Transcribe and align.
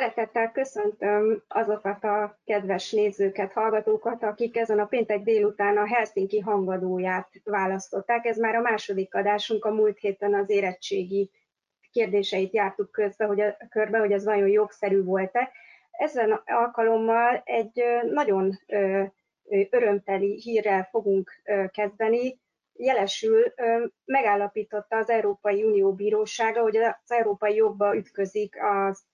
Szeretettel 0.00 0.52
köszöntöm 0.52 1.42
azokat 1.48 2.04
a 2.04 2.38
kedves 2.44 2.92
nézőket, 2.92 3.52
hallgatókat, 3.52 4.22
akik 4.22 4.56
ezen 4.56 4.78
a 4.78 4.84
péntek 4.86 5.22
délután 5.22 5.76
a 5.76 5.86
Helsinki 5.86 6.38
hangadóját 6.38 7.28
választották. 7.44 8.24
Ez 8.24 8.38
már 8.38 8.54
a 8.54 8.60
második 8.60 9.14
adásunk, 9.14 9.64
a 9.64 9.70
múlt 9.72 9.98
héten 9.98 10.34
az 10.34 10.50
érettségi 10.50 11.30
kérdéseit 11.92 12.52
jártuk 12.52 12.90
közbe, 12.90 13.24
hogy 13.24 13.40
a, 13.40 13.56
körbe, 13.68 13.98
hogy 13.98 14.12
ez 14.12 14.24
vajon 14.24 14.48
jogszerű 14.48 15.02
volt-e. 15.02 15.50
Ezen 15.90 16.42
alkalommal 16.44 17.42
egy 17.44 17.84
nagyon 18.12 18.58
örömteli 19.70 20.40
hírrel 20.40 20.88
fogunk 20.90 21.30
kezdeni. 21.72 22.40
Jelesül 22.72 23.52
megállapította 24.04 24.96
az 24.96 25.10
Európai 25.10 25.64
Unió 25.64 25.92
Bírósága, 25.94 26.60
hogy 26.60 26.76
az 26.76 26.94
európai 27.06 27.54
jogba 27.54 27.96
ütközik 27.96 28.56
az 28.62 29.08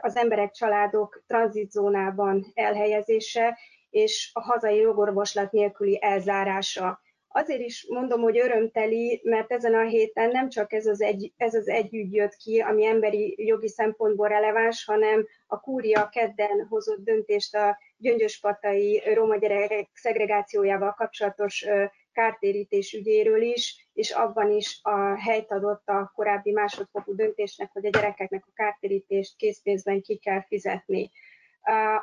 az 0.00 0.16
emberek, 0.16 0.50
családok 0.50 1.22
tranzitzónában 1.26 2.46
elhelyezése 2.54 3.58
és 3.90 4.30
a 4.32 4.40
hazai 4.40 4.76
jogorvoslat 4.76 5.52
nélküli 5.52 5.98
elzárása. 6.02 7.02
Azért 7.28 7.60
is 7.60 7.86
mondom, 7.88 8.20
hogy 8.20 8.38
örömteli, 8.38 9.20
mert 9.24 9.52
ezen 9.52 9.74
a 9.74 9.82
héten 9.82 10.30
nem 10.30 10.48
csak 10.48 10.72
ez 10.72 10.86
az 10.86 11.00
egy, 11.00 11.32
ez 11.36 11.54
az 11.54 11.68
egy 11.68 11.94
ügy 11.94 12.14
jött 12.14 12.34
ki, 12.34 12.60
ami 12.60 12.86
emberi 12.86 13.34
jogi 13.46 13.68
szempontból 13.68 14.28
releváns, 14.28 14.84
hanem 14.84 15.26
a 15.46 15.60
kúria 15.60 16.08
kedden 16.08 16.66
hozott 16.68 17.04
döntést 17.04 17.54
a 17.54 17.78
gyöngyöspatai 17.96 19.02
roma 19.14 19.36
gyerekek 19.36 19.88
szegregációjával 19.92 20.92
kapcsolatos 20.92 21.66
kártérítés 22.14 22.92
ügyéről 22.92 23.42
is, 23.42 23.88
és 23.92 24.10
abban 24.10 24.50
is 24.50 24.78
a 24.82 25.20
helyt 25.20 25.50
adott 25.50 25.88
a 25.88 26.12
korábbi 26.14 26.52
másodfokú 26.52 27.14
döntésnek, 27.14 27.70
hogy 27.72 27.86
a 27.86 27.90
gyerekeknek 27.90 28.44
a 28.46 28.52
kártérítést 28.54 29.36
készpénzben 29.36 30.02
ki 30.02 30.16
kell 30.16 30.42
fizetni. 30.42 31.10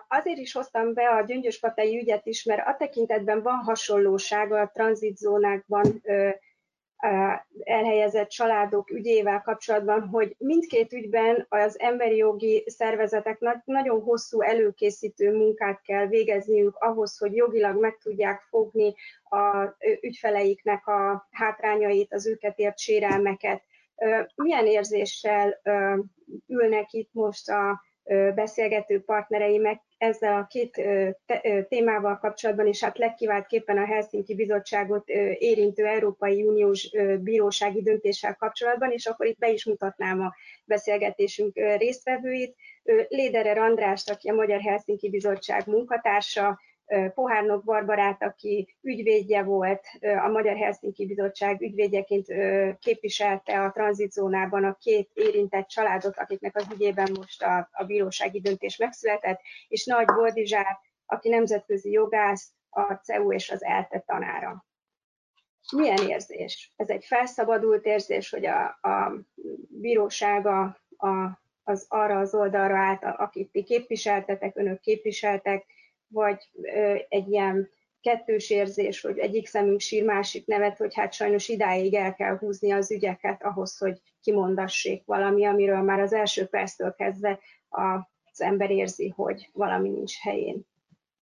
Azért 0.07 0.37
is 0.37 0.53
hoztam 0.53 0.93
be 0.93 1.09
a 1.09 1.23
gyöngyöspatai 1.23 1.97
ügyet 1.97 2.25
is, 2.25 2.43
mert 2.43 2.67
a 2.67 2.75
tekintetben 2.77 3.41
van 3.41 3.57
hasonlóság 3.57 4.51
a 4.51 4.71
tranzitzónákban 4.73 6.01
elhelyezett 7.63 8.29
családok 8.29 8.89
ügyével 8.89 9.41
kapcsolatban, 9.41 10.07
hogy 10.07 10.35
mindkét 10.37 10.93
ügyben 10.93 11.45
az 11.49 11.79
emberi 11.79 12.15
jogi 12.15 12.63
szervezeteknek 12.67 13.61
nagyon 13.65 14.01
hosszú 14.01 14.41
előkészítő 14.41 15.31
munkát 15.35 15.81
kell 15.81 16.07
végezniük 16.07 16.75
ahhoz, 16.75 17.17
hogy 17.17 17.35
jogilag 17.35 17.79
meg 17.79 17.97
tudják 17.97 18.41
fogni 18.41 18.95
a 19.23 19.75
ügyfeleiknek 20.01 20.87
a 20.87 21.27
hátrányait, 21.31 22.13
az 22.13 22.27
őket 22.27 22.59
ért 22.59 22.79
sérelmeket. 22.79 23.63
Milyen 24.35 24.65
érzéssel 24.65 25.61
ülnek 26.47 26.91
itt 26.91 27.09
most 27.13 27.49
a 27.49 27.81
beszélgető 28.35 29.03
partnereimek 29.03 29.81
ezzel 30.01 30.37
a 30.37 30.47
két 30.47 30.81
témával 31.67 32.17
kapcsolatban, 32.17 32.67
és 32.67 32.83
hát 32.83 32.97
legkiváltképpen 32.97 33.77
a 33.77 33.85
Helsinki 33.85 34.35
Bizottságot 34.35 35.09
érintő 35.37 35.85
Európai 35.85 36.43
Uniós 36.43 36.89
bírósági 37.19 37.81
döntéssel 37.81 38.35
kapcsolatban, 38.35 38.91
és 38.91 39.05
akkor 39.05 39.25
itt 39.25 39.37
be 39.37 39.49
is 39.49 39.65
mutatnám 39.65 40.21
a 40.21 40.33
beszélgetésünk 40.65 41.55
résztvevőit. 41.55 42.55
Léderer 43.07 43.57
Andrást, 43.57 44.09
aki 44.09 44.29
a 44.29 44.33
Magyar 44.33 44.61
Helsinki 44.61 45.09
Bizottság 45.09 45.67
munkatársa, 45.67 46.59
Pohárnok 47.13 47.63
Barbarát, 47.63 48.23
aki 48.23 48.75
ügyvédje 48.81 49.43
volt, 49.43 49.85
a 50.25 50.27
Magyar 50.27 50.57
Helsinki 50.57 51.05
Bizottság 51.05 51.61
ügyvédjeként 51.61 52.25
képviselte 52.79 53.63
a 53.63 53.71
tranzitzónában 53.71 54.63
a 54.63 54.77
két 54.79 55.09
érintett 55.13 55.67
családot, 55.67 56.17
akiknek 56.17 56.55
az 56.55 56.67
ügyében 56.73 57.11
most 57.17 57.43
a, 57.43 57.69
a 57.71 57.83
bírósági 57.83 58.41
döntés 58.41 58.77
megszületett, 58.77 59.39
és 59.67 59.85
Nagy 59.85 60.05
Boldizsár, 60.05 60.79
aki 61.05 61.29
nemzetközi 61.29 61.91
jogász, 61.91 62.51
a 62.69 62.93
CEU 62.93 63.33
és 63.33 63.49
az 63.49 63.63
ELTE 63.63 63.99
tanára. 63.99 64.65
Milyen 65.75 66.07
érzés? 66.07 66.73
Ez 66.75 66.89
egy 66.89 67.05
felszabadult 67.05 67.85
érzés, 67.85 68.29
hogy 68.29 68.45
a, 68.45 68.63
a 68.81 69.13
bírósága 69.69 70.61
a, 70.97 71.41
az 71.63 71.85
arra 71.89 72.19
az 72.19 72.35
oldalra 72.35 72.77
állt, 72.77 73.03
akit 73.03 73.51
ti 73.51 73.63
képviseltetek, 73.63 74.57
önök 74.57 74.79
képviseltek, 74.79 75.65
vagy 76.11 76.49
egy 77.09 77.27
ilyen 77.27 77.69
kettős 78.01 78.49
érzés, 78.49 79.01
hogy 79.01 79.17
egyik 79.17 79.47
szemünk 79.47 79.79
sír, 79.79 80.03
másik 80.03 80.45
nevet, 80.45 80.77
hogy 80.77 80.95
hát 80.95 81.13
sajnos 81.13 81.47
idáig 81.47 81.93
el 81.93 82.13
kell 82.13 82.37
húzni 82.37 82.71
az 82.71 82.91
ügyeket 82.91 83.43
ahhoz, 83.43 83.77
hogy 83.77 84.01
kimondassék 84.21 85.05
valami, 85.05 85.45
amiről 85.45 85.81
már 85.81 85.99
az 85.99 86.13
első 86.13 86.45
perctől 86.45 86.93
kezdve 86.93 87.39
az 87.69 88.41
ember 88.41 88.71
érzi, 88.71 89.13
hogy 89.15 89.49
valami 89.53 89.89
nincs 89.89 90.19
helyén. 90.19 90.61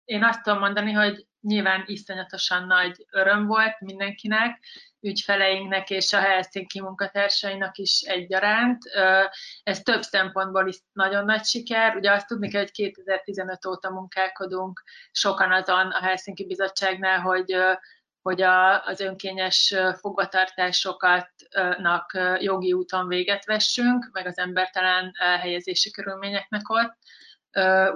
Én 0.04 0.24
azt 0.24 0.42
tudom 0.42 0.58
mondani, 0.58 0.92
hogy 0.92 1.26
nyilván 1.40 1.84
iszonyatosan 1.86 2.66
nagy 2.66 3.06
öröm 3.10 3.46
volt 3.46 3.80
mindenkinek, 3.80 4.58
ügyfeleinknek 5.00 5.90
és 5.90 6.12
a 6.12 6.20
Helsinki 6.20 6.80
munkatársainak 6.80 7.78
is 7.78 8.00
egyaránt. 8.00 8.82
Ez 9.62 9.80
több 9.80 10.02
szempontból 10.02 10.68
is 10.68 10.76
nagyon 10.92 11.24
nagy 11.24 11.44
siker. 11.44 11.96
Ugye 11.96 12.12
azt 12.12 12.26
tudni 12.26 12.50
kell, 12.50 12.60
hogy 12.60 12.70
2015 12.70 13.66
óta 13.66 13.90
munkálkodunk 13.90 14.82
sokan 15.12 15.52
azon 15.52 15.90
a 15.90 16.02
Helsinki 16.02 16.46
Bizottságnál, 16.46 17.20
hogy 17.20 17.56
hogy 18.22 18.42
a, 18.42 18.84
az 18.84 19.00
önkényes 19.00 19.74
fogvatartásoknak 20.00 22.18
jogi 22.38 22.72
úton 22.72 23.08
véget 23.08 23.44
vessünk, 23.44 24.08
meg 24.12 24.26
az 24.26 24.38
embertelen 24.38 25.12
helyezési 25.40 25.90
körülményeknek 25.90 26.68
ott 26.68 26.96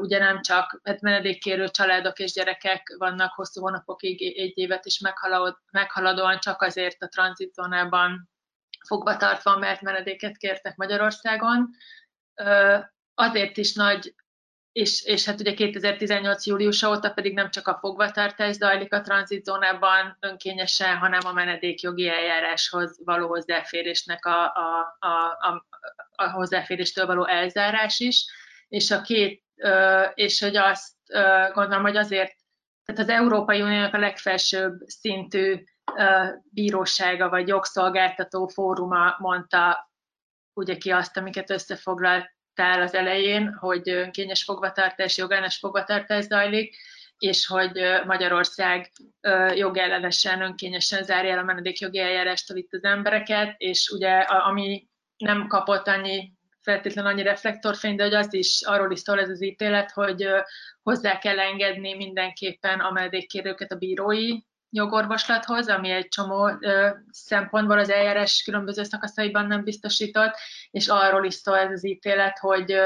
ugye 0.01 0.19
nem 0.19 0.43
csak 0.43 0.81
hát 0.83 1.01
menedékkérő 1.01 1.69
családok 1.69 2.19
és 2.19 2.33
gyerekek 2.33 2.95
vannak 2.99 3.35
hosszú 3.35 3.61
hónapokig, 3.61 4.39
egy 4.39 4.59
évet 4.59 4.85
is 4.85 5.01
meghaladóan 5.71 6.39
csak 6.39 6.63
azért 6.63 7.03
a 7.03 7.09
tranzitzónában 7.09 8.31
fogva 8.87 9.17
tartva, 9.17 9.59
mert 9.59 9.81
menedéket 9.81 10.37
kértek 10.37 10.77
Magyarországon. 10.77 11.71
Azért 13.15 13.57
is 13.57 13.75
nagy, 13.75 14.15
és, 14.73 15.05
és 15.05 15.25
hát 15.25 15.41
ugye 15.41 15.55
2018. 15.55 16.47
júliusa 16.47 16.89
óta 16.89 17.11
pedig 17.13 17.35
nem 17.35 17.51
csak 17.51 17.69
a 17.69 17.79
fogvatartás 17.81 18.55
zajlik 18.55 18.95
a 18.95 19.01
tranzitzónában 19.01 20.17
önkényesen, 20.21 20.97
hanem 20.97 21.21
a 21.25 21.33
menedékjogi 21.33 22.09
eljáráshoz 22.09 23.01
való 23.05 23.29
hozzáférésnek 23.29 24.27
a, 24.27 24.45
a, 24.45 24.97
a, 24.99 25.09
a, 25.49 25.67
a 26.15 26.31
hozzáféréstől 26.31 27.07
való 27.07 27.27
elzárás 27.27 28.01
is, 28.01 28.25
és 28.69 28.91
a 28.91 29.01
két 29.01 29.44
és 30.15 30.41
hogy 30.41 30.57
azt 30.57 30.93
gondolom, 31.53 31.83
hogy 31.83 31.97
azért, 31.97 32.33
tehát 32.85 33.01
az 33.01 33.09
Európai 33.09 33.63
Uniónak 33.63 33.95
a 33.95 33.99
legfelsőbb 33.99 34.81
szintű 34.87 35.65
bírósága 36.43 37.29
vagy 37.29 37.49
jogszolgáltató 37.49 38.47
fóruma 38.47 39.17
mondta 39.19 39.91
ugye 40.53 40.77
ki 40.77 40.91
azt, 40.91 41.17
amiket 41.17 41.51
összefoglaltál 41.51 42.83
az 42.83 42.95
elején, 42.95 43.55
hogy 43.55 43.89
önkényes 43.89 44.45
fogvatartás, 44.45 45.17
jogellenes 45.17 45.59
fogvatartás 45.59 46.25
zajlik, 46.25 46.77
és 47.19 47.47
hogy 47.47 47.81
Magyarország 48.07 48.93
jogellenesen, 49.55 50.43
önkényesen 50.43 51.03
zárja 51.03 51.33
el 51.33 51.39
a 51.39 51.45
menedékjogi 51.45 51.99
eljárástól 51.99 52.57
itt 52.57 52.73
az 52.73 52.85
embereket, 52.85 53.55
és 53.59 53.89
ugye 53.89 54.19
ami 54.19 54.89
nem 55.17 55.47
kapott 55.47 55.89
annyi 55.89 56.33
feltétlenül 56.65 57.11
annyi 57.11 57.23
reflektorfény, 57.23 57.97
de 57.97 58.03
hogy 58.03 58.15
az 58.15 58.35
is, 58.35 58.63
arról 58.63 58.93
is 58.93 59.01
szól 59.01 59.21
ez 59.21 59.29
az 59.29 59.43
ítélet, 59.43 59.91
hogy 59.91 60.29
hozzá 60.83 61.19
kell 61.19 61.39
engedni 61.41 61.95
mindenképpen 61.95 62.81
a 62.81 62.91
menedékkérőket 62.91 63.73
a 63.73 63.77
bírói 63.77 64.41
jogorvoslathoz, 64.71 65.69
ami 65.69 65.91
egy 65.91 66.09
csomó 66.09 66.51
szempontból 67.11 67.79
az 67.79 67.91
eljárás 67.91 68.43
különböző 68.43 68.83
szakaszaiban 68.83 69.47
nem 69.47 69.65
biztosított, 69.65 70.35
és 70.71 70.89
arról 70.89 71.25
is 71.25 71.35
szól 71.35 71.59
ez 71.59 71.71
az 71.71 71.87
ítélet, 71.87 72.39
hogy, 72.39 72.77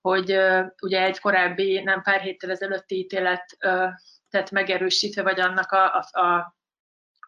hogy 0.00 0.38
ugye 0.82 1.02
egy 1.02 1.20
korábbi, 1.20 1.80
nem 1.80 2.02
pár 2.02 2.20
héttel 2.20 2.50
ezelőtti 2.50 2.98
ítélet 2.98 3.56
tehát 4.34 4.50
megerősítve, 4.50 5.22
vagy 5.22 5.40
annak 5.40 5.72
a, 5.72 5.94
a, 5.94 6.20
a 6.20 6.54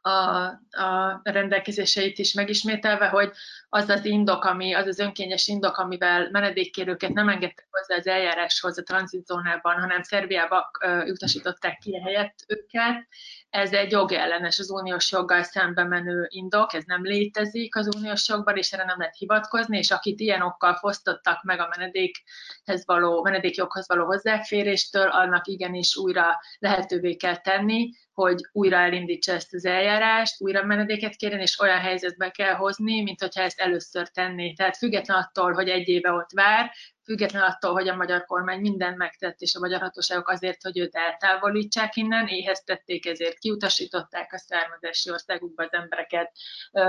a, 0.06 0.46
a 0.70 1.20
rendelkezéseit 1.22 2.18
is 2.18 2.32
megismételve, 2.32 3.08
hogy 3.08 3.32
az 3.68 3.88
az 3.88 4.04
indok, 4.04 4.44
ami, 4.44 4.74
az 4.74 4.86
az 4.86 4.98
önkényes 4.98 5.48
indok, 5.48 5.76
amivel 5.76 6.28
menedékkérőket 6.30 7.12
nem 7.12 7.28
engedtek 7.28 7.66
hozzá 7.70 7.96
az 7.96 8.06
eljáráshoz 8.06 8.78
a 8.78 8.82
tranzitzónában, 8.82 9.80
hanem 9.80 10.02
Szerbiába 10.02 10.70
utasították 11.06 11.78
ki 11.78 12.00
helyett 12.00 12.44
őket, 12.46 13.06
ez 13.50 13.72
egy 13.72 13.90
jogellenes, 13.90 14.58
az 14.58 14.70
uniós 14.70 15.12
joggal 15.12 15.42
szembe 15.42 15.84
menő 15.84 16.26
indok, 16.28 16.74
ez 16.74 16.84
nem 16.84 17.02
létezik 17.02 17.76
az 17.76 17.94
uniós 17.96 18.28
jogban, 18.28 18.56
és 18.56 18.72
erre 18.72 18.84
nem 18.84 18.98
lehet 18.98 19.16
hivatkozni, 19.16 19.78
és 19.78 19.90
akit 19.90 20.20
ilyen 20.20 20.42
okkal 20.42 20.74
fosztottak 20.74 21.42
meg 21.42 21.60
a 21.60 21.68
menedékhez 21.76 22.86
való, 22.86 23.22
menedékjoghoz 23.22 23.88
való 23.88 24.04
hozzáféréstől, 24.04 25.08
annak 25.08 25.46
igenis 25.46 25.96
újra 25.96 26.26
lehetővé 26.58 27.14
kell 27.14 27.36
tenni, 27.36 27.90
hogy 28.16 28.40
újra 28.52 28.76
elindítsa 28.76 29.32
ezt 29.32 29.54
az 29.54 29.64
eljárást, 29.64 30.40
újra 30.40 30.64
menedéket 30.64 31.16
kérjen, 31.16 31.40
és 31.40 31.60
olyan 31.60 31.78
helyzetbe 31.78 32.30
kell 32.30 32.54
hozni, 32.54 33.02
mint 33.02 33.20
hogyha 33.20 33.42
ezt 33.42 33.60
először 33.60 34.08
tenné. 34.08 34.52
Tehát 34.52 34.76
független 34.76 35.16
attól, 35.16 35.52
hogy 35.52 35.68
egy 35.68 35.88
éve 35.88 36.12
ott 36.12 36.30
vár, 36.34 36.72
független 37.04 37.42
attól, 37.42 37.72
hogy 37.72 37.88
a 37.88 37.96
magyar 37.96 38.24
kormány 38.24 38.60
mindent 38.60 38.96
megtett, 38.96 39.40
és 39.40 39.54
a 39.54 39.58
magyar 39.58 39.80
hatóságok 39.80 40.28
azért, 40.28 40.62
hogy 40.62 40.78
őt 40.78 40.94
eltávolítsák 40.94 41.96
innen, 41.96 42.26
éheztették, 42.26 43.06
ezért 43.06 43.38
kiutasították 43.38 44.32
a 44.32 44.38
származási 44.38 45.10
országukba 45.10 45.62
az 45.62 45.72
embereket, 45.72 46.32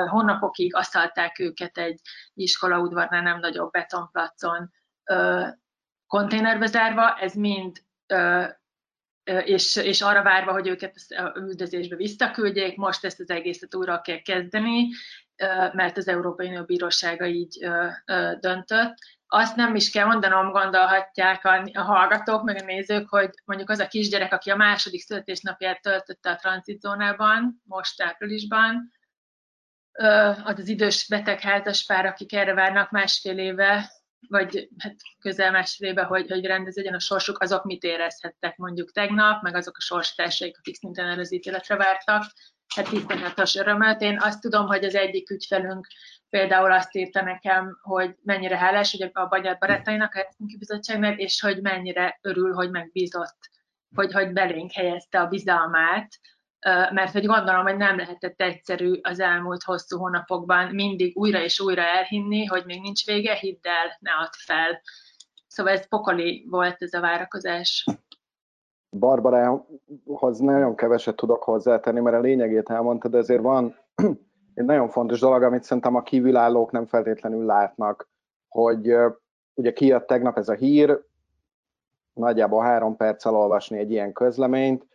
hónapokig 0.10 0.76
asztalták 0.76 1.40
őket 1.40 1.78
egy 1.78 2.00
iskolaudvarnál, 2.34 3.22
nem 3.22 3.40
nagyobb 3.40 3.72
betonplacon, 3.72 4.72
konténerbe 6.08 6.66
zárva, 6.66 7.16
ez 7.16 7.34
mind 7.34 7.78
és, 9.44 9.76
és 9.76 10.02
arra 10.02 10.24
várva, 10.24 10.52
hogy 10.52 10.68
őket 10.68 10.96
a 11.10 11.34
üldözésbe 11.36 11.96
visszaküldjék, 11.96 12.76
most 12.76 13.06
ezt 13.06 13.20
az 13.20 13.30
egészet 13.30 13.76
újra 13.76 14.02
kell 14.02 14.22
kezdeni, 14.22 14.88
mert 15.74 15.98
az 15.98 16.08
Európai 16.08 16.48
Unió 16.48 16.64
Bírósága 16.64 17.26
így 17.26 17.70
döntött. 18.40 18.94
Azt 19.28 19.56
nem 19.56 19.76
is 19.76 19.92
kell 19.92 20.06
mondanom, 20.06 20.52
gondolhatják 20.52 21.46
a, 21.46 21.82
hallgatók, 21.82 22.44
meg 22.44 22.62
a 22.62 22.66
nézők, 22.66 23.10
hogy 23.10 23.30
mondjuk 23.46 23.70
az 23.70 23.80
a 23.80 23.88
kisgyerek, 23.88 24.34
aki 24.34 24.50
a 24.50 24.56
második 24.56 25.02
születésnapját 25.02 25.82
töltötte 25.82 26.30
a 26.30 26.36
tranzitzónában, 26.36 27.62
most 27.64 28.02
áprilisban, 28.02 28.92
az 30.44 30.60
az 30.60 30.68
idős 30.68 31.08
beteg 31.08 31.40
pár, 31.88 32.06
akik 32.06 32.34
erre 32.34 32.54
várnak 32.54 32.92
másfél 32.92 33.38
éve, 33.38 33.92
vagy 34.28 34.70
hát 34.78 34.96
közel 35.20 35.52
másfél 35.52 36.04
hogy, 36.04 36.30
hogy 36.30 36.46
rendeződjön 36.46 36.94
a 36.94 37.00
sorsuk, 37.00 37.42
azok 37.42 37.64
mit 37.64 37.84
érezhettek 37.84 38.58
mondjuk 38.58 38.92
tegnap, 38.92 39.42
meg 39.42 39.56
azok 39.56 39.78
a 39.78 39.82
sorstársaik, 39.82 40.58
akik 40.58 40.76
szintén 40.76 41.06
erre 41.06 41.22
az 41.22 41.34
ítéletre 41.34 41.76
vártak, 41.76 42.24
hát 42.76 42.92
iszonyatos 42.92 43.56
örömöt. 43.56 44.02
Én 44.02 44.20
azt 44.20 44.42
tudom, 44.42 44.66
hogy 44.68 44.84
az 44.84 44.96
egyik 44.96 45.30
ügyfelünk 45.30 45.88
például 46.30 46.72
azt 46.72 46.96
írta 46.96 47.22
nekem, 47.22 47.80
hogy 47.82 48.16
mennyire 48.24 48.58
hálás 48.58 48.92
hogy 48.92 49.10
a 49.14 49.28
Magyar 49.30 49.58
Barátainak, 49.58 50.14
a 50.14 50.18
Helsinki 50.18 50.58
Bizottságnak, 50.58 51.20
és 51.20 51.42
hogy 51.42 51.62
mennyire 51.62 52.20
örül, 52.22 52.54
hogy 52.54 52.70
megbízott, 52.70 53.38
hogy, 53.96 54.14
hogy 54.14 54.34
belénk 54.34 54.72
helyezte 54.72 55.20
a 55.20 55.28
bizalmát, 55.28 56.20
mert 56.92 57.12
hogy 57.12 57.26
gondolom, 57.26 57.64
hogy 57.64 57.78
nem 57.78 57.98
lehetett 57.98 58.42
egyszerű 58.42 59.00
az 59.02 59.20
elmúlt 59.20 59.64
hosszú 59.64 59.98
hónapokban 59.98 60.68
mindig 60.74 61.18
újra 61.18 61.42
és 61.42 61.60
újra 61.60 61.82
elhinni, 61.82 62.46
hogy 62.46 62.64
még 62.66 62.82
nincs 62.82 63.06
vége, 63.06 63.34
hidd 63.34 63.60
el, 63.62 63.98
ne 64.00 64.12
add 64.12 64.32
fel. 64.32 64.82
Szóval 65.48 65.74
ez 65.74 65.88
pokoli 65.88 66.48
volt 66.50 66.76
ez 66.80 66.94
a 66.94 67.00
várakozás. 67.00 67.86
Barbarához 68.90 70.40
nagyon 70.40 70.76
keveset 70.76 71.16
tudok 71.16 71.44
hozzátenni, 71.44 72.00
mert 72.00 72.16
a 72.16 72.20
lényegét 72.20 72.70
elmondtad, 72.70 73.16
ezért 73.16 73.42
van 73.42 73.76
egy 74.54 74.66
nagyon 74.66 74.90
fontos 74.90 75.20
dolog, 75.20 75.44
amit 75.44 75.64
szerintem 75.64 75.96
a 75.96 76.02
kívülállók 76.02 76.72
nem 76.72 76.86
feltétlenül 76.86 77.46
látnak, 77.46 78.10
hogy 78.48 78.96
ugye 79.54 79.74
kijött 79.74 80.08
tegnap 80.08 80.38
ez 80.38 80.50
a 80.50 80.54
hír, 80.54 81.04
nagyjából 82.14 82.64
három 82.64 82.96
perccel 82.96 83.36
olvasni 83.36 83.78
egy 83.78 83.92
ilyen 83.92 84.14
közleményt, 84.14 84.86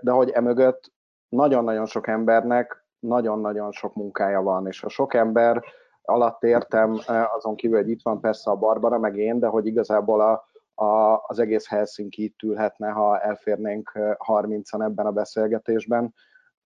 de 0.00 0.10
hogy 0.10 0.30
emögött 0.30 0.92
nagyon-nagyon 1.28 1.86
sok 1.86 2.06
embernek 2.06 2.86
nagyon-nagyon 2.98 3.72
sok 3.72 3.94
munkája 3.94 4.42
van, 4.42 4.66
és 4.66 4.82
a 4.82 4.88
sok 4.88 5.14
ember 5.14 5.64
alatt 6.02 6.42
értem, 6.42 6.98
azon 7.34 7.56
kívül, 7.56 7.76
hogy 7.76 7.90
itt 7.90 8.02
van 8.02 8.20
persze 8.20 8.50
a 8.50 8.56
Barbara, 8.56 8.98
meg 8.98 9.16
én, 9.16 9.38
de 9.38 9.46
hogy 9.46 9.66
igazából 9.66 10.20
a, 10.20 10.44
a, 10.84 11.22
az 11.26 11.38
egész 11.38 11.68
Helsinki 11.68 12.24
itt 12.24 12.42
ülhetne, 12.42 12.90
ha 12.90 13.20
elférnénk 13.20 13.90
30-an 14.26 14.82
ebben 14.84 15.06
a 15.06 15.12
beszélgetésben, 15.12 16.14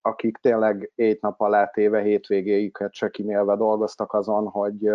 akik 0.00 0.36
tényleg 0.36 0.92
ét 0.94 1.20
nap 1.20 1.40
alá 1.40 1.66
téve 1.66 2.00
hétvégéjüket 2.00 2.92
se 2.92 3.10
kimélve 3.10 3.56
dolgoztak 3.56 4.12
azon, 4.12 4.48
hogy, 4.48 4.90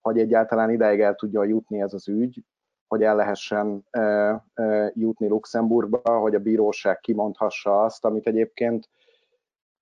hogy 0.00 0.18
egyáltalán 0.18 0.70
ideig 0.70 1.00
el 1.00 1.14
tudja 1.14 1.44
jutni 1.44 1.80
ez 1.80 1.92
az 1.92 2.08
ügy, 2.08 2.42
hogy 2.88 3.02
el 3.02 3.16
lehessen 3.16 3.84
jutni 4.92 5.28
Luxemburgba, 5.28 6.18
hogy 6.18 6.34
a 6.34 6.38
bíróság 6.38 7.00
kimondhassa 7.00 7.82
azt, 7.82 8.04
amit 8.04 8.26
egyébként, 8.26 8.88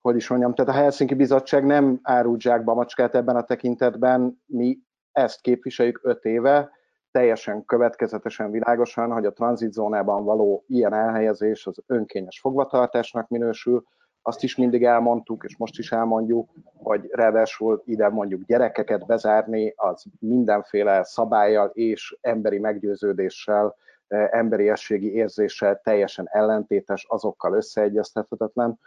hogy 0.03 0.17
is 0.17 0.29
mondjam, 0.29 0.55
tehát 0.55 0.75
a 0.75 0.77
Helsinki 0.77 1.15
Bizottság 1.15 1.65
nem 1.65 1.99
árult 2.03 2.41
zsákba 2.41 2.75
macskát 2.75 3.15
ebben 3.15 3.37
a 3.37 3.45
tekintetben, 3.45 4.43
mi 4.47 4.79
ezt 5.13 5.41
képviseljük 5.41 6.01
öt 6.03 6.25
éve, 6.25 6.71
teljesen 7.11 7.65
következetesen 7.65 8.51
világosan, 8.51 9.13
hogy 9.13 9.27
a 9.27 9.33
tranzitzónában 9.33 10.25
való 10.25 10.65
ilyen 10.67 10.95
elhelyezés 10.95 11.67
az 11.67 11.83
önkényes 11.87 12.41
fogvatartásnak 12.41 13.29
minősül, 13.29 13.85
azt 14.23 14.43
is 14.43 14.57
mindig 14.57 14.85
elmondtuk, 14.85 15.45
és 15.45 15.57
most 15.57 15.79
is 15.79 15.93
elmondjuk, 15.93 16.51
hogy 16.77 17.09
ráadásul 17.11 17.83
ide 17.85 18.09
mondjuk 18.09 18.43
gyerekeket 18.45 19.07
bezárni, 19.07 19.73
az 19.77 20.05
mindenféle 20.19 21.05
szabályjal 21.05 21.71
és 21.73 22.17
emberi 22.21 22.59
meggyőződéssel, 22.59 23.77
eh, 24.07 24.29
emberi 24.31 24.69
ességi 24.69 25.15
érzéssel 25.15 25.81
teljesen 25.83 26.29
ellentétes, 26.31 27.07
azokkal 27.09 27.55
összeegyeztethetetlen, 27.55 28.79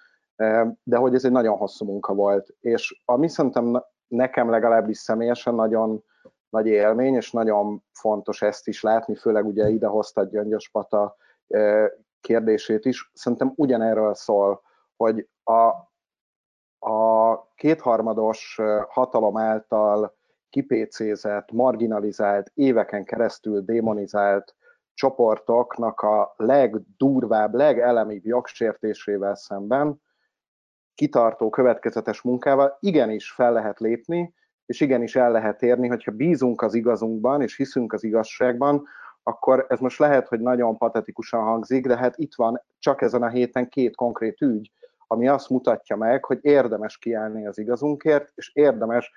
de 0.84 0.98
hogy 0.98 1.14
ez 1.16 1.26
egy 1.26 1.32
nagyon 1.32 1.58
hosszú 1.58 1.86
munka 1.86 2.14
volt, 2.14 2.56
és 2.60 3.02
ami 3.06 3.28
szerintem 3.28 3.84
nekem 4.08 4.50
legalábbis 4.50 4.98
személyesen 4.98 5.56
nagyon 5.56 6.04
nagy 6.50 6.68
élmény, 6.68 7.14
és 7.14 7.32
nagyon 7.32 7.84
fontos 7.92 8.42
ezt 8.42 8.68
is 8.68 8.82
látni, 8.82 9.16
főleg 9.16 9.46
ugye 9.46 9.70
ide 9.70 9.88
hoztad 9.88 10.30
Gyöngyös 10.30 10.70
Pata 10.70 11.16
eh, 11.48 11.90
kérdését 12.22 12.86
is, 12.86 13.12
szerintem 13.14 13.54
ugyanerről 13.56 14.14
szól, 14.14 14.62
hogy 14.96 15.30
a, 15.44 15.68
a 16.90 17.42
kétharmados 17.56 18.60
hatalom 18.88 19.38
által 19.38 20.16
kipécézett, 20.50 21.52
marginalizált, 21.52 22.52
éveken 22.54 23.04
keresztül 23.04 23.62
démonizált 23.62 24.56
csoportoknak 24.94 26.02
a 26.02 26.34
legdurvább, 26.38 27.54
legelemibb 27.54 28.26
jogsértésével 28.26 29.36
szemben 29.36 30.02
kitartó, 30.96 31.50
következetes 31.50 32.22
munkával 32.22 32.78
igenis 32.80 33.32
fel 33.32 33.54
lehet 33.54 33.80
lépni, 33.80 34.34
és 34.66 34.82
igenis 34.82 35.16
el 35.16 35.32
lehet 35.32 35.62
érni, 35.62 35.88
hogyha 35.88 36.12
bízunk 36.12 36.62
az 36.62 36.74
igazunkban, 36.74 37.42
és 37.42 37.56
hiszünk 37.56 37.94
az 37.94 38.04
igazságban, 38.04 38.88
akkor 39.24 39.66
ez 39.70 39.80
most 39.80 40.00
lehet, 40.00 40.28
hogy 40.28 40.40
nagyon 40.40 40.78
patetikusan 40.78 41.44
hangzik, 41.44 41.88
de 41.88 41.98
hát 41.98 42.18
itt 42.18 42.36
van 42.36 42.62
csak 42.80 43.02
ezen 43.02 43.24
a 43.24 43.30
héten 43.30 43.70
két 43.70 43.96
konkrét 43.96 44.42
ügy, 44.42 44.72
ami 45.08 45.28
azt 45.28 45.50
mutatja 45.50 45.96
meg, 45.96 46.26
hogy 46.26 46.40
érdemes 46.42 46.98
kiállni 46.98 47.48
az 47.48 47.58
igazunkért, 47.58 48.32
és 48.36 48.52
érdemes 48.54 49.12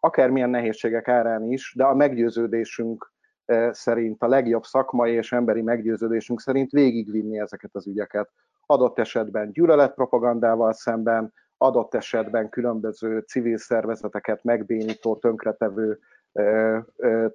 akármilyen 0.00 0.50
nehézségek 0.50 1.08
árán 1.08 1.50
is, 1.50 1.74
de 1.76 1.84
a 1.84 1.94
meggyőződésünk 1.94 3.12
eh, 3.44 3.72
szerint, 3.72 4.22
a 4.22 4.26
legjobb 4.26 4.64
szakmai 4.64 5.12
és 5.12 5.32
emberi 5.32 5.62
meggyőződésünk 5.62 6.40
szerint 6.40 6.70
végigvinni 6.70 7.38
ezeket 7.38 7.70
az 7.72 7.86
ügyeket. 7.86 8.30
Adott 8.72 8.98
esetben 8.98 9.52
gyűlöletpropagandával 9.52 10.72
szemben, 10.72 11.32
adott 11.56 11.94
esetben 11.94 12.48
különböző 12.48 13.20
civil 13.20 13.58
szervezeteket 13.58 14.44
megbénító, 14.44 15.16
tönkretevő 15.16 15.98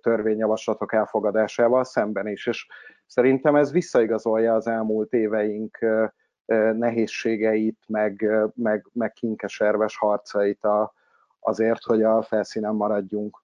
törvényjavaslatok 0.02 0.94
elfogadásával 0.94 1.84
szemben 1.84 2.28
is. 2.28 2.48
És 2.48 2.68
szerintem 3.06 3.56
ez 3.56 3.72
visszaigazolja 3.72 4.54
az 4.56 4.68
elmúlt 4.68 5.14
éveink 5.14 5.86
nehézségeit, 6.74 7.80
meg, 7.88 8.28
meg, 8.56 8.88
meg 8.94 9.14
kinkeserves 9.14 9.98
harcait 9.98 10.64
a, 10.64 10.94
azért, 11.40 11.84
hogy 11.84 12.04
a 12.04 12.22
felszínen 12.22 12.76
maradjunk. 12.76 13.44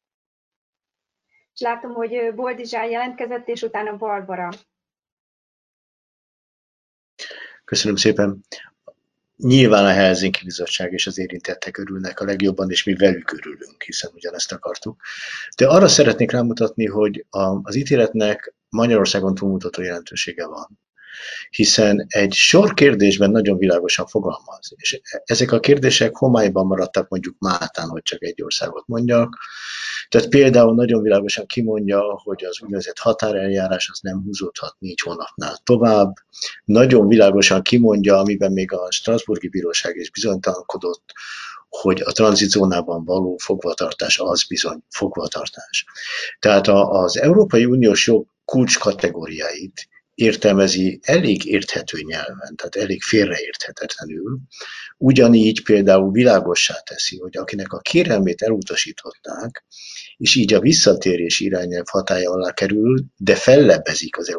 És 1.54 1.62
látom, 1.62 1.94
hogy 1.94 2.34
Boldizsán 2.36 2.90
jelentkezett, 2.90 3.48
és 3.48 3.62
utána 3.62 3.98
Barbara. 3.98 4.50
Köszönöm 7.66 7.96
szépen. 7.96 8.46
Nyilván 9.38 9.86
a 9.86 9.90
Helsinki 9.90 10.44
Bizottság 10.44 10.92
és 10.92 11.08
az 11.08 11.18
érintettek 11.18 11.78
örülnek 11.78 12.20
a 12.20 12.26
legjobban, 12.26 12.70
és 12.70 12.84
mi 12.84 12.94
velük 12.94 13.32
örülünk, 13.32 13.84
hiszen 13.84 14.12
ugyanezt 14.14 14.52
akartuk. 14.52 15.02
De 15.58 15.68
arra 15.68 15.88
szeretnék 15.88 16.32
rámutatni, 16.32 16.86
hogy 16.86 17.26
az 17.62 17.76
ítéletnek 17.76 18.54
Magyarországon 18.70 19.36
túlmutató 19.36 19.82
jelentősége 19.82 20.48
van 20.48 20.80
hiszen 21.50 22.06
egy 22.08 22.34
sor 22.34 22.74
kérdésben 22.74 23.32
nagyon 23.32 23.58
világosan 23.58 24.08
fogalmaz, 24.08 24.74
és 24.76 25.02
ezek 25.26 25.52
a 25.52 25.60
kérdések 25.60 26.16
homályban 26.16 26.66
maradtak 26.66 27.10
mondjuk 27.10 27.36
Máltán, 27.40 27.88
hogy 27.88 28.02
csak 28.02 28.24
egy 28.24 28.44
országot 28.44 28.84
mondjak. 28.88 29.38
Tehát 30.10 30.30
például 30.30 30.76
nagyon 30.76 31.02
világosan 31.02 31.46
kimondja, 31.46 32.02
hogy 32.24 32.44
az 32.44 32.62
úgynevezett 32.62 32.98
határeljárás 32.98 33.90
az 33.92 34.00
nem 34.02 34.22
húzódhat 34.24 34.76
négy 34.80 35.00
hónapnál 35.00 35.58
tovább. 35.64 36.14
Nagyon 36.66 37.08
világosan 37.08 37.62
kimondja, 37.62 38.18
amiben 38.18 38.52
még 38.52 38.72
a 38.72 38.92
Strasburgi 38.92 39.50
Bíróság 39.50 39.96
is 39.96 40.12
bizonytalankodott, 40.12 41.12
hogy 41.70 42.02
a 42.02 42.12
tranzitzónában 42.12 43.06
való 43.06 43.38
fogvatartás 43.38 44.20
az 44.20 44.48
bizony 44.48 44.84
fogvatartás. 44.90 45.86
Tehát 46.40 46.68
az 46.68 47.20
Európai 47.20 47.66
Uniós 47.66 48.08
jog 48.08 48.26
kulcs 48.46 48.80
kategóriáit 48.80 49.88
értelmezi 50.16 51.00
elég 51.02 51.46
érthető 51.46 51.98
nyelven, 52.02 52.56
tehát 52.56 52.76
elég 52.76 53.02
félreérthetetlenül, 53.02 54.40
ugyanígy 54.98 55.64
például 55.64 56.12
világossá 56.12 56.76
teszi, 56.86 57.18
hogy 57.18 57.38
akinek 57.38 57.74
a 57.74 57.80
kérelmét 57.80 58.42
elutasították, 58.42 59.66
és 60.18 60.36
így 60.36 60.54
a 60.54 60.60
visszatérés 60.60 61.40
irányelv 61.40 61.86
hatája 61.90 62.32
alá 62.32 62.52
kerül, 62.52 63.06
de 63.18 63.36
fellebbezik 63.36 64.18
az 64.18 64.38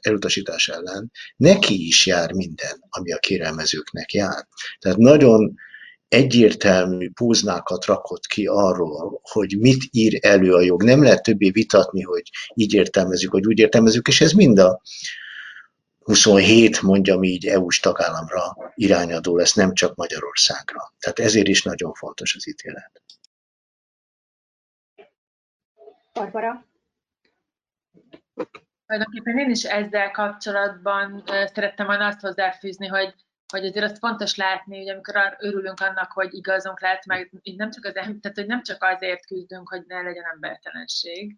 elutasítás 0.00 0.68
ellen, 0.68 1.10
neki 1.36 1.86
is 1.86 2.06
jár 2.06 2.32
minden, 2.32 2.84
ami 2.88 3.12
a 3.12 3.18
kérelmezőknek 3.18 4.12
jár. 4.12 4.46
Tehát 4.78 4.98
nagyon 4.98 5.54
egyértelmű 6.14 7.10
póznákat 7.10 7.84
rakott 7.84 8.26
ki 8.26 8.46
arról, 8.46 9.20
hogy 9.22 9.56
mit 9.58 9.82
ír 9.90 10.18
elő 10.20 10.54
a 10.54 10.60
jog. 10.60 10.82
Nem 10.82 11.02
lehet 11.02 11.22
többé 11.22 11.50
vitatni, 11.50 12.02
hogy 12.02 12.30
így 12.54 12.74
értelmezzük, 12.74 13.32
vagy 13.32 13.46
úgy 13.46 13.58
értelmezzük, 13.58 14.08
és 14.08 14.20
ez 14.20 14.32
mind 14.32 14.58
a 14.58 14.80
27, 15.98 16.82
mondjam 16.82 17.22
így, 17.22 17.46
EU-s 17.46 17.80
tagállamra 17.80 18.56
irányadó 18.74 19.36
lesz, 19.36 19.54
nem 19.54 19.74
csak 19.74 19.94
Magyarországra. 19.94 20.92
Tehát 20.98 21.18
ezért 21.18 21.48
is 21.48 21.62
nagyon 21.62 21.92
fontos 21.92 22.34
az 22.34 22.48
ítélet. 22.48 23.02
Barbara? 26.12 26.66
Tulajdonképpen 28.86 29.38
én 29.38 29.50
is 29.50 29.64
ezzel 29.64 30.10
kapcsolatban 30.10 31.22
szerettem 31.26 31.86
volna 31.86 32.06
azt 32.06 32.20
hozzáfűzni, 32.20 32.86
hogy 32.86 33.14
hogy 33.54 33.66
azért 33.66 33.84
azt 33.84 33.98
fontos 33.98 34.36
látni, 34.36 34.78
hogy 34.78 34.88
amikor 34.88 35.36
örülünk 35.38 35.80
annak, 35.80 36.12
hogy 36.12 36.34
igazunk 36.34 36.80
lehet, 36.80 37.06
meg 37.06 37.30
nem 37.56 37.70
csak, 37.70 37.84
az, 37.84 37.92
tehát, 37.92 38.32
hogy 38.34 38.46
nem 38.46 38.62
csak 38.62 38.82
azért 38.82 39.26
küzdünk, 39.26 39.68
hogy 39.68 39.84
ne 39.86 40.02
legyen 40.02 40.24
embertelenség, 40.32 41.36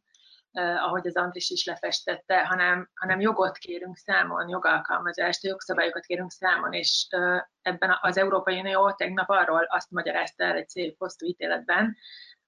eh, 0.52 0.84
ahogy 0.84 1.06
az 1.06 1.16
Andris 1.16 1.50
is 1.50 1.64
lefestette, 1.64 2.46
hanem, 2.46 2.90
hanem 2.94 3.20
jogot 3.20 3.56
kérünk 3.58 3.96
számon, 3.96 4.48
jogalkalmazást, 4.48 5.44
jogszabályokat 5.44 6.04
kérünk 6.04 6.30
számon, 6.30 6.72
és 6.72 7.06
eh, 7.08 7.40
ebben 7.62 7.98
az 8.00 8.16
Európai 8.16 8.58
Unió 8.58 8.92
tegnap 8.92 9.28
arról 9.28 9.64
azt 9.70 9.90
magyarázta 9.90 10.44
el 10.44 10.56
egy 10.56 10.68
szép 10.68 10.98
hosszú 10.98 11.26
ítéletben, 11.26 11.96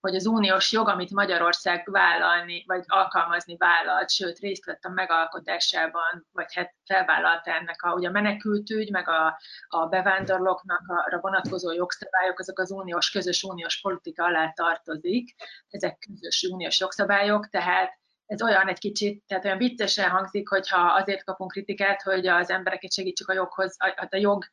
hogy 0.00 0.14
az 0.14 0.26
uniós 0.26 0.72
jog, 0.72 0.88
amit 0.88 1.10
Magyarország 1.10 1.88
vállalni, 1.90 2.64
vagy 2.66 2.84
alkalmazni 2.86 3.56
vállalt, 3.56 4.10
sőt 4.10 4.38
részt 4.38 4.64
vett 4.64 4.84
a 4.84 4.90
megalkotásában, 4.90 6.26
vagy 6.32 6.54
hát 6.54 6.74
felvállalta 6.84 7.50
ennek 7.50 7.82
a, 7.82 7.92
ugye 7.92 8.08
a 8.08 8.12
menekültügy, 8.12 8.90
meg 8.90 9.08
a, 9.08 9.38
a 9.68 9.86
bevándorlóknak 9.86 10.82
arra 10.86 11.20
vonatkozó 11.20 11.72
jogszabályok, 11.72 12.38
azok 12.38 12.58
az 12.58 12.70
uniós, 12.70 13.10
közös 13.10 13.42
uniós 13.42 13.80
politika 13.80 14.24
alá 14.24 14.52
tartozik, 14.52 15.34
ezek 15.68 15.98
közös 15.98 16.42
uniós 16.42 16.80
jogszabályok, 16.80 17.48
tehát 17.48 17.98
ez 18.28 18.42
olyan 18.42 18.68
egy 18.68 18.78
kicsit, 18.78 19.24
tehát 19.26 19.44
olyan 19.44 19.58
viccesen 19.58 20.10
hangzik, 20.10 20.48
hogyha 20.48 20.80
azért 20.80 21.24
kapunk 21.24 21.50
kritikát, 21.50 22.02
hogy 22.02 22.26
az 22.26 22.50
embereket 22.50 22.92
segítsük 22.92 23.28
a 23.28 23.32
joghoz, 23.32 23.76
a, 23.78 24.06
a 24.10 24.16
jog 24.16 24.44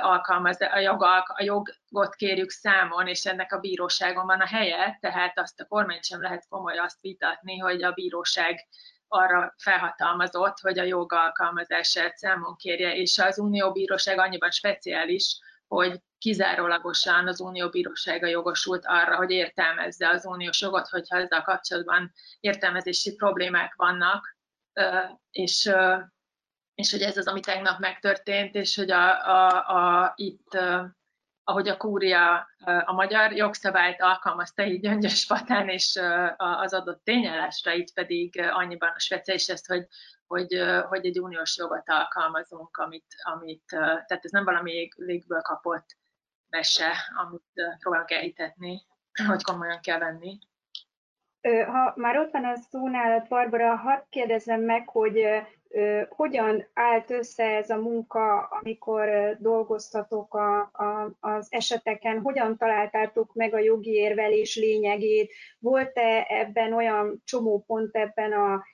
alkalmaz, 0.00 0.60
a, 0.60 0.78
jog, 0.78 1.02
a 1.26 1.42
jogot 1.42 2.14
kérjük 2.14 2.50
számon, 2.50 3.06
és 3.06 3.26
ennek 3.26 3.52
a 3.52 3.58
bíróságon 3.58 4.26
van 4.26 4.40
a 4.40 4.46
helye, 4.46 4.98
tehát 5.00 5.38
azt 5.38 5.60
a 5.60 5.64
kormány 5.64 6.00
sem 6.02 6.20
lehet 6.20 6.46
komoly 6.48 6.78
azt 6.78 7.00
vitatni, 7.00 7.58
hogy 7.58 7.82
a 7.82 7.92
bíróság 7.92 8.66
arra 9.08 9.54
felhatalmazott, 9.58 10.58
hogy 10.60 10.78
a 10.78 10.82
jog 10.82 11.12
alkalmazását 11.12 12.16
számon 12.16 12.56
kérje, 12.56 12.94
és 12.94 13.18
az 13.18 13.38
Unió 13.38 13.72
Bíróság 13.72 14.18
annyiban 14.18 14.50
speciális, 14.50 15.38
hogy 15.68 16.00
kizárólagosan 16.18 17.28
az 17.28 17.40
Unió 17.40 17.68
Bírósága 17.68 18.26
jogosult 18.26 18.86
arra, 18.86 19.16
hogy 19.16 19.30
értelmezze 19.30 20.08
az 20.08 20.26
uniós 20.26 20.60
jogot, 20.60 20.88
hogyha 20.88 21.16
ezzel 21.16 21.42
kapcsolatban 21.42 22.12
értelmezési 22.40 23.14
problémák 23.14 23.74
vannak, 23.74 24.36
és, 25.30 25.70
és 26.74 26.90
hogy 26.90 27.02
ez 27.02 27.16
az, 27.16 27.26
ami 27.26 27.40
tegnap 27.40 27.78
megtörtént, 27.78 28.54
és 28.54 28.76
hogy 28.76 28.90
a, 28.90 29.28
a, 29.28 29.68
a, 29.68 30.12
itt, 30.16 30.58
ahogy 31.44 31.68
a 31.68 31.76
kúria 31.76 32.48
a 32.84 32.92
magyar 32.92 33.32
jogszabályt 33.32 34.00
alkalmazta 34.00 34.64
így 34.64 34.80
gyöngyös 34.80 35.26
patán, 35.26 35.68
és 35.68 36.00
az 36.36 36.74
adott 36.74 37.04
tényállásra, 37.04 37.72
itt 37.72 37.92
pedig 37.92 38.40
annyiban 38.40 38.92
a 38.94 38.98
speciális 38.98 39.48
ezt, 39.48 39.66
hogy 39.66 39.86
hogy, 40.34 40.58
hogy 40.88 41.06
egy 41.06 41.20
uniós 41.20 41.56
jogot 41.56 41.88
alkalmazunk, 41.88 42.76
amit, 42.76 43.06
amit, 43.22 43.62
tehát 43.66 44.24
ez 44.24 44.30
nem 44.30 44.44
valami 44.44 44.88
légből 44.96 45.40
kapott 45.40 45.86
mese, 46.48 46.92
amit 47.24 47.76
próbálunk 47.78 48.10
elhitetni, 48.10 48.82
hogy 49.26 49.42
komolyan 49.42 49.80
kell 49.80 49.98
venni. 49.98 50.38
Ha 51.66 51.92
már 51.96 52.16
ott 52.16 52.32
van 52.32 52.44
a 52.44 52.56
szó 52.56 52.88
nálad, 52.88 53.28
Barbara, 53.28 53.76
hadd 53.76 54.00
kérdezzem 54.08 54.60
meg, 54.60 54.88
hogy 54.88 55.24
hogyan 56.08 56.66
állt 56.74 57.10
össze 57.10 57.44
ez 57.44 57.70
a 57.70 57.76
munka, 57.76 58.40
amikor 58.40 59.36
dolgoztatok 59.38 60.34
a, 60.34 60.60
a, 60.60 61.16
az 61.20 61.46
eseteken, 61.50 62.20
hogyan 62.20 62.56
találtátok 62.56 63.34
meg 63.34 63.54
a 63.54 63.58
jogi 63.58 63.90
érvelés 63.90 64.56
lényegét, 64.56 65.32
volt-e 65.58 66.26
ebben 66.28 66.72
olyan 66.72 67.22
csomó 67.24 67.64
pont 67.66 67.96
ebben 67.96 68.32
a 68.32 68.64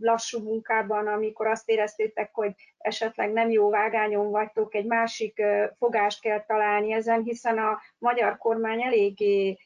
lassú 0.00 0.42
munkában, 0.42 1.06
amikor 1.06 1.46
azt 1.46 1.68
éreztétek, 1.68 2.30
hogy 2.32 2.54
esetleg 2.78 3.32
nem 3.32 3.50
jó 3.50 3.70
vágányon 3.70 4.30
vagytok, 4.30 4.74
egy 4.74 4.86
másik 4.86 5.42
fogást 5.78 6.20
kell 6.20 6.44
találni 6.44 6.92
ezen, 6.92 7.22
hiszen 7.22 7.58
a 7.58 7.78
magyar 7.98 8.38
kormány 8.38 8.82
eléggé 8.82 9.58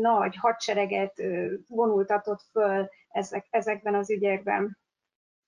nagy 0.00 0.36
hadsereget 0.36 1.22
vonultatott 1.68 2.40
föl 2.52 2.88
ezek, 3.10 3.46
ezekben 3.50 3.94
az 3.94 4.10
ügyekben. 4.10 4.78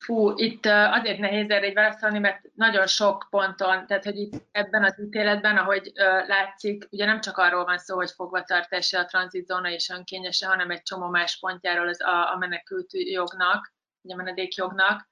Fú, 0.03 0.33
itt 0.37 0.67
azért 0.67 1.19
nehéz 1.19 1.51
erre 1.51 1.67
egy 1.67 1.75
válaszolni, 1.75 2.19
mert 2.19 2.41
nagyon 2.55 2.87
sok 2.87 3.27
ponton, 3.31 3.87
tehát 3.87 4.05
hogy 4.05 4.17
itt 4.17 4.33
ebben 4.51 4.85
az 4.85 5.01
ítéletben, 5.01 5.57
ahogy 5.57 5.93
látszik, 6.27 6.89
ugye 6.91 7.05
nem 7.05 7.21
csak 7.21 7.39
arról 7.39 7.65
van 7.65 7.79
szó, 7.79 7.97
hogy 7.97 8.11
fogvatartása 8.11 8.99
a 8.99 9.05
tranzitzóna 9.05 9.71
és 9.71 9.89
önkényese, 9.89 10.47
hanem 10.47 10.71
egy 10.71 10.83
csomó 10.83 11.09
más 11.09 11.39
pontjáról 11.39 11.89
az 11.89 12.01
a, 12.01 12.33
a 12.33 12.37
menekült 12.39 12.91
jognak, 12.93 13.75
ugye 14.03 14.15
menedékjognak. 14.15 15.09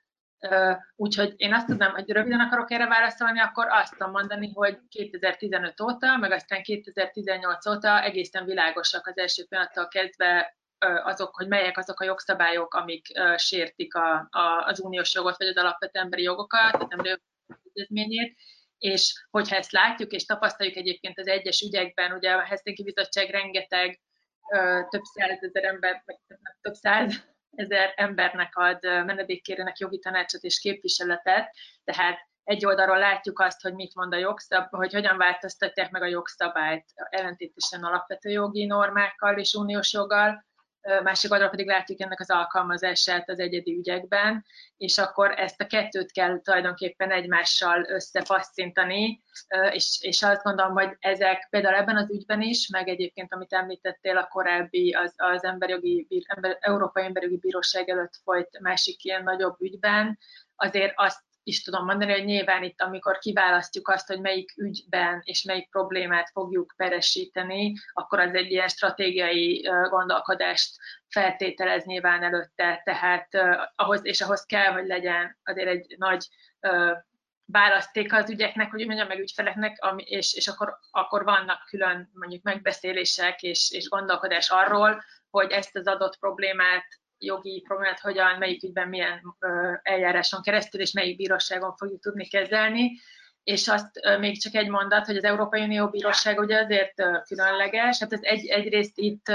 Úgyhogy 0.96 1.34
én 1.36 1.54
azt 1.54 1.66
tudnám, 1.66 1.92
hogy 1.92 2.10
röviden 2.10 2.40
akarok 2.40 2.70
erre 2.70 2.86
válaszolni, 2.86 3.40
akkor 3.40 3.66
azt 3.68 3.92
tudom 3.92 4.10
mondani, 4.10 4.52
hogy 4.54 4.78
2015 4.88 5.80
óta, 5.80 6.16
meg 6.16 6.32
aztán 6.32 6.62
2018 6.62 7.66
óta 7.66 8.02
egészen 8.02 8.44
világosak 8.44 9.06
az 9.06 9.18
első 9.18 9.44
pillanattól 9.48 9.88
kezdve 9.88 10.58
azok, 11.04 11.34
hogy 11.36 11.48
melyek 11.48 11.78
azok 11.78 12.00
a 12.00 12.04
jogszabályok, 12.04 12.74
amik 12.74 13.06
sértik 13.36 13.94
a, 13.94 14.28
a, 14.30 14.64
az 14.66 14.80
uniós 14.80 15.14
jogot, 15.14 15.36
vagy 15.36 15.46
az 15.46 15.56
alapvető 15.56 15.98
emberi 15.98 16.22
jogokat, 16.22 16.74
az 16.74 16.86
emberi 16.88 17.08
jogok 17.08 18.38
és 18.78 19.26
hogyha 19.30 19.56
ezt 19.56 19.72
látjuk 19.72 20.10
és 20.10 20.24
tapasztaljuk 20.24 20.76
egyébként 20.76 21.18
az 21.18 21.26
egyes 21.26 21.60
ügyekben, 21.60 22.12
ugye 22.12 22.32
a 22.32 22.40
Helsinki 22.40 22.82
Bizottság 22.82 23.30
rengeteg 23.30 24.00
több 24.88 25.02
százezer 25.02 25.64
ember, 25.64 26.04
több 26.60 26.74
száz 26.74 27.24
ezer 27.50 27.92
embernek 27.96 28.56
ad 28.56 28.82
menedékkérőnek 28.82 29.78
jogi 29.78 29.98
tanácsot 29.98 30.42
és 30.42 30.60
képviseletet, 30.60 31.54
tehát 31.84 32.18
egy 32.44 32.66
oldalról 32.66 32.98
látjuk 32.98 33.40
azt, 33.40 33.60
hogy 33.60 33.74
mit 33.74 33.94
mond 33.94 34.14
a 34.14 34.16
jogszab, 34.16 34.68
hogy 34.70 34.92
hogyan 34.92 35.16
változtatják 35.16 35.90
meg 35.90 36.02
a 36.02 36.06
jogszabályt 36.06 36.84
ellentétesen 36.94 37.84
alapvető 37.84 38.30
jogi 38.30 38.66
normákkal 38.66 39.38
és 39.38 39.54
uniós 39.54 39.92
joggal, 39.92 40.44
másik 41.02 41.30
oldalról 41.30 41.50
pedig 41.50 41.66
látjuk 41.66 42.00
ennek 42.00 42.20
az 42.20 42.30
alkalmazását 42.30 43.28
az 43.30 43.38
egyedi 43.38 43.76
ügyekben, 43.76 44.44
és 44.76 44.98
akkor 44.98 45.30
ezt 45.30 45.60
a 45.60 45.66
kettőt 45.66 46.12
kell 46.12 46.40
tulajdonképpen 46.40 47.10
egymással 47.10 47.84
összepasszintani, 47.88 49.22
és, 49.70 49.98
és 50.00 50.22
azt 50.22 50.42
gondolom, 50.42 50.72
hogy 50.72 50.96
ezek 50.98 51.46
például 51.50 51.74
ebben 51.74 51.96
az 51.96 52.10
ügyben 52.10 52.42
is, 52.42 52.68
meg 52.68 52.88
egyébként, 52.88 53.32
amit 53.32 53.52
említettél 53.52 54.16
a 54.16 54.28
korábbi, 54.28 54.92
az, 54.92 55.12
az 55.16 55.44
emberjogi, 55.44 56.24
ember, 56.26 56.56
Európai 56.60 57.04
Emberjogi 57.04 57.36
Bíróság 57.36 57.88
előtt 57.88 58.20
folyt 58.24 58.58
másik 58.60 59.04
ilyen 59.04 59.22
nagyobb 59.22 59.60
ügyben, 59.60 60.18
azért 60.56 60.92
azt 60.96 61.20
is 61.50 61.62
tudom 61.62 61.84
mondani, 61.84 62.12
hogy 62.12 62.24
nyilván 62.24 62.62
itt, 62.62 62.80
amikor 62.80 63.18
kiválasztjuk 63.18 63.88
azt, 63.88 64.06
hogy 64.06 64.20
melyik 64.20 64.52
ügyben 64.56 65.20
és 65.24 65.42
melyik 65.42 65.70
problémát 65.70 66.30
fogjuk 66.32 66.74
peresíteni, 66.76 67.72
akkor 67.92 68.18
az 68.18 68.34
egy 68.34 68.50
ilyen 68.50 68.68
stratégiai 68.68 69.68
gondolkodást 69.90 70.76
feltételez 71.08 71.84
nyilván 71.84 72.22
előtte, 72.22 72.80
tehát 72.84 73.28
ahhoz, 73.74 74.00
és 74.02 74.20
ahhoz 74.20 74.44
kell, 74.44 74.72
hogy 74.72 74.86
legyen 74.86 75.38
azért 75.44 75.68
egy 75.68 75.94
nagy 75.98 76.26
választék 77.44 78.12
az 78.12 78.30
ügyeknek, 78.30 78.70
hogy 78.70 78.86
mondjam 78.86 79.08
meg 79.08 79.18
ügyfeleknek, 79.18 79.76
ami, 79.80 80.02
és, 80.02 80.34
és 80.34 80.48
akkor, 80.48 80.78
akkor 80.90 81.24
vannak 81.24 81.64
külön 81.68 82.10
mondjuk 82.12 82.42
megbeszélések 82.42 83.42
és, 83.42 83.70
és 83.70 83.88
gondolkodás 83.88 84.50
arról, 84.50 85.02
hogy 85.30 85.50
ezt 85.50 85.76
az 85.76 85.86
adott 85.86 86.18
problémát 86.18 86.86
jogi 87.20 87.60
problémát 87.60 88.00
hogyan, 88.00 88.38
melyik 88.38 88.62
ügyben 88.62 88.88
milyen 88.88 89.36
eljáráson 89.82 90.42
keresztül 90.42 90.80
és 90.80 90.92
melyik 90.92 91.16
bíróságon 91.16 91.76
fogjuk 91.76 92.00
tudni 92.00 92.28
kezelni. 92.28 93.00
és 93.42 93.68
azt 93.68 94.18
még 94.18 94.40
csak 94.40 94.54
egy 94.54 94.68
mondat, 94.68 95.06
hogy 95.06 95.16
az 95.16 95.24
Európai 95.24 95.62
Unió 95.62 95.88
Bíróság 95.88 96.38
ugye 96.38 96.58
azért 96.58 96.94
különleges, 97.26 97.98
hát 97.98 98.12
ez 98.12 98.22
egy, 98.22 98.46
egyrészt 98.46 98.98
itt 98.98 99.28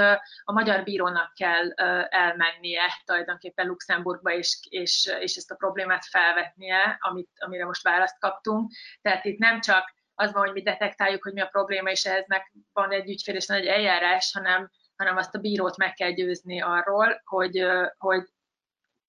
a 0.43 0.51
magyar 0.51 0.83
bírónak 0.83 1.33
kell 1.33 1.71
elmennie 2.09 3.01
tulajdonképpen 3.05 3.67
Luxemburgba, 3.67 4.31
és, 4.31 4.57
és, 4.69 5.11
és 5.19 5.35
ezt 5.35 5.51
a 5.51 5.55
problémát 5.55 6.05
felvetnie, 6.05 6.97
amit, 6.99 7.29
amire 7.39 7.65
most 7.65 7.83
választ 7.83 8.19
kaptunk. 8.19 8.71
Tehát 9.01 9.25
itt 9.25 9.37
nem 9.37 9.61
csak 9.61 9.93
az 10.15 10.31
van, 10.31 10.43
hogy 10.43 10.53
mi 10.53 10.61
detektáljuk, 10.61 11.23
hogy 11.23 11.33
mi 11.33 11.41
a 11.41 11.47
probléma, 11.51 11.89
és 11.89 12.05
ehhez 12.05 12.25
van 12.73 12.91
egy 12.91 13.09
ügyfél 13.09 13.35
és 13.35 13.47
egy 13.47 13.65
eljárás, 13.65 14.31
hanem, 14.33 14.69
hanem 14.97 15.17
azt 15.17 15.35
a 15.35 15.39
bírót 15.39 15.77
meg 15.77 15.93
kell 15.93 16.11
győzni 16.11 16.61
arról, 16.61 17.21
hogy, 17.23 17.65
hogy 17.97 18.23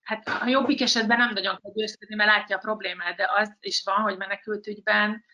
hát 0.02 0.28
a 0.42 0.46
jobbik 0.46 0.80
esetben 0.80 1.18
nem 1.18 1.32
nagyon 1.32 1.58
kell 1.62 1.72
győzködni, 1.74 2.14
mert 2.14 2.30
látja 2.30 2.56
a 2.56 2.60
problémát, 2.60 3.16
de 3.16 3.28
az 3.36 3.56
is 3.60 3.82
van, 3.84 4.00
hogy 4.00 4.16
menekültügyben 4.16 5.24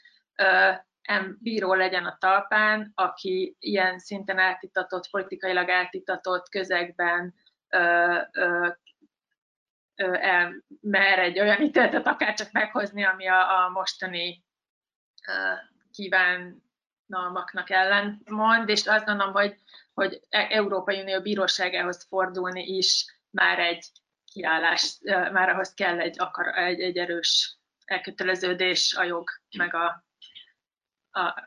em, 1.02 1.38
bíró 1.40 1.74
legyen 1.74 2.04
a 2.04 2.16
talpán, 2.18 2.92
aki 2.94 3.56
ilyen 3.58 3.98
szinten 3.98 4.38
eltitatott, 4.38 5.10
politikailag 5.10 5.68
eltitatott 5.68 6.48
közegben 6.48 7.34
ö, 7.68 8.18
ö, 8.32 8.68
ö, 9.94 10.14
el, 10.14 10.64
mer 10.80 11.18
egy 11.18 11.40
olyan 11.40 11.62
ítéletet 11.62 12.06
akár 12.06 12.34
csak 12.34 12.52
meghozni, 12.52 13.04
ami 13.04 13.26
a, 13.26 13.64
a 13.64 13.68
mostani 13.68 14.44
ö, 15.28 15.32
kívánalmaknak 15.92 17.70
ellentmond, 17.70 18.68
és 18.68 18.86
azt 18.86 19.04
gondolom, 19.04 19.32
hogy, 19.32 19.56
hogy 19.94 20.20
e-, 20.28 20.48
Európai 20.50 21.00
Unió 21.00 21.20
bíróságához 21.20 22.06
fordulni 22.08 22.62
is 22.62 23.04
már 23.30 23.58
egy 23.58 23.86
kiállás, 24.32 24.98
már 25.32 25.48
ahhoz 25.48 25.74
kell 25.74 26.00
egy, 26.00 26.20
akar, 26.20 26.46
egy, 26.58 26.80
egy 26.80 26.96
erős 26.96 27.56
elköteleződés 27.84 28.94
a 28.94 29.02
jog, 29.02 29.30
meg 29.56 29.74
a, 29.74 30.04
a, 31.10 31.44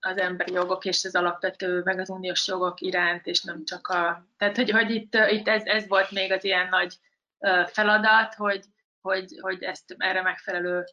az 0.00 0.16
emberi 0.18 0.52
jogok 0.52 0.84
és 0.84 1.04
az 1.04 1.14
alapvető, 1.14 1.82
meg 1.82 1.98
az 1.98 2.10
uniós 2.10 2.46
jogok 2.46 2.80
iránt, 2.80 3.26
és 3.26 3.42
nem 3.42 3.64
csak 3.64 3.88
a... 3.88 4.26
Tehát, 4.36 4.56
hogy, 4.56 4.70
hogy 4.70 4.90
itt, 4.90 5.14
itt 5.14 5.48
ez, 5.48 5.64
ez 5.64 5.86
volt 5.88 6.10
még 6.10 6.32
az 6.32 6.44
ilyen 6.44 6.68
nagy 6.68 6.98
feladat, 7.66 8.34
hogy, 8.34 8.64
hogy, 9.00 9.38
hogy 9.40 9.62
ezt 9.62 9.94
erre 9.98 10.22
megfelelő 10.22 10.84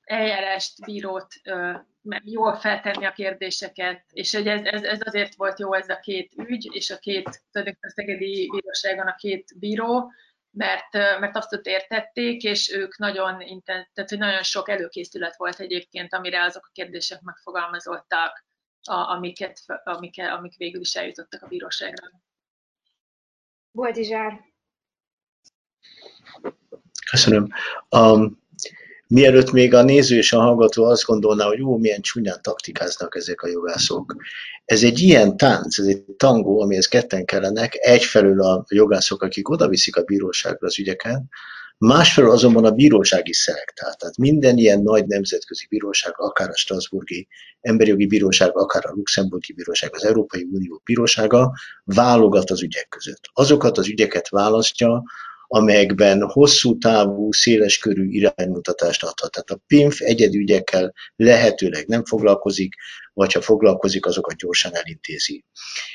eljárást, 0.00 0.84
bírót 0.84 1.34
jól 2.24 2.56
feltenni 2.56 3.04
a 3.04 3.12
kérdéseket, 3.12 4.04
és 4.10 4.34
hogy 4.34 4.48
ez, 4.48 4.64
ez, 4.64 4.82
ez 4.82 5.00
azért 5.04 5.34
volt 5.34 5.58
jó 5.58 5.74
ez 5.74 5.88
a 5.88 6.00
két 6.00 6.32
ügy, 6.36 6.68
és 6.74 6.90
a 6.90 6.98
két, 6.98 7.42
tulajdonképpen 7.52 7.90
a 7.90 7.92
Szegedi 7.92 8.48
Bíróságon 8.50 9.06
a 9.06 9.14
két 9.14 9.58
bíró, 9.58 10.12
mert, 10.50 10.92
mert 10.92 11.36
azt 11.36 11.52
ott 11.52 11.66
értették, 11.66 12.42
és 12.42 12.72
ők 12.72 12.98
nagyon, 12.98 13.62
tehát, 13.64 14.08
hogy 14.08 14.18
nagyon 14.18 14.42
sok 14.42 14.68
előkészület 14.68 15.36
volt 15.36 15.60
egyébként, 15.60 16.14
amire 16.14 16.42
azok 16.42 16.66
a 16.66 16.72
kérdések 16.72 17.20
megfogalmazottak, 17.20 18.44
a, 18.82 18.94
amiket, 18.94 19.60
amik, 19.84 20.22
amik 20.22 20.56
végül 20.56 20.80
is 20.80 20.94
eljutottak 20.94 21.42
a 21.42 21.46
bíróságra. 21.46 22.10
Boldizsár. 23.70 24.40
Köszönöm. 27.10 27.48
Um, 27.90 28.45
mielőtt 29.08 29.52
még 29.52 29.74
a 29.74 29.82
néző 29.82 30.16
és 30.16 30.32
a 30.32 30.40
hallgató 30.40 30.84
azt 30.84 31.04
gondolná, 31.04 31.46
hogy 31.46 31.58
jó, 31.58 31.76
milyen 31.76 32.00
csúnyán 32.00 32.38
taktikáznak 32.42 33.16
ezek 33.16 33.42
a 33.42 33.48
jogászok. 33.48 34.16
Ez 34.64 34.82
egy 34.82 35.00
ilyen 35.00 35.36
tánc, 35.36 35.78
ez 35.78 35.86
egy 35.86 36.02
tangó, 36.02 36.60
amihez 36.60 36.86
ketten 36.86 37.24
kellenek, 37.24 37.74
egyfelől 37.74 38.42
a 38.42 38.64
jogászok, 38.68 39.22
akik 39.22 39.48
oda 39.48 39.68
viszik 39.68 39.96
a 39.96 40.02
bíróságra 40.02 40.66
az 40.66 40.78
ügyeket, 40.78 41.22
másfelől 41.78 42.30
azonban 42.30 42.64
a 42.64 42.70
bírósági 42.70 43.32
szelektál. 43.32 43.94
Tehát 43.94 44.16
minden 44.16 44.56
ilyen 44.56 44.82
nagy 44.82 45.06
nemzetközi 45.06 45.66
bíróság, 45.68 46.12
akár 46.16 46.48
a 46.48 46.56
Strasburgi 46.56 47.28
Emberi 47.60 47.90
Jogi 47.90 48.06
Bíróság, 48.06 48.56
akár 48.56 48.86
a 48.86 48.92
Luxemburgi 48.94 49.52
Bíróság, 49.52 49.94
az 49.94 50.04
Európai 50.04 50.48
Unió 50.52 50.80
Bírósága 50.84 51.52
válogat 51.84 52.50
az 52.50 52.62
ügyek 52.62 52.88
között. 52.88 53.30
Azokat 53.32 53.78
az 53.78 53.88
ügyeket 53.88 54.28
választja, 54.28 55.02
amelyekben 55.48 56.22
hosszú 56.22 56.78
távú, 56.78 57.32
széles 57.32 57.78
körű 57.78 58.08
iránymutatást 58.08 59.02
adhat. 59.02 59.30
Tehát 59.30 59.50
a 59.50 59.60
PINF 59.66 60.00
egyedi 60.00 60.38
ügyekkel 60.38 60.94
lehetőleg 61.16 61.86
nem 61.86 62.04
foglalkozik, 62.04 62.74
vagy 63.12 63.32
ha 63.32 63.40
foglalkozik, 63.40 64.06
azokat 64.06 64.36
gyorsan 64.36 64.74
elintézi. 64.74 65.44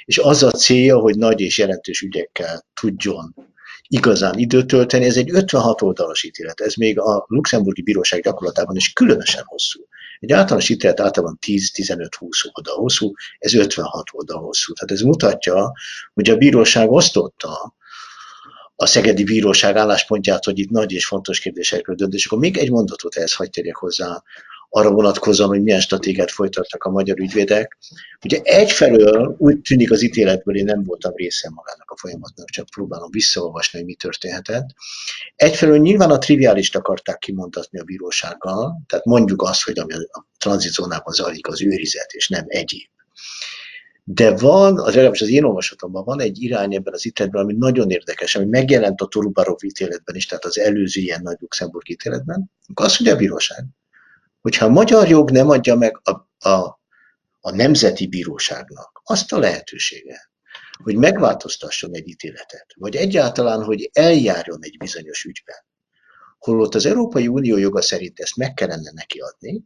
És 0.06 0.18
az 0.18 0.44
a 0.44 0.52
célja, 0.52 0.98
hogy 0.98 1.18
nagy 1.18 1.40
és 1.42 1.58
jelentős 1.58 2.02
ügyekkel 2.02 2.66
tudjon 2.82 3.36
igazán 3.88 4.38
időt 4.38 4.68
tölteni, 4.68 5.06
ez 5.06 5.18
egy 5.18 5.32
56 5.32 5.82
oldalas 5.82 6.24
ítélet, 6.24 6.60
ez 6.60 6.74
még 6.74 7.00
a 7.00 7.26
luxemburgi 7.28 7.82
bíróság 7.82 8.22
gyakorlatában 8.22 8.76
is 8.76 8.94
különösen 8.94 9.44
hosszú. 9.46 9.80
Egy 10.20 10.32
általános 10.32 10.70
ítélet 10.70 11.00
általában 11.00 11.38
10-15-20 11.48 12.10
oldal 12.54 12.76
hosszú, 12.76 13.14
ez 13.38 13.54
56 13.54 14.04
oldal 14.12 14.42
hosszú. 14.42 14.74
Tehát 14.74 14.92
ez 14.92 15.02
mutatja, 15.02 15.72
hogy 16.14 16.30
a 16.30 16.38
bíróság 16.38 16.92
osztotta 16.92 17.76
a 18.82 18.86
Szegedi 18.86 19.24
Bíróság 19.24 19.76
álláspontját, 19.76 20.44
hogy 20.44 20.60
itt 20.60 20.70
nagy 20.70 20.92
és 20.92 21.06
fontos 21.06 21.40
kérdésekről 21.40 21.96
dönt. 21.96 22.14
És 22.14 22.26
akkor 22.26 22.40
még 22.40 22.58
egy 22.58 22.72
mondatot 22.72 23.16
ehhez 23.16 23.34
hagyj 23.34 23.50
térjek 23.50 23.76
hozzá, 23.76 24.24
arra 24.70 24.92
vonatkozóan, 24.92 25.50
hogy 25.50 25.62
milyen 25.62 25.80
stratégiát 25.80 26.32
folytattak 26.32 26.84
a 26.84 26.90
magyar 26.90 27.20
ügyvédek. 27.20 27.78
Ugye 28.24 28.40
egyfelől 28.44 29.36
úgy 29.38 29.62
tűnik 29.62 29.92
az 29.92 30.04
ítéletből, 30.04 30.58
én 30.58 30.64
nem 30.64 30.84
voltam 30.84 31.12
része 31.16 31.50
magának 31.50 31.92
a 31.92 31.98
folyamatnak, 31.98 32.50
csak 32.50 32.70
próbálom 32.70 33.10
visszaolvasni, 33.12 33.78
hogy 33.78 33.88
mi 33.88 33.96
történhetett. 33.96 34.66
Egyfelől 35.36 35.78
nyilván 35.78 36.12
a 36.12 36.18
triviálist 36.18 36.76
akarták 36.76 37.18
kimondatni 37.18 37.80
a 37.80 37.84
bírósággal, 37.84 38.82
tehát 38.88 39.06
mondjuk 39.06 39.42
azt, 39.42 39.64
hogy 39.64 39.80
ami 39.80 39.94
a 39.94 40.26
tranzitzónában 40.38 41.14
zajlik 41.14 41.48
az 41.48 41.62
őrizet, 41.62 42.12
és 42.12 42.28
nem 42.28 42.44
egyéb 42.48 42.90
de 44.04 44.36
van, 44.36 44.80
az 44.80 44.94
legalábbis 44.94 45.22
az 45.22 45.30
én 45.30 45.44
olvasatomban 45.44 46.04
van 46.04 46.22
egy 46.22 46.42
irány 46.42 46.76
ebben 46.76 46.94
az 46.94 47.06
ítéletben, 47.06 47.44
ami 47.44 47.54
nagyon 47.54 47.90
érdekes, 47.90 48.36
ami 48.36 48.46
megjelent 48.46 49.02
a 49.02 49.06
Torubarov 49.06 49.58
ítéletben 49.64 50.16
is, 50.16 50.26
tehát 50.26 50.46
az 50.46 50.60
előző 50.60 51.02
ilyen 51.02 51.22
nagy 51.22 51.38
Luxemburg 51.40 51.90
ítéletben. 51.90 52.52
Azt 52.74 53.00
mondja 53.00 53.18
a 53.18 53.20
bíróság, 53.20 53.66
hogyha 54.42 54.66
a 54.66 54.70
magyar 54.70 55.08
jog 55.08 55.32
nem 55.32 55.50
adja 55.50 55.76
meg 55.76 56.02
a, 56.04 56.12
a, 56.50 56.80
a 57.42 57.56
nemzeti 57.56 58.08
bíróságnak 58.08 59.02
azt 59.04 59.32
a 59.32 59.40
lehetőséget, 59.40 60.30
hogy 60.84 60.96
megváltoztasson 60.96 61.96
egy 61.96 62.08
ítéletet, 62.08 62.66
vagy 62.76 62.96
egyáltalán, 62.96 63.64
hogy 63.64 63.90
eljárjon 63.94 64.60
egy 64.62 64.78
bizonyos 64.78 65.24
ügyben, 65.24 65.66
holott 66.40 66.76
az 66.76 66.86
Európai 66.86 67.28
Unió 67.28 67.58
joga 67.58 67.82
szerint 67.82 68.20
ezt 68.20 68.36
meg 68.36 68.54
kellene 68.54 68.92
neki 68.94 69.20
adni, 69.20 69.64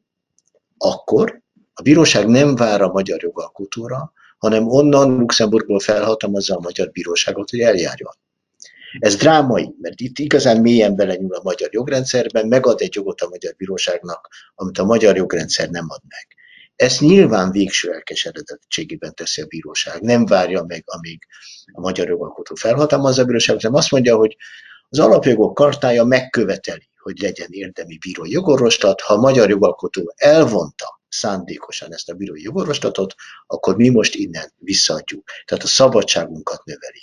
akkor 0.77 1.41
a 1.73 1.81
bíróság 1.81 2.27
nem 2.27 2.55
vár 2.55 2.81
a 2.81 2.91
magyar 2.91 3.23
jogalkotóra, 3.23 4.13
hanem 4.37 4.67
onnan 4.67 5.17
Luxemburgból 5.17 5.79
felhatalmazza 5.79 6.55
a 6.55 6.59
magyar 6.59 6.89
bíróságot, 6.91 7.49
hogy 7.49 7.59
eljárjon. 7.59 8.13
Ez 8.99 9.15
drámai, 9.15 9.75
mert 9.81 9.99
itt 9.99 10.19
igazán 10.19 10.61
mélyen 10.61 10.95
belenyúl 10.95 11.33
a 11.33 11.41
magyar 11.43 11.69
jogrendszerben, 11.71 12.47
megad 12.47 12.81
egy 12.81 12.95
jogot 12.95 13.21
a 13.21 13.29
magyar 13.29 13.53
bíróságnak, 13.57 14.27
amit 14.55 14.77
a 14.77 14.85
magyar 14.85 15.15
jogrendszer 15.15 15.69
nem 15.69 15.85
ad 15.87 16.01
meg. 16.07 16.27
Ezt 16.75 17.01
nyilván 17.01 17.51
végső 17.51 17.91
elkeseredettségében 17.91 19.13
teszi 19.13 19.41
a 19.41 19.45
bíróság. 19.45 20.01
Nem 20.01 20.25
várja 20.25 20.63
meg, 20.63 20.83
amíg 20.85 21.23
a 21.71 21.79
magyar 21.79 22.07
jogalkotó 22.07 22.55
felhatalmazza 22.55 23.21
a 23.21 23.25
bíróságot, 23.25 23.61
hanem 23.61 23.77
azt 23.77 23.91
mondja, 23.91 24.15
hogy 24.15 24.35
az 24.89 24.99
alapjogok 24.99 25.53
kartája 25.53 26.03
megköveteli, 26.03 26.89
hogy 26.97 27.19
legyen 27.19 27.47
érdemi 27.49 27.97
bírói 27.97 28.31
jogorvoslat. 28.31 29.01
Ha 29.01 29.13
a 29.13 29.19
magyar 29.19 29.49
jogalkotó 29.49 30.13
elvonta 30.15 31.01
szándékosan 31.15 31.93
ezt 31.93 32.09
a 32.09 32.13
bírói 32.13 32.41
jogorvoslatot, 32.41 33.15
akkor 33.47 33.75
mi 33.75 33.89
most 33.89 34.15
innen 34.15 34.51
visszaadjuk. 34.57 35.23
Tehát 35.45 35.63
a 35.63 35.67
szabadságunkat 35.67 36.63
növeli. 36.63 36.99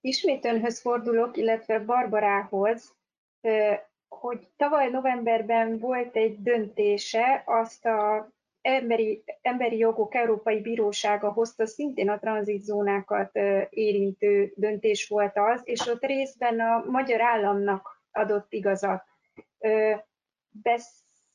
Ismét 0.00 0.44
önhöz 0.44 0.80
fordulok, 0.80 1.36
illetve 1.36 1.78
Barbarához, 1.78 2.94
hogy 4.08 4.48
tavaly 4.56 4.90
novemberben 4.90 5.78
volt 5.78 6.16
egy 6.16 6.42
döntése, 6.42 7.42
azt 7.46 7.84
a 7.84 8.28
Emberi, 8.60 9.24
Emberi 9.42 9.76
Jogok 9.76 10.14
Európai 10.14 10.60
Bírósága 10.60 11.32
hozta, 11.32 11.66
szintén 11.66 12.08
a 12.08 12.18
tranzitzónákat 12.18 13.36
érintő 13.70 14.52
döntés 14.56 15.08
volt 15.08 15.32
az, 15.34 15.60
és 15.64 15.86
ott 15.86 16.04
részben 16.04 16.60
a 16.60 16.84
magyar 16.90 17.20
államnak 17.20 18.02
adott 18.12 18.52
igazat. 18.52 19.04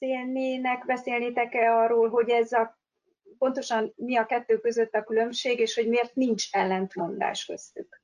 Beszélnének, 0.04 0.86
beszélnétek-e 0.86 1.72
arról, 1.72 2.10
hogy 2.10 2.30
ez 2.30 2.52
a 2.52 2.80
pontosan 3.38 3.94
mi 3.96 4.18
a 4.18 4.26
kettő 4.26 4.58
között 4.58 4.94
a 4.94 5.04
különbség, 5.04 5.60
és 5.60 5.76
hogy 5.76 5.88
miért 5.88 6.16
nincs 6.16 6.48
ellentmondás 6.52 7.46
köztük? 7.46 8.02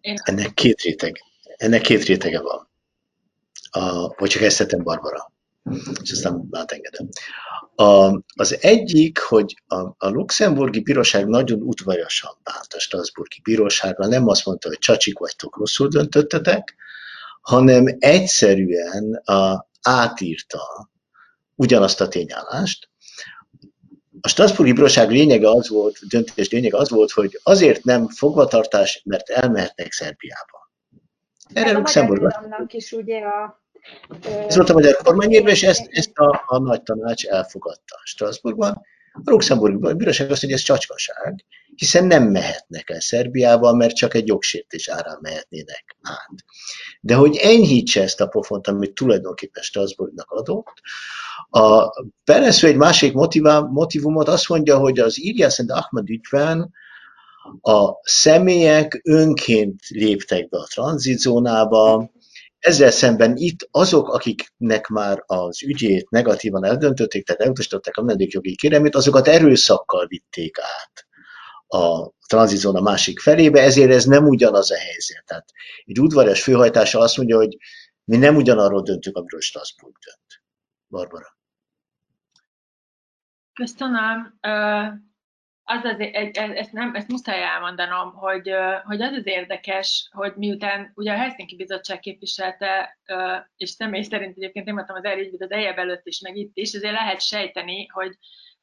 Ennek 0.00 0.54
két 0.54 0.80
réteg, 0.80 1.20
ennek 1.56 1.80
két 1.80 2.04
rétege 2.04 2.40
van. 2.40 2.68
A, 3.70 4.14
vagy 4.14 4.28
csak 4.28 4.42
ezt 4.42 4.82
Barbara, 4.82 5.32
és 6.02 6.10
aztán 6.10 6.48
átengedem. 6.50 7.08
A, 7.74 8.22
az 8.34 8.58
egyik, 8.60 9.18
hogy 9.18 9.62
a, 9.66 9.76
a 9.76 10.08
luxemburgi 10.08 10.80
bíróság 10.80 11.26
nagyon 11.26 11.62
udvariasan 11.62 12.32
bánt 12.42 12.72
a 12.72 12.80
Strasburgi 12.80 13.40
bíróságra, 13.42 14.06
nem 14.06 14.28
azt 14.28 14.46
mondta, 14.46 14.68
hogy 14.68 14.78
csacsik 14.78 15.18
vagytok, 15.18 15.56
rosszul 15.56 15.88
döntöttetek, 15.88 16.74
hanem 17.40 17.84
egyszerűen 17.98 19.14
a, 19.14 19.68
átírta 19.82 20.90
ugyanazt 21.54 22.00
a 22.00 22.08
tényállást. 22.08 22.88
A 24.20 24.28
Strasburgi 24.28 24.72
Bíróság 24.72 25.10
lényege 25.10 25.50
az 25.50 25.68
volt, 25.68 25.98
döntés 26.08 26.50
lényege 26.50 26.76
az 26.76 26.90
volt, 26.90 27.10
hogy 27.10 27.40
azért 27.42 27.84
nem 27.84 28.08
fogvatartás, 28.08 29.02
mert 29.04 29.28
elmehetnek 29.28 29.92
Szerbiába. 29.92 30.70
Erre 31.52 31.72
Luxemburgban. 31.72 32.66
is 32.68 32.92
ugye 32.92 33.18
a 33.18 33.60
ez 34.46 34.56
volt 34.56 34.68
a 34.68 34.72
magyar 34.72 34.96
kormányérve, 34.96 35.50
és 35.50 35.62
ezt, 35.62 35.88
ezt 35.90 36.18
a, 36.18 36.44
a 36.46 36.58
nagy 36.58 36.82
tanács 36.82 37.26
elfogadta 37.26 38.00
Strasbourgban. 38.04 38.80
A 39.12 39.30
Luxemburgi 39.30 39.94
Bíróság 39.94 40.30
azt 40.30 40.42
mondja, 40.42 40.58
ez 40.58 40.64
csacskaság, 40.64 41.44
hiszen 41.74 42.04
nem 42.04 42.30
mehetnek 42.30 42.90
el 42.90 43.00
Szerbiába, 43.00 43.72
mert 43.72 43.94
csak 43.94 44.14
egy 44.14 44.26
jogsértés 44.26 44.88
árán 44.88 45.18
mehetnének 45.20 45.96
át. 46.02 46.44
De 47.00 47.14
hogy 47.14 47.36
enyhítse 47.36 48.02
ezt 48.02 48.20
a 48.20 48.26
pofont, 48.26 48.66
amit 48.66 48.94
tulajdonképpen 48.94 49.62
Strasbourgnak 49.62 50.30
adott, 50.30 50.74
a 51.50 51.88
Peresző 52.24 52.66
egy 52.66 52.76
másik 52.76 53.12
motivumot 53.70 54.28
azt 54.28 54.48
mondja, 54.48 54.78
hogy 54.78 54.98
az 54.98 55.18
Ilias 55.18 55.58
and 55.58 55.70
Ahmad 55.70 56.10
ügyben 56.10 56.72
a 57.60 57.92
személyek 58.02 59.00
önként 59.04 59.80
léptek 59.88 60.48
be 60.48 60.58
a 60.58 60.66
tranzitzónába, 60.70 62.10
ezzel 62.58 62.90
szemben 62.90 63.36
itt 63.36 63.68
azok, 63.70 64.08
akiknek 64.08 64.86
már 64.86 65.22
az 65.26 65.62
ügyét 65.62 66.10
negatívan 66.10 66.64
eldöntötték, 66.64 67.26
tehát 67.26 67.40
elutasították 67.40 67.96
a 67.96 68.02
menedékjogi 68.02 68.56
kérelmét, 68.56 68.94
azokat 68.94 69.28
erőszakkal 69.28 70.06
vitték 70.06 70.56
át 70.58 71.08
a 71.72 72.12
tranzizóna 72.26 72.80
másik 72.80 73.20
felébe, 73.20 73.60
ezért 73.60 73.90
ez 73.90 74.04
nem 74.04 74.26
ugyanaz 74.26 74.70
a 74.70 74.76
helyzet. 74.76 75.24
Tehát 75.26 75.52
egy 75.84 76.00
udvarias 76.00 76.42
főhajtása 76.42 76.98
azt 76.98 77.16
mondja, 77.16 77.36
hogy 77.36 77.56
mi 78.04 78.16
nem 78.16 78.36
ugyanarról 78.36 78.82
döntünk, 78.82 79.16
amiről 79.16 79.40
Strasbourg 79.40 79.96
dönt. 80.04 80.42
Barbara. 80.88 81.38
Köszönöm 83.52 84.38
az 85.70 85.84
az, 85.84 85.96
ezt, 86.34 86.72
nem, 86.72 86.94
ezt 86.94 87.08
muszáj 87.08 87.42
elmondanom, 87.42 88.12
hogy, 88.12 88.50
hogy 88.84 89.02
az 89.02 89.12
az 89.12 89.26
érdekes, 89.26 90.08
hogy 90.12 90.32
miután 90.36 90.92
ugye 90.94 91.12
a 91.12 91.16
Helsinki 91.16 91.56
Bizottság 91.56 92.00
képviselte, 92.00 92.98
és 93.56 93.70
személy 93.70 94.02
szerint 94.02 94.36
egyébként 94.36 94.66
én 94.66 94.74
voltam 94.74 94.96
az 94.96 95.04
elügyvéd 95.04 95.42
az 95.42 95.50
eljebb 95.50 95.78
előtt 95.78 96.06
is, 96.06 96.20
meg 96.20 96.36
itt 96.36 96.56
is, 96.56 96.74
azért 96.74 96.94
lehet 96.94 97.20
sejteni, 97.20 97.86
hogy 97.86 98.16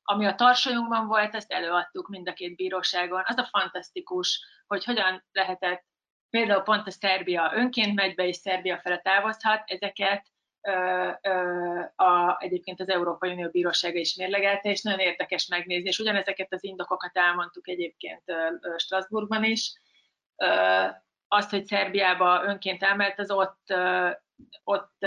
ami 0.09 0.25
a 0.25 0.35
tarsajunkban 0.35 1.07
volt, 1.07 1.35
ezt 1.35 1.51
előadtuk 1.51 2.07
mind 2.07 2.27
a 2.27 2.33
két 2.33 2.55
bíróságon. 2.55 3.23
Az 3.25 3.37
a 3.37 3.47
fantasztikus, 3.51 4.45
hogy 4.67 4.83
hogyan 4.83 5.25
lehetett 5.31 5.85
például 6.29 6.61
pont 6.61 6.87
a 6.87 6.91
Szerbia 6.91 7.51
önként 7.55 7.95
megy 7.95 8.15
be, 8.15 8.27
és 8.27 8.35
Szerbia 8.35 8.79
fele 8.79 8.97
távozhat, 8.97 9.63
ezeket 9.65 10.25
a, 11.95 12.35
egyébként 12.39 12.79
az 12.79 12.89
Európai 12.89 13.31
Unió 13.31 13.49
Bírósága 13.49 13.99
is 13.99 14.15
mérlegelte, 14.15 14.69
és 14.69 14.81
nagyon 14.81 14.99
érdekes 14.99 15.47
megnézni, 15.47 15.87
és 15.87 15.99
ugyanezeket 15.99 16.53
az 16.53 16.63
indokokat 16.63 17.17
elmondtuk 17.17 17.67
egyébként 17.67 18.23
Strasbourgban 18.77 19.43
is. 19.43 19.73
Azt, 21.27 21.49
hogy 21.49 21.65
Szerbiába 21.65 22.43
önként 22.43 22.83
emelt, 22.83 23.19
az 23.19 23.31
ott, 23.31 23.73
ott 24.63 25.05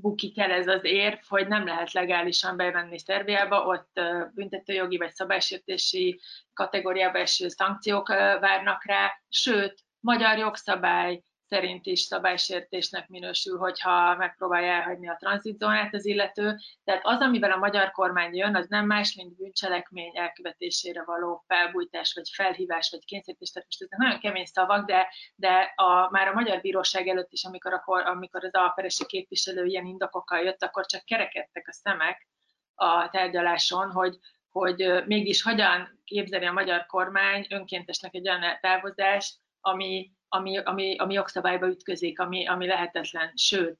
bukik 0.00 0.38
el 0.38 0.50
ez 0.50 0.66
az 0.66 0.84
érv, 0.84 1.18
hogy 1.28 1.48
nem 1.48 1.64
lehet 1.64 1.92
legálisan 1.92 2.56
bevenni 2.56 2.98
Szerbiába, 2.98 3.64
ott 3.64 4.00
büntetőjogi 4.34 4.96
vagy 4.96 5.12
szabálysértési 5.12 6.20
kategóriába 6.52 7.18
eső 7.18 7.48
szankciók 7.48 8.08
várnak 8.08 8.84
rá, 8.84 9.12
sőt, 9.28 9.84
magyar 10.00 10.38
jogszabály 10.38 11.22
szerint 11.48 11.86
is 11.86 12.00
szabálysértésnek 12.00 13.08
minősül, 13.08 13.58
hogyha 13.58 14.16
megpróbálja 14.16 14.72
elhagyni 14.72 15.08
a 15.08 15.16
tranzitzónát 15.18 15.94
az 15.94 16.06
illető. 16.06 16.56
Tehát 16.84 17.00
az, 17.04 17.20
amivel 17.20 17.52
a 17.52 17.56
magyar 17.56 17.90
kormány 17.90 18.36
jön, 18.36 18.56
az 18.56 18.66
nem 18.68 18.86
más, 18.86 19.14
mint 19.14 19.36
bűncselekmény 19.36 20.12
elkövetésére 20.14 21.04
való 21.04 21.44
felbújtás, 21.46 22.12
vagy 22.14 22.30
felhívás, 22.32 22.90
vagy 22.90 23.04
kényszerítés. 23.04 23.50
Tehát 23.50 23.68
most 23.68 23.82
ezek 23.82 23.98
nagyon 23.98 24.20
kemény 24.20 24.44
szavak, 24.44 24.86
de, 24.86 25.08
de 25.34 25.72
a, 25.76 26.10
már 26.10 26.28
a 26.28 26.34
magyar 26.34 26.60
bíróság 26.60 27.08
előtt 27.08 27.32
is, 27.32 27.44
amikor, 27.44 27.72
a, 27.72 27.82
amikor 27.86 28.44
az 28.44 28.54
alperesi 28.54 29.06
képviselő 29.06 29.64
ilyen 29.64 29.86
indokokkal 29.86 30.38
jött, 30.38 30.62
akkor 30.62 30.86
csak 30.86 31.04
kerekedtek 31.04 31.68
a 31.68 31.72
szemek 31.72 32.26
a 32.74 33.08
tárgyaláson, 33.10 33.90
hogy, 33.90 34.18
hogy 34.50 35.02
mégis 35.06 35.42
hogyan 35.42 36.00
képzeli 36.04 36.44
a 36.44 36.52
magyar 36.52 36.86
kormány 36.86 37.46
önkéntesnek 37.50 38.14
egy 38.14 38.28
olyan 38.28 38.58
távozást, 38.60 39.36
ami 39.60 40.16
ami, 40.28 40.58
ami, 40.58 40.96
ami 40.96 41.14
jogszabályba 41.14 41.66
ütközik, 41.66 42.20
ami, 42.20 42.46
ami 42.46 42.66
lehetetlen, 42.66 43.32
sőt, 43.34 43.78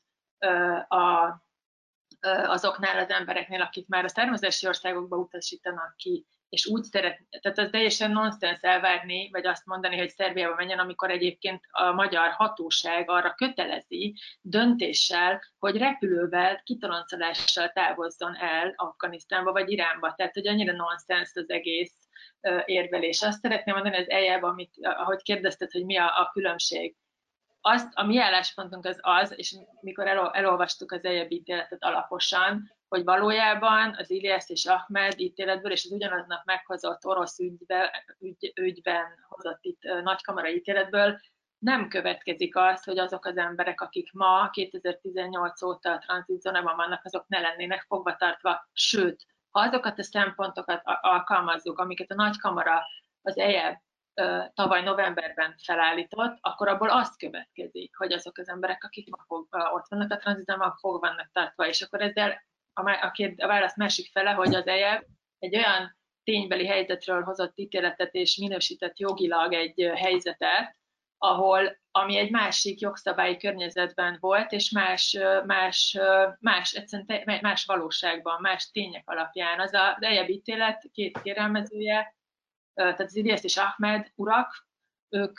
a, 0.89 1.37
azoknál 2.47 2.99
az 2.99 3.11
embereknél, 3.11 3.61
akik 3.61 3.89
már 3.89 4.05
a 4.05 4.09
származási 4.09 4.67
országokba 4.67 5.17
utasítanak 5.17 5.97
ki, 5.97 6.27
és 6.49 6.67
úgy 6.67 6.83
szeret, 6.83 7.21
tehát 7.41 7.59
az 7.59 7.69
teljesen 7.71 8.11
nonsens 8.11 8.61
elvárni, 8.61 9.29
vagy 9.31 9.47
azt 9.47 9.67
mondani, 9.67 9.99
hogy 9.99 10.09
Szerbiába 10.09 10.55
menjen, 10.55 10.79
amikor 10.79 11.11
egyébként 11.11 11.65
a 11.71 11.93
magyar 11.93 12.31
hatóság 12.31 13.11
arra 13.11 13.35
kötelezi 13.35 14.15
döntéssel, 14.41 15.43
hogy 15.59 15.77
repülővel, 15.77 16.63
kitoloncolással 16.63 17.69
távozzon 17.69 18.37
el 18.37 18.73
Afganisztánba 18.77 19.53
vagy 19.53 19.71
Iránba. 19.71 20.15
Tehát, 20.15 20.35
hogy 20.35 20.49
annyira 20.49 20.73
nonsens 20.73 21.31
az 21.35 21.51
egész 21.51 22.08
érvelés. 22.65 23.23
Azt 23.23 23.41
szeretném 23.41 23.75
mondani 23.75 23.97
az 23.97 24.11
eljában, 24.11 24.51
amit, 24.51 24.75
ahogy 24.81 25.23
kérdezted, 25.23 25.71
hogy 25.71 25.85
mi 25.85 25.97
a, 25.97 26.05
a 26.05 26.31
különbség. 26.33 26.97
Azt, 27.61 27.89
a 27.95 28.05
mi 28.05 28.19
álláspontunk 28.19 28.85
az 28.85 28.99
az, 29.01 29.33
és 29.37 29.57
mikor 29.81 30.07
el, 30.07 30.31
elolvastuk 30.33 30.93
az 30.93 31.05
eljebb 31.05 31.31
ítéletet 31.31 31.85
alaposan, 31.85 32.77
hogy 32.89 33.05
valójában 33.05 33.95
az 33.99 34.11
Ilias 34.11 34.49
és 34.49 34.67
Ahmed 34.67 35.19
ítéletből 35.21 35.73
és 35.73 35.85
az 35.85 35.93
ugyanaznap 35.93 36.45
meghozott 36.45 37.05
orosz 37.05 37.39
ügybe, 37.39 38.05
ügy, 38.19 38.53
ügyben 38.55 39.07
hozott 39.29 39.65
itt 39.65 39.83
nagykamara 40.03 40.49
ítéletből 40.49 41.19
nem 41.59 41.89
következik 41.89 42.57
az, 42.57 42.85
hogy 42.85 42.99
azok 42.99 43.25
az 43.25 43.37
emberek, 43.37 43.81
akik 43.81 44.13
ma 44.13 44.51
2018 44.51 45.63
óta 45.63 45.93
a 45.93 45.99
tranzitzónában 45.99 46.77
vannak, 46.77 47.05
azok 47.05 47.29
ne 47.29 47.41
lennének 47.41 47.85
fogvatartva, 47.89 48.69
sőt, 48.73 49.27
ha 49.27 49.38
azokat 49.51 49.99
a 49.99 50.03
szempontokat 50.03 50.81
alkalmazzuk, 50.85 51.79
amiket 51.79 52.11
a 52.11 52.15
nagykamara 52.15 52.83
az 53.23 53.39
EJE 53.39 53.83
tavaly 54.55 54.83
novemberben 54.83 55.55
felállított, 55.65 56.39
akkor 56.41 56.69
abból 56.69 56.91
azt 56.91 57.19
következik, 57.19 57.97
hogy 57.97 58.13
azok 58.13 58.39
az 58.39 58.49
emberek, 58.49 58.85
akik 58.85 59.09
ott 59.29 59.87
vannak 59.89 60.13
a 60.13 60.17
tranzitában, 60.17 60.77
fog 60.77 61.01
vannak 61.01 61.31
tartva, 61.33 61.67
és 61.67 61.83
akkor 61.83 62.01
ezzel 62.01 62.43
a, 62.73 62.91
a, 62.91 63.13
a 63.37 63.47
válasz 63.47 63.77
másik 63.77 64.11
fele, 64.11 64.31
hogy 64.31 64.55
az 64.55 64.67
EJE 64.67 65.05
egy 65.39 65.57
olyan 65.57 65.97
ténybeli 66.25 66.67
helyzetről 66.67 67.23
hozott 67.23 67.59
ítéletet 67.59 68.15
és 68.15 68.37
minősített 68.37 68.99
jogilag 68.99 69.53
egy 69.53 69.91
helyzetet, 69.95 70.77
ahol, 71.19 71.79
ami 71.91 72.17
egy 72.17 72.31
másik 72.31 72.81
jogszabályi 72.81 73.37
környezetben 73.37 74.17
volt, 74.21 74.53
és 74.53 74.71
más, 74.71 75.19
más, 75.47 75.99
más, 76.41 76.73
egyszerűen 76.73 77.39
más 77.41 77.65
valóságban, 77.65 78.41
más 78.41 78.71
tények 78.71 79.11
alapján. 79.11 79.61
Az 79.61 79.75
a 79.75 79.97
lejjebb 79.99 80.29
ítélet 80.29 80.85
két 80.93 81.21
kérelmezője, 81.23 82.17
tehát 82.75 83.01
az 83.01 83.17
és 83.17 83.57
Ahmed 83.57 84.13
urak, 84.15 84.67
ők 85.09 85.39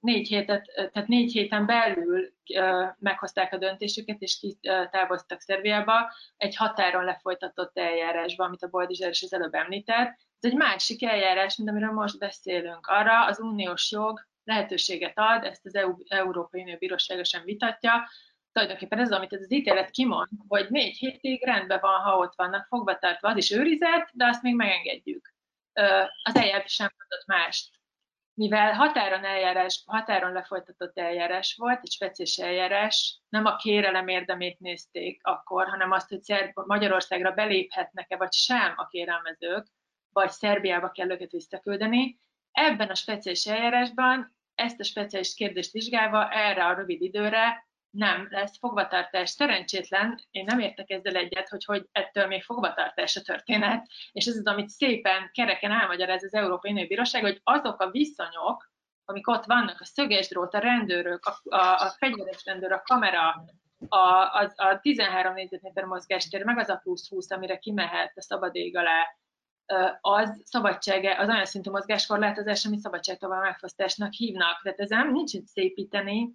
négy, 0.00 0.28
hétet, 0.28 0.90
tehát 0.92 1.08
négy 1.08 1.32
héten 1.32 1.66
belül 1.66 2.32
meghozták 2.98 3.52
a 3.52 3.56
döntésüket, 3.56 4.20
és 4.20 4.46
távoztak 4.90 5.40
Szerbiába 5.40 6.12
egy 6.36 6.56
határon 6.56 7.04
lefolytatott 7.04 7.78
eljárásban, 7.78 8.46
amit 8.46 8.62
a 8.62 8.68
Boldizsár 8.68 9.10
is 9.10 9.22
az 9.22 9.32
előbb 9.32 9.54
említett. 9.54 10.18
Ez 10.40 10.50
egy 10.50 10.56
másik 10.56 11.04
eljárás, 11.04 11.56
mint 11.56 11.70
amiről 11.70 11.92
most 11.92 12.18
beszélünk. 12.18 12.86
Arra 12.86 13.24
az 13.26 13.40
uniós 13.40 13.90
jog 13.90 14.26
lehetőséget 14.48 15.18
ad, 15.18 15.44
ezt 15.44 15.66
az 15.66 15.74
EU, 15.74 15.94
Európai 16.08 16.60
Unió 16.60 16.76
Bírósága 16.78 17.24
sem 17.24 17.44
vitatja, 17.44 18.08
tulajdonképpen 18.52 18.98
ez, 18.98 19.12
amit 19.12 19.32
ez 19.32 19.40
az 19.40 19.52
ítélet 19.52 19.90
kimond, 19.90 20.28
hogy 20.48 20.66
négy 20.68 20.96
hétig 20.96 21.44
rendben 21.44 21.78
van, 21.80 22.00
ha 22.00 22.16
ott 22.16 22.34
vannak 22.36 22.66
fogva 22.66 22.98
tartva, 22.98 23.28
az 23.28 23.36
is 23.36 23.50
őrizet, 23.50 24.10
de 24.12 24.26
azt 24.26 24.42
még 24.42 24.54
megengedjük. 24.54 25.34
Az 26.22 26.36
eljárás 26.36 26.72
sem 26.72 26.90
mondott 26.98 27.26
mást. 27.26 27.76
Mivel 28.34 28.72
határon 28.72 29.24
eljárás, 29.24 29.82
határon 29.86 30.32
lefolytatott 30.32 30.98
eljárás 30.98 31.54
volt, 31.56 31.80
egy 31.82 31.90
speciális 31.90 32.38
eljárás, 32.38 33.20
nem 33.28 33.44
a 33.44 33.56
kérelem 33.56 34.08
érdemét 34.08 34.58
nézték 34.58 35.20
akkor, 35.22 35.68
hanem 35.68 35.92
azt, 35.92 36.08
hogy 36.08 36.52
Magyarországra 36.54 37.32
beléphetnek-e, 37.32 38.16
vagy 38.16 38.32
sem 38.32 38.72
a 38.76 38.86
kérelmezők, 38.86 39.66
vagy 40.12 40.30
Szerbiába 40.30 40.90
kell 40.90 41.10
őket 41.10 41.30
visszaküldeni. 41.30 42.18
Ebben 42.52 42.88
a 42.88 42.94
speciális 42.94 43.46
eljárásban 43.46 44.37
ezt 44.58 44.80
a 44.80 44.84
speciális 44.84 45.34
kérdést 45.34 45.72
vizsgálva 45.72 46.30
erre 46.30 46.66
a 46.66 46.74
rövid 46.74 47.02
időre 47.02 47.66
nem 47.90 48.26
lesz 48.30 48.58
fogvatartás. 48.58 49.30
Szerencsétlen, 49.30 50.20
én 50.30 50.44
nem 50.44 50.58
értek 50.58 50.90
ezzel 50.90 51.14
egyet, 51.14 51.48
hogy, 51.48 51.64
hogy 51.64 51.86
ettől 51.92 52.26
még 52.26 52.42
fogvatartás 52.42 53.16
a 53.16 53.20
történet, 53.20 53.86
és 54.12 54.26
ez 54.26 54.36
az, 54.36 54.46
amit 54.46 54.68
szépen 54.68 55.30
kereken 55.32 55.72
elmagyaráz 55.72 56.24
az 56.24 56.34
Európai 56.34 56.72
Női 56.72 56.86
Bíróság, 56.86 57.22
hogy 57.22 57.40
azok 57.44 57.80
a 57.80 57.90
viszonyok, 57.90 58.70
amik 59.04 59.28
ott 59.28 59.44
vannak, 59.44 59.80
a 59.80 59.84
szöges 59.84 60.28
drót, 60.28 60.54
a 60.54 60.58
rendőrök, 60.58 61.24
a, 61.24 61.56
a, 61.56 61.84
a 61.84 61.94
fegyveres 61.98 62.44
rendőr, 62.44 62.72
a 62.72 62.82
kamera, 62.82 63.44
a, 63.88 63.96
a, 63.96 64.52
a 64.56 64.78
13 64.80 65.34
négyzetméter 65.34 65.84
mozgástér, 65.84 66.44
meg 66.44 66.58
az 66.58 66.68
a 66.68 66.80
plusz 66.82 67.08
20, 67.08 67.30
amire 67.30 67.58
kimehet 67.58 68.12
a 68.16 68.22
szabad 68.22 68.54
ég 68.54 68.76
alá, 68.76 69.06
az 70.00 70.42
szabadsága, 70.44 71.16
az 71.16 71.28
olyan 71.28 71.44
szintű 71.44 71.70
mozgáskorlátozás, 71.70 72.64
amit 72.64 72.80
szabadságtalan 72.80 73.38
megfosztásnak 73.38 74.12
hívnak. 74.12 74.62
Tehát 74.62 74.88
nem 74.88 75.12
nincs 75.12 75.32
itt 75.32 75.46
szépíteni, 75.46 76.34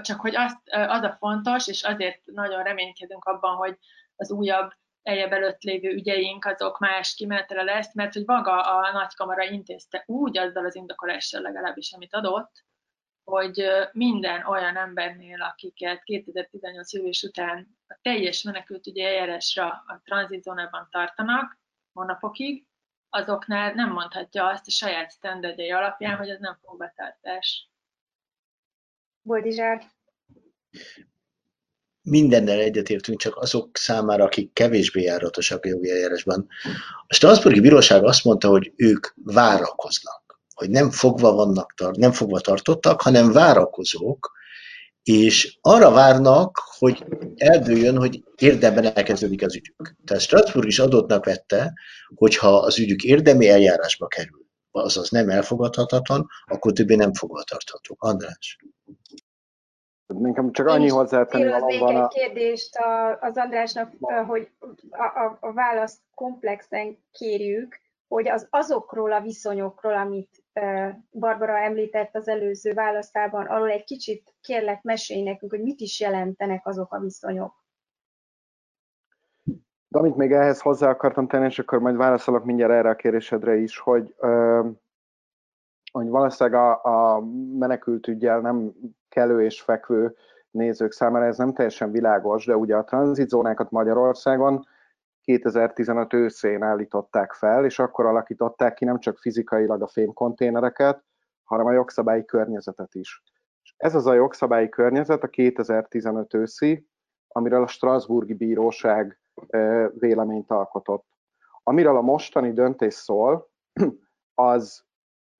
csak 0.00 0.20
hogy 0.20 0.36
az, 0.36 0.56
az 0.70 1.02
a 1.02 1.16
fontos, 1.18 1.68
és 1.68 1.82
azért 1.82 2.20
nagyon 2.24 2.62
reménykedünk 2.62 3.24
abban, 3.24 3.56
hogy 3.56 3.78
az 4.16 4.30
újabb 4.30 4.70
eljebb 5.02 5.32
előtt 5.32 5.62
lévő 5.62 5.90
ügyeink 5.90 6.44
azok 6.44 6.78
más 6.78 7.14
kimenetre 7.14 7.62
lesz, 7.62 7.94
mert 7.94 8.12
hogy 8.12 8.24
maga 8.26 8.60
a 8.60 8.92
nagykamara 8.92 9.44
intézte 9.44 10.02
úgy 10.06 10.38
azzal 10.38 10.64
az 10.64 10.74
indokolással 10.74 11.40
legalábbis, 11.40 11.92
amit 11.92 12.14
adott, 12.14 12.50
hogy 13.28 13.64
minden 13.92 14.46
olyan 14.46 14.76
embernél, 14.76 15.42
akiket 15.42 16.02
2018 16.02 16.92
július 16.92 17.22
után 17.22 17.78
a 17.86 17.98
teljes 18.02 18.42
menekültügyi 18.42 19.02
eljárásra 19.02 19.66
a 19.66 20.00
tranzitzónában 20.04 20.88
tartanak 20.90 21.58
hónapokig, 21.92 22.66
azoknál 23.08 23.74
nem 23.74 23.92
mondhatja 23.92 24.46
azt 24.46 24.66
a 24.66 24.70
saját 24.70 25.12
standardjai 25.12 25.70
alapján, 25.70 26.16
hogy 26.16 26.28
ez 26.28 26.38
nem 26.40 26.58
fogvatartás. 26.62 27.70
Boldizsár. 29.22 29.82
Mindennel 32.02 32.58
egyetértünk, 32.58 33.18
csak 33.18 33.36
azok 33.36 33.76
számára, 33.76 34.24
akik 34.24 34.52
kevésbé 34.52 35.02
járatosak 35.02 35.64
a 35.64 35.68
jogi 35.68 35.90
eljárásban. 35.90 36.46
A 37.06 37.14
Strasburgi 37.14 37.60
Bíróság 37.60 38.04
azt 38.04 38.24
mondta, 38.24 38.48
hogy 38.48 38.72
ők 38.76 39.06
várakoznak, 39.14 40.27
hogy 40.58 40.70
nem 40.70 40.90
fogva 40.90 41.32
vannak, 41.32 41.74
nem 41.96 42.12
fogva 42.12 42.40
tartottak, 42.40 43.00
hanem 43.00 43.32
várakozók, 43.32 44.32
és 45.02 45.58
arra 45.60 45.90
várnak, 45.90 46.62
hogy 46.78 47.04
eldőjön, 47.36 47.96
hogy 47.96 48.24
érdemben 48.36 48.84
elkezdődik 48.84 49.42
az 49.42 49.54
ügyük. 49.54 49.94
Tehát 50.04 50.22
Strasbourg 50.22 50.66
is 50.66 50.78
adottnak 50.78 51.24
vette, 51.24 51.72
hogyha 52.14 52.56
az 52.56 52.78
ügyük 52.78 53.02
érdemi 53.02 53.48
eljárásba 53.48 54.06
kerül, 54.06 54.46
azaz 54.70 55.10
nem 55.10 55.28
elfogadhatatlan, 55.28 56.26
akkor 56.46 56.72
többé 56.72 56.94
nem 56.94 57.12
fogvatarthatók. 57.12 58.02
András. 58.02 58.58
Nekem 60.06 60.52
csak 60.52 60.66
annyi 60.66 60.88
hozzátenni 60.88 61.48
valóban 61.48 61.96
a... 61.96 62.02
egy 62.02 62.08
kérdést 62.08 62.78
az 63.20 63.36
Andrásnak, 63.36 63.92
hogy 64.26 64.48
a, 64.90 65.02
a, 65.02 65.38
a 65.40 65.52
választ 65.52 66.00
komplexen 66.14 66.98
kérjük, 67.12 67.80
hogy 68.08 68.28
az 68.28 68.46
azokról 68.50 69.12
a 69.12 69.20
viszonyokról, 69.20 69.94
amit 69.94 70.37
Barbara 71.10 71.58
említett 71.58 72.14
az 72.14 72.28
előző 72.28 72.72
választában, 72.72 73.46
arról 73.46 73.70
egy 73.70 73.84
kicsit 73.84 74.34
kérlek 74.40 74.82
mesélj 74.82 75.22
nekünk, 75.22 75.50
hogy 75.50 75.62
mit 75.62 75.80
is 75.80 76.00
jelentenek 76.00 76.66
azok 76.66 76.92
a 76.92 76.98
viszonyok. 76.98 77.54
De 79.88 79.98
amit 79.98 80.16
még 80.16 80.32
ehhez 80.32 80.60
hozzá 80.60 80.88
akartam 80.90 81.26
tenni, 81.26 81.44
és 81.44 81.58
akkor 81.58 81.78
majd 81.78 81.96
válaszolok 81.96 82.44
mindjárt 82.44 82.72
erre 82.72 82.88
a 82.88 82.94
kérésedre 82.94 83.56
is, 83.56 83.78
hogy, 83.78 84.14
hogy 85.92 86.08
valószínűleg 86.08 86.60
a, 86.60 86.84
a 86.84 87.20
menekült 87.58 88.06
ügyel 88.06 88.40
nem 88.40 88.72
kelő 89.08 89.44
és 89.44 89.60
fekvő 89.60 90.16
nézők 90.50 90.92
számára 90.92 91.24
ez 91.24 91.38
nem 91.38 91.52
teljesen 91.52 91.90
világos, 91.90 92.46
de 92.46 92.56
ugye 92.56 92.76
a 92.76 92.84
tranzitzónákat 92.84 93.70
Magyarországon 93.70 94.66
2015 95.28 96.12
őszén 96.12 96.62
állították 96.62 97.32
fel, 97.32 97.64
és 97.64 97.78
akkor 97.78 98.06
alakították 98.06 98.74
ki 98.74 98.84
nem 98.84 98.98
csak 98.98 99.18
fizikailag 99.18 99.82
a 99.82 99.86
fémkonténereket, 99.86 101.04
hanem 101.44 101.66
a 101.66 101.72
jogszabályi 101.72 102.24
környezetet 102.24 102.94
is. 102.94 103.22
És 103.62 103.74
ez 103.76 103.94
az 103.94 104.06
a 104.06 104.14
jogszabályi 104.14 104.68
környezet 104.68 105.22
a 105.22 105.28
2015 105.28 106.34
őszi, 106.34 106.86
amiről 107.28 107.62
a 107.62 107.66
Strasburgi 107.66 108.34
Bíróság 108.34 109.20
véleményt 109.92 110.50
alkotott. 110.50 111.06
Amiről 111.62 111.96
a 111.96 112.02
mostani 112.02 112.52
döntés 112.52 112.94
szól, 112.94 113.50
az 114.34 114.84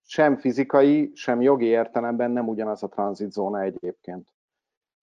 sem 0.03 0.37
fizikai, 0.37 1.11
sem 1.15 1.41
jogi 1.41 1.67
értelemben 1.67 2.31
nem 2.31 2.49
ugyanaz 2.49 2.83
a 2.83 2.89
tranzitzóna 2.89 3.61
egyébként. 3.61 4.29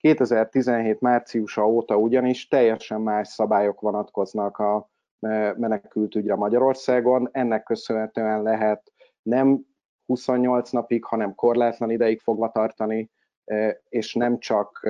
2017 0.06 1.00
márciusa 1.02 1.68
óta 1.68 1.98
ugyanis 1.98 2.48
teljesen 2.48 3.02
más 3.02 3.28
szabályok 3.28 3.82
vonatkoznak 3.82 4.58
a 4.58 4.90
menekültügyre 5.56 6.36
Magyarországon. 6.36 7.30
Ennek 7.32 7.64
köszönhetően 7.64 8.44
lehet 8.44 8.92
nem 9.22 9.66
28 10.06 10.70
napig, 10.70 11.04
hanem 11.04 11.36
korlátlan 11.36 11.90
ideig 11.90 12.20
fogva 12.20 12.52
tartani, 12.52 13.12
és 13.90 14.14
nem 14.14 14.40
csak 14.40 14.90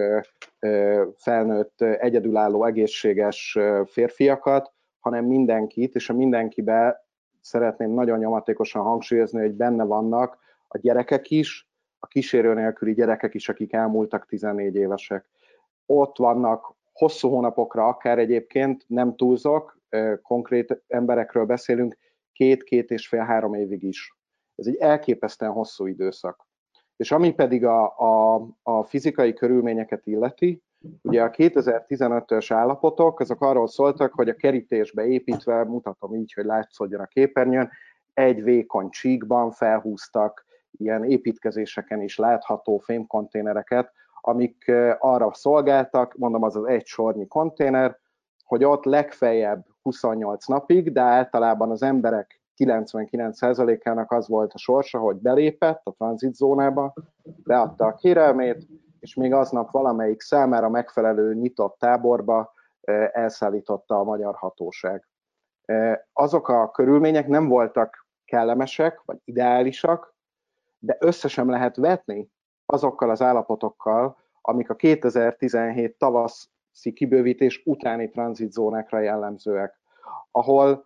felnőtt, 1.18 1.82
egyedülálló, 1.82 2.66
egészséges 2.66 3.58
férfiakat, 3.86 4.74
hanem 5.00 5.26
mindenkit, 5.26 5.96
és 5.96 6.10
a 6.10 6.14
mindenkibe 6.14 7.06
szeretném 7.42 7.92
nagyon 7.92 8.20
nyomatékosan 8.20 8.84
hangsúlyozni, 8.84 9.40
hogy 9.40 9.54
benne 9.54 9.84
vannak 9.84 10.38
a 10.68 10.78
gyerekek 10.78 11.30
is, 11.30 11.70
a 12.06 12.08
kísérő 12.08 12.54
nélküli 12.54 12.94
gyerekek 12.94 13.34
is, 13.34 13.50
akik 13.50 13.74
elmúltak 13.74 14.26
14 14.26 14.76
évesek. 14.76 15.26
Ott 15.86 16.18
vannak 16.18 16.76
hosszú 16.94 17.30
hónapokra, 17.30 17.88
akár 17.88 18.20
egyébként 18.20 18.84
nem 18.88 19.16
túlzok, 19.16 19.80
konkrét 20.22 20.84
emberekről 20.88 21.46
beszélünk, 21.46 21.98
két-két 22.32 22.92
és 22.92 23.08
fél-három 23.08 23.54
évig 23.54 23.84
is. 23.84 24.18
Ez 24.56 24.68
egy 24.68 24.76
elképesztően 24.76 25.52
hosszú 25.52 25.86
időszak. 25.86 26.48
És 26.96 27.12
ami 27.12 27.34
pedig 27.34 27.66
a, 27.66 27.98
a, 27.98 28.48
a 28.64 28.84
fizikai 28.84 29.34
körülményeket 29.34 30.08
illeti, 30.08 30.62
ugye 31.02 31.24
a 31.24 31.30
2015-ös 31.30 32.46
állapotok, 32.50 33.20
azok 33.20 33.42
arról 33.42 33.68
szóltak, 33.68 34.14
hogy 34.14 34.30
a 34.30 34.36
kerítésbe 34.36 35.06
építve, 35.06 35.64
mutatom 35.64 36.16
így, 36.16 36.34
hogy 36.34 36.46
látszódjon 36.46 37.02
a 37.02 37.06
képernyőn, 37.06 37.70
egy 38.14 38.44
vékony 38.44 38.90
csíkban 38.90 39.52
felhúztak 39.52 40.46
ilyen 40.78 41.04
építkezéseken 41.04 42.02
is 42.02 42.18
látható 42.18 42.78
fémkonténereket, 42.78 43.92
amik 44.22 44.72
arra 45.00 45.34
szolgáltak, 45.34 46.16
mondom 46.18 46.44
az 46.44 46.56
az 46.56 46.66
egy 46.66 46.86
sornyi 46.86 47.28
konténer, 47.28 48.00
hogy 48.44 48.64
ott 48.64 48.84
legfeljebb 48.84 49.66
28 49.82 50.46
napig, 50.46 50.92
de 50.92 51.02
általában 51.02 51.72
az 51.72 51.84
emberek 51.84 52.42
99%-ának 52.58 54.12
az 54.12 54.28
volt 54.28 54.54
a 54.54 54.58
sorsa, 54.58 55.00
hogy 55.00 55.16
belépett 55.16 55.82
a 55.84 55.92
tranzitzónába, 55.92 56.94
beadta 57.44 57.86
a 57.86 57.94
kérelmét, 57.94 58.68
és 59.00 59.16
még 59.16 59.34
aznap 59.34 59.72
valamelyik 59.72 60.22
számára 60.22 60.70
megfelelő 60.70 61.34
nyitott 61.34 61.80
táborba 61.80 62.54
elszállította 63.12 64.00
a 64.00 64.04
magyar 64.04 64.36
hatóság. 64.36 65.08
Azok 66.14 66.48
a 66.48 66.72
körülmények 66.72 67.28
nem 67.28 67.48
voltak 67.48 68.08
kellemesek, 68.26 69.02
vagy 69.06 69.18
ideálisak, 69.24 70.15
de 70.86 70.98
össze 71.00 71.28
sem 71.28 71.50
lehet 71.50 71.76
vetni 71.76 72.30
azokkal 72.66 73.10
az 73.10 73.22
állapotokkal, 73.22 74.18
amik 74.42 74.70
a 74.70 74.76
2017 74.76 75.98
tavaszi 75.98 76.94
kibővítés 76.94 77.62
utáni 77.66 78.10
tranzitzónákra 78.10 79.00
jellemzőek, 79.00 79.80
ahol 80.32 80.86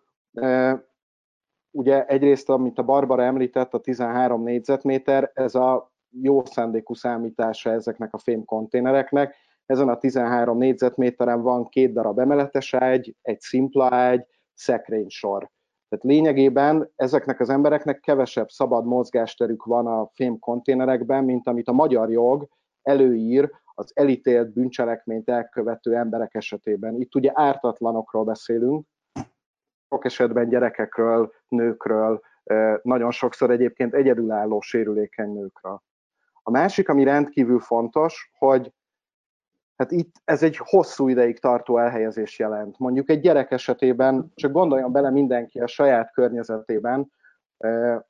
ugye 1.70 2.06
egyrészt, 2.06 2.48
amit 2.48 2.78
a 2.78 2.82
Barbara 2.82 3.22
említett, 3.22 3.74
a 3.74 3.80
13 3.80 4.42
négyzetméter, 4.42 5.30
ez 5.34 5.54
a 5.54 5.92
jó 6.10 6.44
szándékú 6.44 6.94
számítása 6.94 7.70
ezeknek 7.70 8.14
a 8.14 8.18
fémkonténereknek. 8.18 9.34
Ezen 9.66 9.88
a 9.88 9.98
13 9.98 10.58
négyzetméteren 10.58 11.42
van 11.42 11.68
két 11.68 11.92
darab 11.92 12.18
emeletes 12.18 12.74
ágy, 12.74 13.16
egy 13.22 13.40
szimpla 13.40 13.94
ágy, 13.94 14.26
szekrénysor. 14.54 15.50
Tehát 15.90 16.04
lényegében 16.04 16.90
ezeknek 16.96 17.40
az 17.40 17.48
embereknek 17.48 18.00
kevesebb 18.00 18.48
szabad 18.48 18.86
mozgásterük 18.86 19.64
van 19.64 19.86
a 19.86 20.10
fém 20.14 20.38
konténerekben, 20.38 21.24
mint 21.24 21.46
amit 21.46 21.68
a 21.68 21.72
magyar 21.72 22.10
jog 22.10 22.48
előír 22.82 23.50
az 23.74 23.90
elítélt 23.94 24.52
bűncselekményt 24.52 25.28
elkövető 25.28 25.96
emberek 25.96 26.34
esetében. 26.34 27.00
Itt 27.00 27.14
ugye 27.14 27.30
ártatlanokról 27.34 28.24
beszélünk, 28.24 28.86
sok 29.88 30.04
esetben 30.04 30.48
gyerekekről, 30.48 31.32
nőkről, 31.48 32.20
nagyon 32.82 33.10
sokszor 33.10 33.50
egyébként 33.50 33.94
egyedülálló 33.94 34.60
sérülékeny 34.60 35.32
nőkről. 35.32 35.82
A 36.42 36.50
másik, 36.50 36.88
ami 36.88 37.04
rendkívül 37.04 37.60
fontos, 37.60 38.30
hogy 38.38 38.72
Hát 39.80 39.90
itt 39.90 40.14
ez 40.24 40.42
egy 40.42 40.56
hosszú 40.56 41.08
ideig 41.08 41.38
tartó 41.38 41.78
elhelyezés 41.78 42.38
jelent. 42.38 42.78
Mondjuk 42.78 43.10
egy 43.10 43.20
gyerek 43.20 43.50
esetében, 43.50 44.32
csak 44.34 44.52
gondoljon 44.52 44.92
bele 44.92 45.10
mindenki 45.10 45.60
a 45.60 45.66
saját 45.66 46.12
környezetében, 46.12 47.12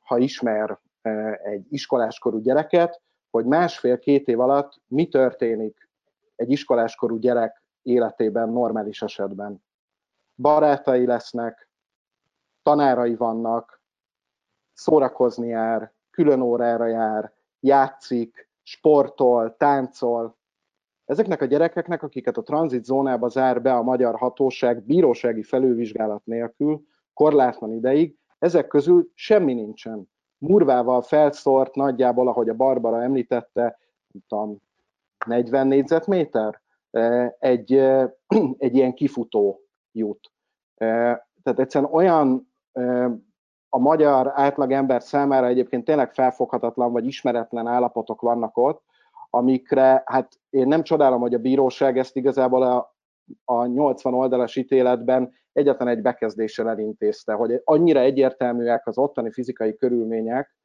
ha 0.00 0.18
ismer 0.18 0.78
egy 1.42 1.66
iskoláskorú 1.68 2.38
gyereket, 2.38 3.00
hogy 3.30 3.44
másfél-két 3.44 4.28
év 4.28 4.40
alatt 4.40 4.80
mi 4.86 5.08
történik 5.08 5.88
egy 6.36 6.50
iskoláskorú 6.50 7.16
gyerek 7.16 7.62
életében 7.82 8.48
normális 8.48 9.02
esetben. 9.02 9.64
Barátai 10.36 11.06
lesznek, 11.06 11.68
tanárai 12.62 13.16
vannak, 13.16 13.82
szórakozni 14.72 15.48
jár, 15.48 15.92
külön 16.10 16.40
órára 16.40 16.86
jár, 16.86 17.32
játszik, 17.60 18.48
sportol, 18.62 19.56
táncol, 19.56 20.38
Ezeknek 21.10 21.42
a 21.42 21.44
gyerekeknek, 21.44 22.02
akiket 22.02 22.36
a 22.36 22.42
tranzit 22.42 22.84
zónába 22.84 23.28
zár 23.28 23.62
be 23.62 23.74
a 23.74 23.82
magyar 23.82 24.18
hatóság 24.18 24.82
bírósági 24.82 25.42
felülvizsgálat 25.42 26.24
nélkül, 26.24 26.82
korlátlan 27.14 27.72
ideig, 27.72 28.16
ezek 28.38 28.66
közül 28.66 29.10
semmi 29.14 29.54
nincsen. 29.54 30.08
Murvával 30.38 31.02
felszórt 31.02 31.74
nagyjából, 31.74 32.28
ahogy 32.28 32.48
a 32.48 32.54
Barbara 32.54 33.02
említette, 33.02 33.78
tudom, 34.28 34.56
40 35.26 35.66
négyzetméter, 35.66 36.60
egy, 37.38 37.72
egy 38.58 38.74
ilyen 38.74 38.94
kifutó 38.94 39.60
jut. 39.92 40.32
Tehát 40.76 41.58
egyszerűen 41.58 41.92
olyan 41.92 42.52
a 43.68 43.78
magyar 43.78 44.32
átlagember 44.34 45.02
számára 45.02 45.46
egyébként 45.46 45.84
tényleg 45.84 46.12
felfoghatatlan 46.12 46.92
vagy 46.92 47.06
ismeretlen 47.06 47.66
állapotok 47.66 48.20
vannak 48.20 48.56
ott, 48.56 48.88
amikre, 49.30 50.02
hát 50.06 50.38
én 50.50 50.66
nem 50.66 50.82
csodálom, 50.82 51.20
hogy 51.20 51.34
a 51.34 51.38
bíróság 51.38 51.98
ezt 51.98 52.16
igazából 52.16 52.62
a, 52.62 52.96
a 53.44 53.66
80 53.66 54.14
oldalas 54.14 54.56
ítéletben 54.56 55.32
egyetlen 55.52 55.88
egy 55.88 56.02
bekezdéssel 56.02 56.68
elintézte, 56.68 57.32
hogy 57.32 57.60
annyira 57.64 58.00
egyértelműek 58.00 58.86
az 58.86 58.98
ottani 58.98 59.32
fizikai 59.32 59.76
körülmények 59.76 60.56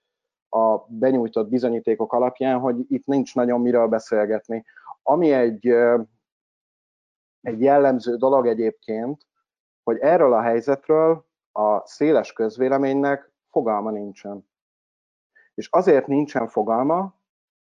a 0.49 0.77
benyújtott 0.87 1.49
bizonyítékok 1.49 2.13
alapján, 2.13 2.59
hogy 2.59 2.75
itt 2.87 3.05
nincs 3.05 3.35
nagyon 3.35 3.61
miről 3.61 3.87
beszélgetni. 3.87 4.65
Ami 5.03 5.31
egy, 5.31 5.67
egy 7.41 7.61
jellemző 7.61 8.15
dolog 8.15 8.47
egyébként, 8.47 9.27
hogy 9.83 9.97
erről 9.97 10.33
a 10.33 10.41
helyzetről 10.41 11.25
a 11.51 11.87
széles 11.87 12.33
közvéleménynek 12.33 13.31
fogalma 13.49 13.91
nincsen. 13.91 14.47
És 15.53 15.67
azért 15.71 16.07
nincsen 16.07 16.47
fogalma, 16.47 17.15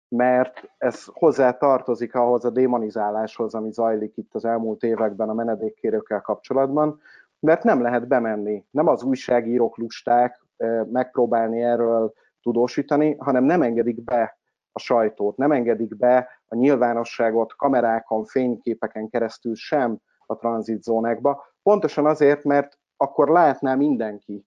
mert 0.08 0.70
ez 0.78 1.04
hozzá 1.12 1.50
tartozik 1.50 2.14
ahhoz 2.14 2.44
a 2.44 2.50
démonizáláshoz, 2.50 3.54
ami 3.54 3.72
zajlik 3.72 4.16
itt 4.16 4.34
az 4.34 4.44
elmúlt 4.44 4.82
években 4.82 5.28
a 5.28 5.34
menedékkérőkkel 5.34 6.20
kapcsolatban, 6.20 7.00
mert 7.40 7.62
nem 7.62 7.82
lehet 7.82 8.06
bemenni. 8.06 8.64
Nem 8.70 8.86
az 8.86 9.02
újságírók 9.02 9.76
lusták 9.76 10.44
megpróbálni 10.90 11.62
erről 11.62 12.12
tudósítani, 12.42 13.16
hanem 13.18 13.44
nem 13.44 13.62
engedik 13.62 14.04
be 14.04 14.38
a 14.72 14.78
sajtót, 14.78 15.36
nem 15.36 15.52
engedik 15.52 15.96
be 15.96 16.28
a 16.48 16.54
nyilvánosságot 16.54 17.56
kamerákon, 17.56 18.24
fényképeken 18.24 19.08
keresztül 19.08 19.54
sem 19.54 19.98
a 20.26 20.36
tranzitzónákba, 20.36 21.44
pontosan 21.62 22.06
azért, 22.06 22.44
mert 22.44 22.78
akkor 22.96 23.28
látná 23.28 23.74
mindenki, 23.74 24.46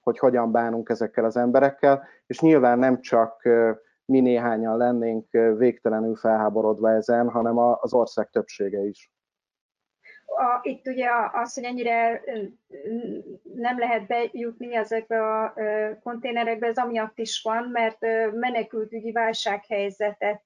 hogy 0.00 0.18
hogyan 0.18 0.52
bánunk 0.52 0.88
ezekkel 0.88 1.24
az 1.24 1.36
emberekkel, 1.36 2.02
és 2.26 2.40
nyilván 2.40 2.78
nem 2.78 3.00
csak 3.00 3.48
mi 4.06 4.20
néhányan 4.20 4.76
lennénk 4.76 5.30
végtelenül 5.56 6.16
felháborodva 6.16 6.90
ezen, 6.90 7.30
hanem 7.30 7.58
az 7.58 7.94
ország 7.94 8.30
többsége 8.30 8.80
is. 8.80 9.12
A, 10.26 10.58
itt 10.62 10.86
ugye 10.86 11.08
az, 11.32 11.54
hogy 11.54 11.64
ennyire 11.64 12.22
nem 13.54 13.78
lehet 13.78 14.06
bejutni 14.06 14.74
ezekbe 14.74 15.22
a 15.22 15.54
konténerekbe, 16.02 16.66
ez 16.66 16.76
amiatt 16.76 17.18
is 17.18 17.42
van, 17.42 17.68
mert 17.72 18.00
menekültügyi 18.32 19.12
válsághelyzetet 19.12 20.42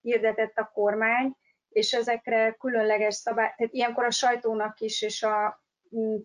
hirdetett 0.00 0.56
a 0.56 0.70
kormány, 0.74 1.36
és 1.68 1.92
ezekre 1.92 2.52
különleges 2.52 3.14
szabály, 3.14 3.52
tehát 3.56 3.72
ilyenkor 3.72 4.04
a 4.04 4.10
sajtónak 4.10 4.80
is 4.80 5.02
és 5.02 5.22
a 5.22 5.62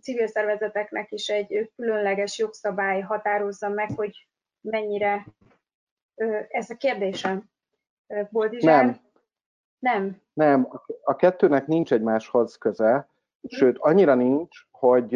civil 0.01 0.27
szervezeteknek 0.27 1.11
is 1.11 1.29
egy 1.29 1.71
különleges 1.75 2.37
jogszabály 2.37 3.01
határozza 3.01 3.69
meg, 3.69 3.89
hogy 3.95 4.27
mennyire 4.61 5.25
ez 6.49 6.69
a 6.69 6.75
kérdésem. 6.75 7.43
Boldizsár? 8.29 8.85
Nem. 8.85 9.01
Nem. 9.79 10.21
Nem, 10.33 10.67
a 11.03 11.15
kettőnek 11.15 11.67
nincs 11.67 11.93
egymáshoz 11.93 12.55
köze, 12.55 13.09
sőt, 13.47 13.77
annyira 13.79 14.15
nincs, 14.15 14.57
hogy 14.71 15.09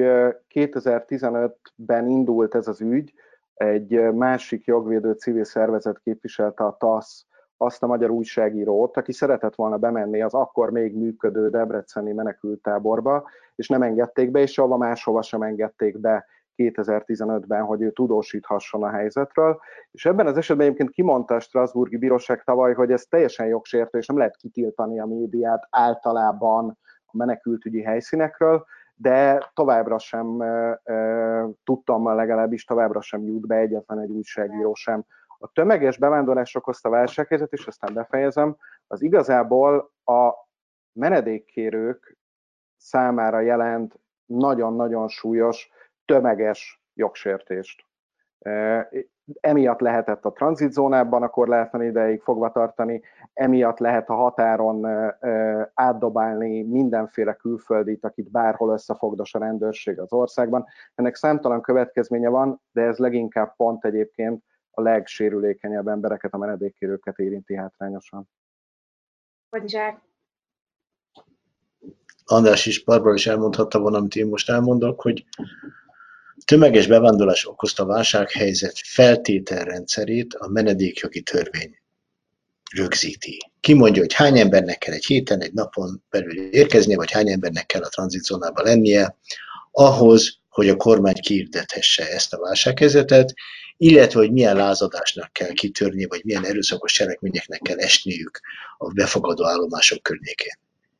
2015-ben 0.54 2.10
indult 2.10 2.56
ez 2.56 2.68
az 2.68 2.82
ügy, 2.82 3.14
egy 3.54 4.14
másik 4.14 4.66
jogvédő 4.66 5.12
civil 5.12 5.44
szervezet 5.44 6.00
képviselte 6.00 6.64
a 6.64 6.78
TASZ 6.78 7.26
azt 7.58 7.84
a 7.84 7.88
magyar 7.88 8.10
újságírót, 8.10 8.98
aki 8.98 9.12
szeretett 9.12 9.56
volna 9.56 9.78
bemenni 9.78 10.22
az 10.22 10.34
akkor 10.34 10.72
még 10.72 10.96
működő 10.96 11.50
Debreceni 11.50 12.12
menekültáborba, 12.12 13.30
és 13.56 13.68
nem 13.68 13.82
engedték 13.82 14.32
be, 14.32 14.40
és 14.40 14.52
sehova 14.52 14.78
máshova 14.78 15.22
sem 15.22 15.42
engedték 15.42 15.98
be 15.98 16.26
2015-ben, 16.58 17.64
hogy 17.64 17.82
ő 17.82 17.92
tudósíthasson 17.92 18.84
a 18.84 18.90
helyzetről. 18.90 19.60
És 19.92 20.06
ebben 20.06 20.28
az 20.28 20.38
esetben 20.38 20.66
egyébként 20.66 20.90
kimondta 20.90 21.36
a 21.36 21.40
Strasburgi 21.40 21.98
Bíróság 21.98 22.44
tavaly, 22.44 22.74
hogy 22.74 22.92
ez 22.92 23.04
teljesen 23.04 23.48
jogsértő, 23.48 23.98
és 23.98 24.08
nem 24.08 24.18
lehet 24.18 24.36
kitiltani 24.36 25.00
a 25.00 25.06
médiát 25.06 25.68
általában 25.70 26.78
a 27.06 27.18
menekültügyi 27.18 27.82
helyszínekről, 27.82 28.66
de 28.96 29.50
továbbra 29.54 30.00
sem 30.00 30.44
tudtam 31.64 32.16
legalábbis 32.16 32.66
továbbra 32.66 33.02
sem 33.02 33.24
jut 33.24 33.48
be 33.48 33.56
egyetlen 33.56 34.00
egy 34.00 34.10
újságíró 34.10 34.74
sem. 34.74 35.06
A 35.40 35.52
tömeges 35.52 35.98
bevándorlás 35.98 36.56
okozta 36.56 36.90
válsághelyzet, 36.90 37.54
és 37.54 37.68
aztán 37.68 37.94
befejezem, 37.94 38.58
az 38.88 39.02
igazából 39.02 39.92
a 40.04 40.34
menedékkérők 40.92 42.18
számára 42.78 43.40
jelent 43.40 44.00
nagyon-nagyon 44.26 45.08
súlyos 45.08 45.70
tömeges 46.08 46.82
jogsértést. 46.94 47.86
Emiatt 49.40 49.80
lehetett 49.80 50.26
a 50.26 50.32
tranzitzónában 50.32 51.24
a 51.24 51.30
korlátlan 51.30 51.84
ideig 51.84 52.22
fogva 52.22 52.52
tartani, 52.52 53.02
emiatt 53.34 53.78
lehet 53.78 54.10
a 54.10 54.14
határon 54.14 54.86
átdobálni 55.74 56.64
mindenféle 56.64 57.34
külföldit, 57.34 58.04
akit 58.06 58.32
bárhol 58.32 58.74
összefogdos 58.74 59.34
a 59.34 59.40
rendőrség 59.40 60.00
az 60.00 60.14
országban. 60.14 60.66
Ennek 60.96 61.16
számtalan 61.16 61.62
következménye 61.62 62.30
van, 62.30 62.62
de 62.72 62.82
ez 62.82 62.98
leginkább 62.98 63.56
pont 63.56 63.86
egyébként 63.86 64.44
a 64.72 64.82
legsérülékenyebb 64.82 65.88
embereket, 65.88 66.34
a 66.34 66.38
menedékkérőket 66.38 67.18
érinti 67.18 67.56
hátrányosan. 67.56 68.30
András 72.26 72.66
is, 72.66 72.84
Barbara 72.84 73.14
is 73.14 73.28
elmondhatta 73.28 73.80
volna, 73.80 73.98
amit 73.98 74.16
én 74.16 74.28
most 74.28 74.50
elmondok, 74.50 75.02
hogy 75.02 75.26
tömeges 76.48 76.88
bevándorlás 76.88 77.46
okozta 77.46 77.86
válsághelyzet 77.86 78.78
feltételrendszerét 78.84 80.34
a 80.34 80.48
menedékjogi 80.48 81.22
törvény 81.22 81.78
rögzíti. 82.76 83.38
Ki 83.60 83.74
mondja, 83.74 84.02
hogy 84.02 84.14
hány 84.14 84.40
embernek 84.40 84.78
kell 84.78 84.94
egy 84.94 85.06
héten, 85.06 85.42
egy 85.42 85.54
napon 85.54 86.04
belül 86.10 86.52
érkeznie, 86.52 86.96
vagy 86.96 87.12
hány 87.12 87.30
embernek 87.30 87.66
kell 87.66 87.82
a 87.82 87.90
tranzitzónában 87.90 88.66
lennie, 88.66 89.18
ahhoz, 89.72 90.40
hogy 90.50 90.70
a 90.70 90.76
kormány 90.76 91.20
kiirdethesse 91.22 92.10
ezt 92.12 92.34
a 92.34 92.40
válsághelyzetet, 92.40 93.34
illetve 93.78 94.20
hogy 94.20 94.32
milyen 94.32 94.56
lázadásnak 94.56 95.34
kell 95.34 95.52
kitörni, 95.52 96.06
vagy 96.06 96.22
milyen 96.24 96.46
erőszakos 96.46 96.94
cselekményeknek 96.94 97.62
kell 97.62 97.78
esniük 97.78 98.40
a 98.78 98.92
befogadó 98.92 99.46
állomások 99.46 100.02
környékén. 100.02 100.60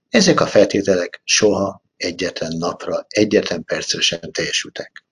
Ezek 0.10 0.40
a 0.40 0.46
feltételek 0.46 1.22
soha 1.24 1.84
egyetlen 1.98 2.58
napra, 2.58 3.06
egyetlen 3.08 3.64
percre 3.64 4.02
sem 4.02 4.20
teljesültek. 4.32 5.06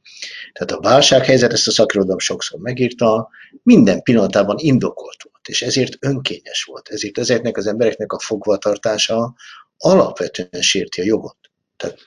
Tehát 0.53 0.71
a 0.71 0.89
válsághelyzet, 0.89 1.53
ezt 1.53 1.67
a 1.67 1.71
szakirodalom 1.71 2.19
sokszor 2.19 2.59
megírta, 2.59 3.29
minden 3.63 4.01
pillanatában 4.01 4.57
indokolt 4.59 5.23
volt, 5.31 5.47
és 5.47 5.61
ezért 5.61 5.97
önkényes 5.99 6.63
volt. 6.63 6.89
Ezért 6.89 7.17
ezeknek 7.17 7.57
az 7.57 7.67
embereknek 7.67 8.11
a 8.11 8.19
fogvatartása 8.19 9.35
alapvetően 9.77 10.61
sérti 10.61 11.01
a 11.01 11.03
jogot. 11.03 11.37
Tehát 11.77 11.97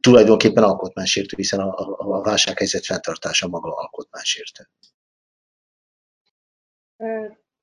tulajdonképpen 0.00 0.62
alkotmánysértő, 0.62 1.36
hiszen 1.36 1.60
a, 1.60 1.78
a, 1.78 1.96
a 1.98 2.22
válsághelyzet 2.22 2.84
fenntartása 2.84 3.48
maga 3.48 3.74
alkotmánysértő. 3.74 4.68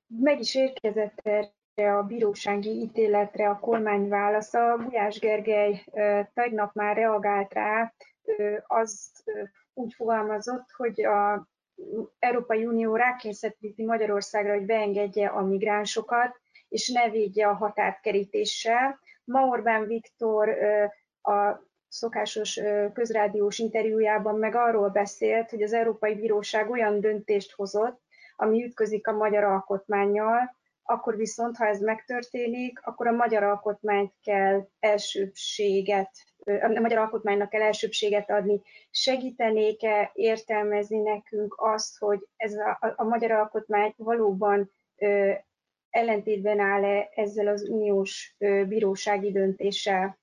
Meg 0.06 0.40
is 0.40 0.54
érkezett 0.54 1.18
erre 1.22 1.96
a 1.96 2.02
bírósági 2.02 2.70
ítéletre 2.70 3.48
a 3.48 3.58
kormány 3.58 4.08
válasza. 4.08 4.76
Gulyás 4.76 5.18
Gergely 5.18 5.84
tegnap 6.34 6.74
már 6.74 6.96
reagált 6.96 7.52
rá, 7.52 7.94
az 8.66 9.10
úgy 9.74 9.94
fogalmazott, 9.94 10.70
hogy 10.76 11.04
a 11.04 11.48
Európai 12.18 12.66
Unió 12.66 12.96
rákényszeríti 12.96 13.84
Magyarországra, 13.84 14.54
hogy 14.54 14.66
beengedje 14.66 15.28
a 15.28 15.42
migránsokat, 15.42 16.40
és 16.68 16.88
ne 16.88 17.10
védje 17.10 17.48
a 17.48 17.54
határkerítéssel. 17.54 18.98
Ma 19.24 19.46
Orbán 19.46 19.86
Viktor 19.86 20.48
a 21.22 21.70
szokásos 21.88 22.60
közrádiós 22.92 23.58
interjújában 23.58 24.38
meg 24.38 24.54
arról 24.54 24.88
beszélt, 24.88 25.50
hogy 25.50 25.62
az 25.62 25.72
Európai 25.72 26.14
Bíróság 26.14 26.70
olyan 26.70 27.00
döntést 27.00 27.52
hozott, 27.52 28.00
ami 28.36 28.64
ütközik 28.64 29.06
a 29.06 29.12
magyar 29.12 29.44
alkotmányjal, 29.44 30.56
akkor 30.82 31.16
viszont, 31.16 31.56
ha 31.56 31.66
ez 31.66 31.80
megtörténik, 31.80 32.80
akkor 32.82 33.06
a 33.06 33.12
magyar 33.12 33.42
alkotmányt 33.42 34.12
kell 34.22 34.68
elsőbséget, 34.80 36.10
a 36.44 36.80
magyar 36.80 36.98
alkotmánynak 36.98 37.48
kell 37.48 37.62
elsőbséget 37.62 38.30
adni. 38.30 38.60
Segítenék-e 38.90 40.10
értelmezni 40.14 40.98
nekünk 40.98 41.54
azt, 41.58 41.98
hogy 41.98 42.26
ez 42.36 42.54
a, 42.54 42.78
a, 42.80 42.92
a 42.96 43.04
magyar 43.04 43.30
alkotmány 43.30 43.94
valóban 43.96 44.70
ellentétben 45.90 46.60
áll-e 46.60 47.10
ezzel 47.14 47.46
az 47.46 47.68
uniós 47.68 48.36
bírósági 48.38 49.32
döntéssel? 49.32 50.18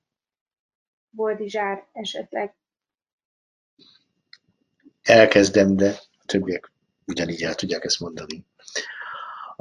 Boldizsár 1.09 1.87
esetleg. 1.91 2.55
Elkezdem, 5.01 5.75
de 5.75 5.89
a 5.89 6.25
többiek 6.25 6.71
ugyanígy 7.05 7.43
el 7.43 7.55
tudják 7.55 7.83
ezt 7.83 7.99
mondani. 7.99 8.45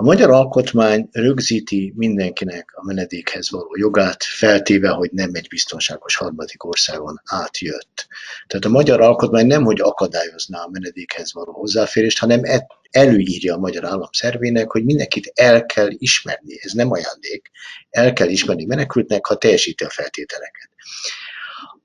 A 0.01 0.03
magyar 0.03 0.31
alkotmány 0.31 1.09
rögzíti 1.13 1.93
mindenkinek 1.97 2.71
a 2.75 2.85
menedékhez 2.85 3.51
való 3.51 3.77
jogát, 3.77 4.23
feltéve, 4.23 4.89
hogy 4.89 5.11
nem 5.13 5.31
egy 5.33 5.47
biztonságos 5.49 6.17
harmadik 6.17 6.65
országon 6.65 7.21
átjött. 7.25 8.07
Tehát 8.47 8.65
a 8.65 8.69
magyar 8.69 9.01
alkotmány 9.01 9.47
nem, 9.47 9.65
hogy 9.65 9.81
akadályozná 9.81 10.61
a 10.61 10.69
menedékhez 10.69 11.33
való 11.33 11.53
hozzáférést, 11.53 12.19
hanem 12.19 12.45
e- 12.45 12.67
előírja 12.91 13.55
a 13.55 13.59
magyar 13.59 13.85
állam 13.85 14.09
szervének, 14.13 14.71
hogy 14.71 14.85
mindenkit 14.85 15.33
el 15.35 15.67
kell 15.67 15.89
ismerni. 15.91 16.59
Ez 16.61 16.73
nem 16.73 16.91
ajándék. 16.91 17.51
El 17.91 18.13
kell 18.13 18.29
ismerni 18.29 18.65
menekültnek, 18.65 19.27
ha 19.27 19.37
teljesíti 19.37 19.85
a 19.85 19.91
feltételeket. 19.91 20.71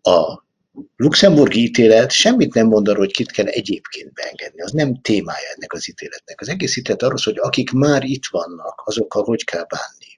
A 0.02 0.44
luxemburgi 0.96 1.62
ítélet 1.62 2.12
semmit 2.12 2.54
nem 2.54 2.68
mond 2.68 2.88
arról, 2.88 3.00
hogy 3.00 3.14
kit 3.14 3.32
kell 3.32 3.46
egyébként 3.46 4.14
beengedni. 4.14 4.62
Az 4.62 4.72
nem 4.72 5.02
témája 5.02 5.48
ennek 5.56 5.74
az 5.74 5.90
ítéletnek. 5.90 6.42
Az 6.42 6.50
egész 6.50 6.78
ítélet 6.78 7.02
arról 7.02 7.20
hogy 7.24 7.38
akik 7.38 7.72
már 7.72 8.04
itt 8.04 8.26
vannak, 8.32 8.82
azokkal 8.86 9.24
hogy 9.24 9.44
kell 9.44 9.66
bánni. 9.70 10.12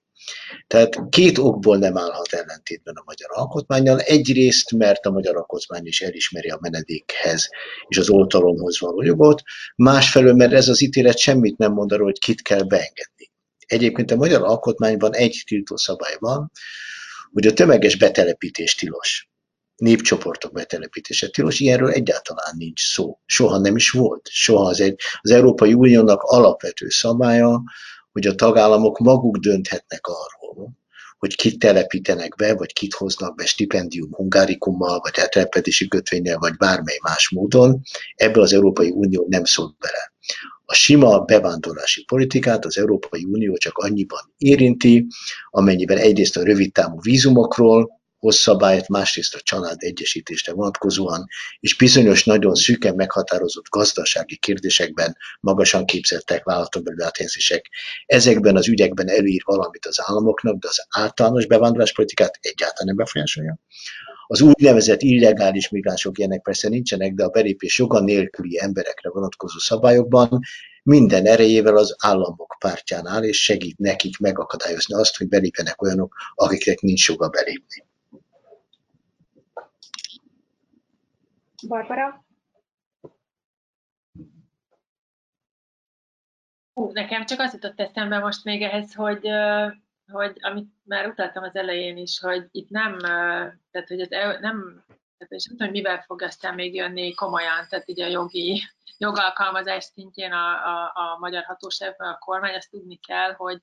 Tehát 0.68 1.10
két 1.10 1.38
okból 1.38 1.78
nem 1.78 1.98
állhat 1.98 2.34
ellentétben 2.34 2.96
a 2.96 3.04
magyar 3.06 3.30
alkotmányjal. 3.32 4.00
Egyrészt, 4.00 4.72
mert 4.72 5.06
a 5.06 5.12
magyar 5.12 5.36
alkotmány 5.36 5.86
is 5.86 6.02
elismeri 6.02 6.50
a 6.50 6.58
menedékhez 6.62 7.50
és 7.88 7.98
az 7.98 8.10
oltalomhoz 8.10 8.80
való 8.80 9.02
jogot, 9.02 9.42
másfelől, 9.76 10.34
mert 10.34 10.54
ez 10.54 10.68
az 10.68 10.82
ítélet 10.82 11.18
semmit 11.18 11.58
nem 11.58 11.72
mond 11.72 11.92
arról, 11.92 12.06
hogy 12.06 12.20
kit 12.20 12.42
kell 12.42 12.64
beengedni. 12.64 13.32
Egyébként 13.66 14.12
a 14.12 14.16
magyar 14.16 14.44
alkotmányban 14.44 15.14
egy 15.14 15.44
tiltószabály 15.46 16.16
van, 16.20 16.52
hogy 17.32 17.48
a 17.48 17.54
tömeges 17.54 17.98
betelepítés 17.98 18.76
tilos 18.76 19.30
népcsoportok 19.76 20.52
betelepítése 20.52 21.28
tilos, 21.28 21.60
ilyenről 21.60 21.90
egyáltalán 21.90 22.54
nincs 22.58 22.94
szó. 22.94 23.20
Soha 23.26 23.58
nem 23.58 23.76
is 23.76 23.90
volt. 23.90 24.28
Soha 24.32 24.68
az, 24.68 24.82
egy, 24.82 25.00
az 25.22 25.32
Európai 25.32 25.74
Uniónak 25.74 26.22
alapvető 26.22 26.90
szabálya, 26.90 27.62
hogy 28.12 28.28
a 28.28 28.36
tagállamok 28.36 29.00
maguk 29.00 29.38
dönthetnek 29.38 30.02
arról, 30.08 30.72
hogy 31.18 31.36
kit 31.36 31.60
telepítenek 31.60 32.36
be, 32.36 32.54
vagy 32.56 32.74
kit 32.74 32.94
hoznak 32.94 33.36
be 33.36 33.46
stipendium 33.46 34.12
hungárikummal, 34.12 35.00
vagy 35.00 35.14
eltelepedési 35.16 35.88
kötvényel, 35.88 36.38
vagy 36.38 36.56
bármely 36.58 36.98
más 37.04 37.30
módon. 37.30 37.82
Ebből 38.16 38.44
az 38.44 38.54
Európai 38.54 38.90
Unió 38.90 39.26
nem 39.30 39.44
szólt 39.44 39.78
bele. 39.78 40.14
A 40.66 40.74
sima 40.74 41.20
bevándorlási 41.20 42.04
politikát 42.04 42.66
az 42.66 42.78
Európai 42.78 43.24
Unió 43.24 43.58
csak 43.58 43.78
annyiban 43.78 44.34
érinti, 44.38 45.08
amennyiben 45.50 45.98
egyrészt 45.98 46.38
a 46.38 46.44
rövidtávú 46.44 47.00
vízumokról, 47.02 48.04
hosszabályt, 48.20 48.90
másrészt 48.90 49.36
a 49.36 49.40
család 49.44 49.78
egyesítésre 49.80 50.54
vonatkozóan, 50.54 51.26
és 51.60 51.78
bizonyos 51.78 52.24
nagyon 52.24 52.56
szűken 52.56 52.96
meghatározott 52.96 53.70
gazdasági 53.70 54.38
kérdésekben 54.38 55.18
magasan 55.40 55.86
képzettek 55.86 56.44
vállalatok 56.44 56.94
áthelyezések. 57.04 57.70
Ezekben 58.06 58.56
az 58.56 58.68
ügyekben 58.68 59.10
előír 59.10 59.42
valamit 59.46 59.86
az 59.86 60.02
államoknak, 60.02 60.60
de 60.60 60.68
az 60.68 60.86
általános 60.90 61.46
bevándorláspolitikát 61.46 62.38
egyáltalán 62.42 62.86
nem 62.86 62.96
befolyásolja. 62.96 63.60
Az 64.28 64.42
úgynevezett 64.42 65.02
illegális 65.02 65.70
migránsok 65.70 66.18
ilyenek 66.18 66.42
persze 66.42 66.70
nincsenek, 66.70 67.14
de 67.14 67.24
a 67.24 67.30
belépés 67.30 67.78
joga 67.78 68.00
nélküli 68.00 68.60
emberekre 68.60 69.10
vonatkozó 69.10 69.58
szabályokban 69.58 70.40
minden 70.84 71.26
erejével 71.26 71.78
az 71.78 71.96
államok 71.98 72.56
pártján 72.60 73.08
áll, 73.08 73.24
és 73.24 73.44
segít 73.44 73.78
nekik 73.78 74.18
megakadályozni 74.18 74.96
azt, 74.96 75.18
hogy 75.18 75.28
belépjenek 75.28 75.82
olyanok, 75.82 76.16
akiknek 76.36 76.80
nincs 76.80 77.08
joga 77.08 77.30
belépni. 77.30 77.85
Barbara? 81.68 82.26
Hú, 86.74 86.92
nekem 86.92 87.26
csak 87.26 87.40
az 87.40 87.54
jutott 87.54 87.80
eszembe 87.80 88.20
most 88.20 88.44
még 88.44 88.62
ehhez, 88.62 88.94
hogy, 88.94 89.30
hogy 90.12 90.38
amit 90.40 90.70
már 90.84 91.08
utaltam 91.08 91.44
az 91.44 91.56
elején 91.56 91.98
is, 91.98 92.20
hogy 92.20 92.48
itt 92.52 92.70
nem, 92.70 92.98
tehát 93.72 93.88
hogy 93.88 94.02
az 94.02 94.10
nem, 94.42 94.84
tehát 95.18 95.34
és 95.34 95.46
nem 95.46 95.58
tudom, 95.58 95.72
mivel 95.72 96.02
fog 96.02 96.22
aztán 96.22 96.54
még 96.54 96.76
jönni 96.76 97.14
komolyan, 97.14 97.68
tehát 97.70 97.90
így 97.90 98.02
a 98.02 98.08
jogi 98.08 98.62
jogalkalmazás 98.98 99.84
szintjén 99.84 100.32
a, 100.32 100.52
a, 100.52 100.92
a 100.96 101.18
magyar 101.20 101.44
hatóságban 101.44 102.08
a 102.08 102.18
kormány, 102.18 102.56
azt 102.56 102.70
tudni 102.70 102.96
kell, 102.96 103.34
hogy 103.34 103.62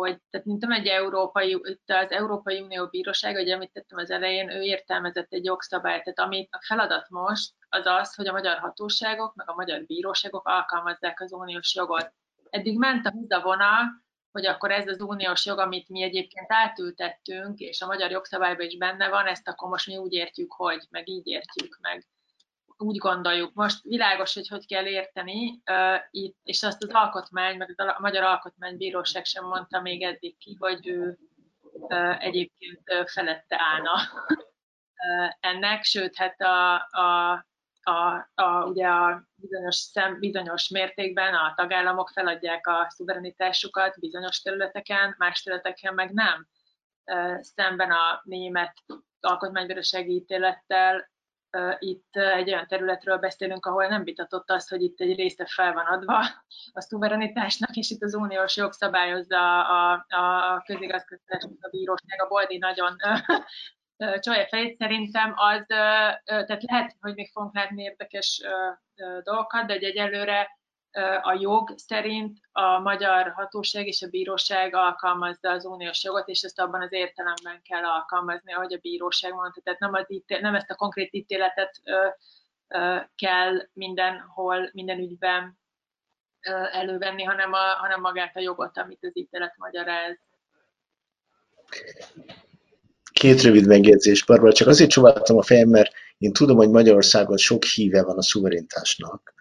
hogy 0.00 0.20
tehát 0.30 0.46
mint 0.46 0.64
egy 0.68 0.86
európai, 0.86 1.50
itt 1.62 1.90
az 1.90 2.10
Európai 2.10 2.60
Unió 2.60 2.86
Bíróság, 2.86 3.34
hogy 3.34 3.48
említettem 3.48 3.98
az 3.98 4.10
elején, 4.10 4.50
ő 4.50 4.60
értelmezett 4.60 5.32
egy 5.32 5.44
jogszabályt, 5.44 6.02
tehát 6.02 6.18
amit 6.18 6.48
a 6.54 6.64
feladat 6.66 7.08
most 7.08 7.52
az 7.68 7.86
az, 7.86 8.14
hogy 8.14 8.26
a 8.26 8.32
magyar 8.32 8.58
hatóságok, 8.58 9.34
meg 9.34 9.50
a 9.50 9.54
magyar 9.54 9.84
bíróságok 9.84 10.48
alkalmazzák 10.48 11.20
az 11.20 11.32
uniós 11.32 11.74
jogot. 11.74 12.12
Eddig 12.50 12.78
ment 12.78 13.06
a 13.06 13.10
húzavona, 13.10 13.68
hogy 14.32 14.46
akkor 14.46 14.70
ez 14.70 14.88
az 14.88 15.00
uniós 15.00 15.46
jog, 15.46 15.58
amit 15.58 15.88
mi 15.88 16.02
egyébként 16.02 16.52
átültettünk, 16.52 17.58
és 17.58 17.80
a 17.82 17.86
magyar 17.86 18.10
jogszabályban 18.10 18.66
is 18.66 18.76
benne 18.76 19.08
van, 19.08 19.26
ezt 19.26 19.48
akkor 19.48 19.68
most 19.68 19.86
mi 19.86 19.96
úgy 19.96 20.12
értjük, 20.12 20.52
hogy, 20.52 20.86
meg 20.90 21.08
így 21.08 21.26
értjük 21.26 21.78
meg 21.80 22.06
úgy 22.78 22.96
gondoljuk. 22.96 23.54
Most 23.54 23.82
világos, 23.82 24.34
hogy 24.34 24.48
hogy 24.48 24.66
kell 24.66 24.86
érteni 24.86 25.62
itt, 26.10 26.38
és 26.42 26.62
azt 26.62 26.82
az 26.82 26.90
alkotmány, 26.92 27.56
meg 27.56 27.74
a 27.76 28.00
Magyar 28.00 28.22
Alkotmánybíróság 28.22 29.24
sem 29.24 29.44
mondta 29.44 29.80
még 29.80 30.02
eddig 30.02 30.38
ki, 30.38 30.56
hogy 30.58 30.86
ő 30.86 31.18
egyébként 32.18 32.82
felette 33.06 33.56
állna 33.58 33.92
ennek, 35.40 35.84
sőt, 35.84 36.16
hát 36.16 36.40
a, 36.40 36.74
a, 36.74 37.32
a, 37.82 38.30
a, 38.34 38.64
ugye 38.64 38.86
a 38.86 39.22
bizonyos, 39.34 39.76
szem, 39.76 40.18
bizonyos 40.18 40.68
mértékben 40.68 41.34
a 41.34 41.54
tagállamok 41.56 42.08
feladják 42.08 42.66
a 42.66 42.86
szuverenitásukat 42.88 44.00
bizonyos 44.00 44.40
területeken, 44.40 45.14
más 45.18 45.42
területeken 45.42 45.94
meg 45.94 46.12
nem. 46.12 46.46
Szemben 47.40 47.90
a 47.90 48.20
német 48.24 48.74
alkotmánybírósági 49.20 50.14
ítélettel 50.14 51.08
itt 51.78 52.16
egy 52.16 52.48
olyan 52.48 52.66
területről 52.66 53.18
beszélünk, 53.18 53.66
ahol 53.66 53.86
nem 53.86 54.04
vitatott 54.04 54.50
az, 54.50 54.68
hogy 54.68 54.82
itt 54.82 55.00
egy 55.00 55.16
része 55.16 55.46
fel 55.46 55.72
van 55.72 55.86
adva 55.86 56.18
a 56.72 56.80
szuverenitásnak, 56.80 57.76
és 57.76 57.90
itt 57.90 58.02
az 58.02 58.14
uniós 58.14 58.56
jog 58.56 58.72
szabályozza 58.72 59.66
a, 59.66 60.06
a, 60.08 60.52
a 60.54 60.62
közigazgatásnak 60.66 61.58
a 61.60 61.68
bíróság. 61.68 62.22
A 62.22 62.28
Boldi 62.28 62.58
nagyon 62.58 62.96
csalja 63.96 64.46
fejét 64.46 64.76
szerintem, 64.76 65.34
az, 65.36 65.64
tehát 65.66 66.62
lehet, 66.62 66.96
hogy 67.00 67.14
még 67.14 67.30
fogunk 67.32 67.54
látni 67.54 67.82
érdekes 67.82 68.42
dolgokat, 69.22 69.66
de 69.66 69.74
egyelőre 69.74 70.48
a 71.22 71.36
jog 71.40 71.74
szerint 71.76 72.38
a 72.52 72.78
magyar 72.78 73.32
hatóság 73.32 73.86
és 73.86 74.02
a 74.02 74.08
bíróság 74.08 74.74
alkalmazza 74.74 75.50
az 75.50 75.64
uniós 75.64 76.04
jogot, 76.04 76.28
és 76.28 76.42
ezt 76.42 76.60
abban 76.60 76.82
az 76.82 76.92
értelemben 76.92 77.62
kell 77.62 77.84
alkalmazni, 77.84 78.52
ahogy 78.52 78.72
a 78.72 78.78
bíróság 78.82 79.32
mondta. 79.32 79.60
Tehát 79.60 79.80
nem, 79.80 79.92
az 79.92 80.04
ítél, 80.08 80.40
nem 80.40 80.54
ezt 80.54 80.70
a 80.70 80.74
konkrét 80.74 81.14
ítéletet 81.14 81.80
ö, 81.84 82.06
ö, 82.68 82.96
kell 83.14 83.68
mindenhol, 83.72 84.70
minden 84.72 84.98
ügyben 84.98 85.58
ö, 86.48 86.50
elővenni, 86.72 87.22
hanem, 87.22 87.52
a, 87.52 87.58
hanem 87.58 88.00
magát 88.00 88.36
a 88.36 88.40
jogot, 88.40 88.78
amit 88.78 89.04
az 89.04 89.16
ítélet 89.16 89.54
magyaráz. 89.56 90.18
Két 93.12 93.42
rövid 93.42 93.66
megjegyzés, 93.66 94.24
Barbara, 94.24 94.52
csak 94.52 94.68
azért 94.68 94.90
csóváltam 94.90 95.36
a 95.36 95.42
fejem, 95.42 95.68
mert 95.68 95.92
én 96.18 96.32
tudom, 96.32 96.56
hogy 96.56 96.70
Magyarországon 96.70 97.36
sok 97.36 97.64
híve 97.64 98.02
van 98.02 98.16
a 98.16 98.22
szuverenitásnak, 98.22 99.34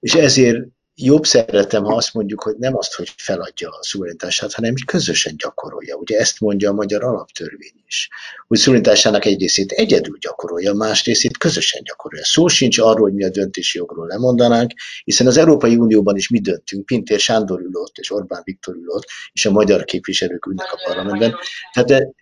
és 0.00 0.14
ezért 0.14 0.58
jobb 0.96 1.24
szeretem, 1.24 1.84
ha 1.84 1.94
azt 1.94 2.14
mondjuk, 2.14 2.42
hogy 2.42 2.54
nem 2.58 2.76
azt, 2.76 2.94
hogy 2.94 3.12
feladja 3.16 3.68
a 3.68 3.82
szuverenitását, 3.82 4.52
hanem 4.52 4.70
hogy 4.70 4.84
közösen 4.84 5.34
gyakorolja. 5.36 5.96
Ugye 5.96 6.18
ezt 6.18 6.40
mondja 6.40 6.70
a 6.70 6.72
magyar 6.72 7.04
alaptörvény 7.04 7.82
is. 7.86 8.08
Hogy 8.46 8.58
szuverenitásának 8.58 9.24
egy 9.24 9.40
részét 9.40 9.72
egyedül 9.72 10.18
gyakorolja, 10.20 10.72
más 10.72 11.04
részét 11.04 11.38
közösen 11.38 11.82
gyakorolja. 11.84 12.24
Szó 12.24 12.48
sincs 12.48 12.78
arról, 12.78 13.00
hogy 13.00 13.14
mi 13.14 13.24
a 13.24 13.30
döntési 13.30 13.78
jogról 13.78 14.06
lemondanánk, 14.06 14.72
hiszen 15.04 15.26
az 15.26 15.36
Európai 15.36 15.76
Unióban 15.76 16.16
is 16.16 16.28
mi 16.28 16.40
döntünk, 16.40 16.86
Pintér 16.86 17.18
Sándor 17.18 17.60
ülött, 17.60 17.96
és 17.96 18.10
Orbán 18.10 18.42
Viktor 18.44 18.74
ülött, 18.74 19.06
és 19.32 19.46
a 19.46 19.50
magyar 19.50 19.84
képviselők 19.84 20.46
ülnek 20.46 20.72
a 20.72 20.82
parlamentben. 20.84 21.34
Tehát 21.72 22.14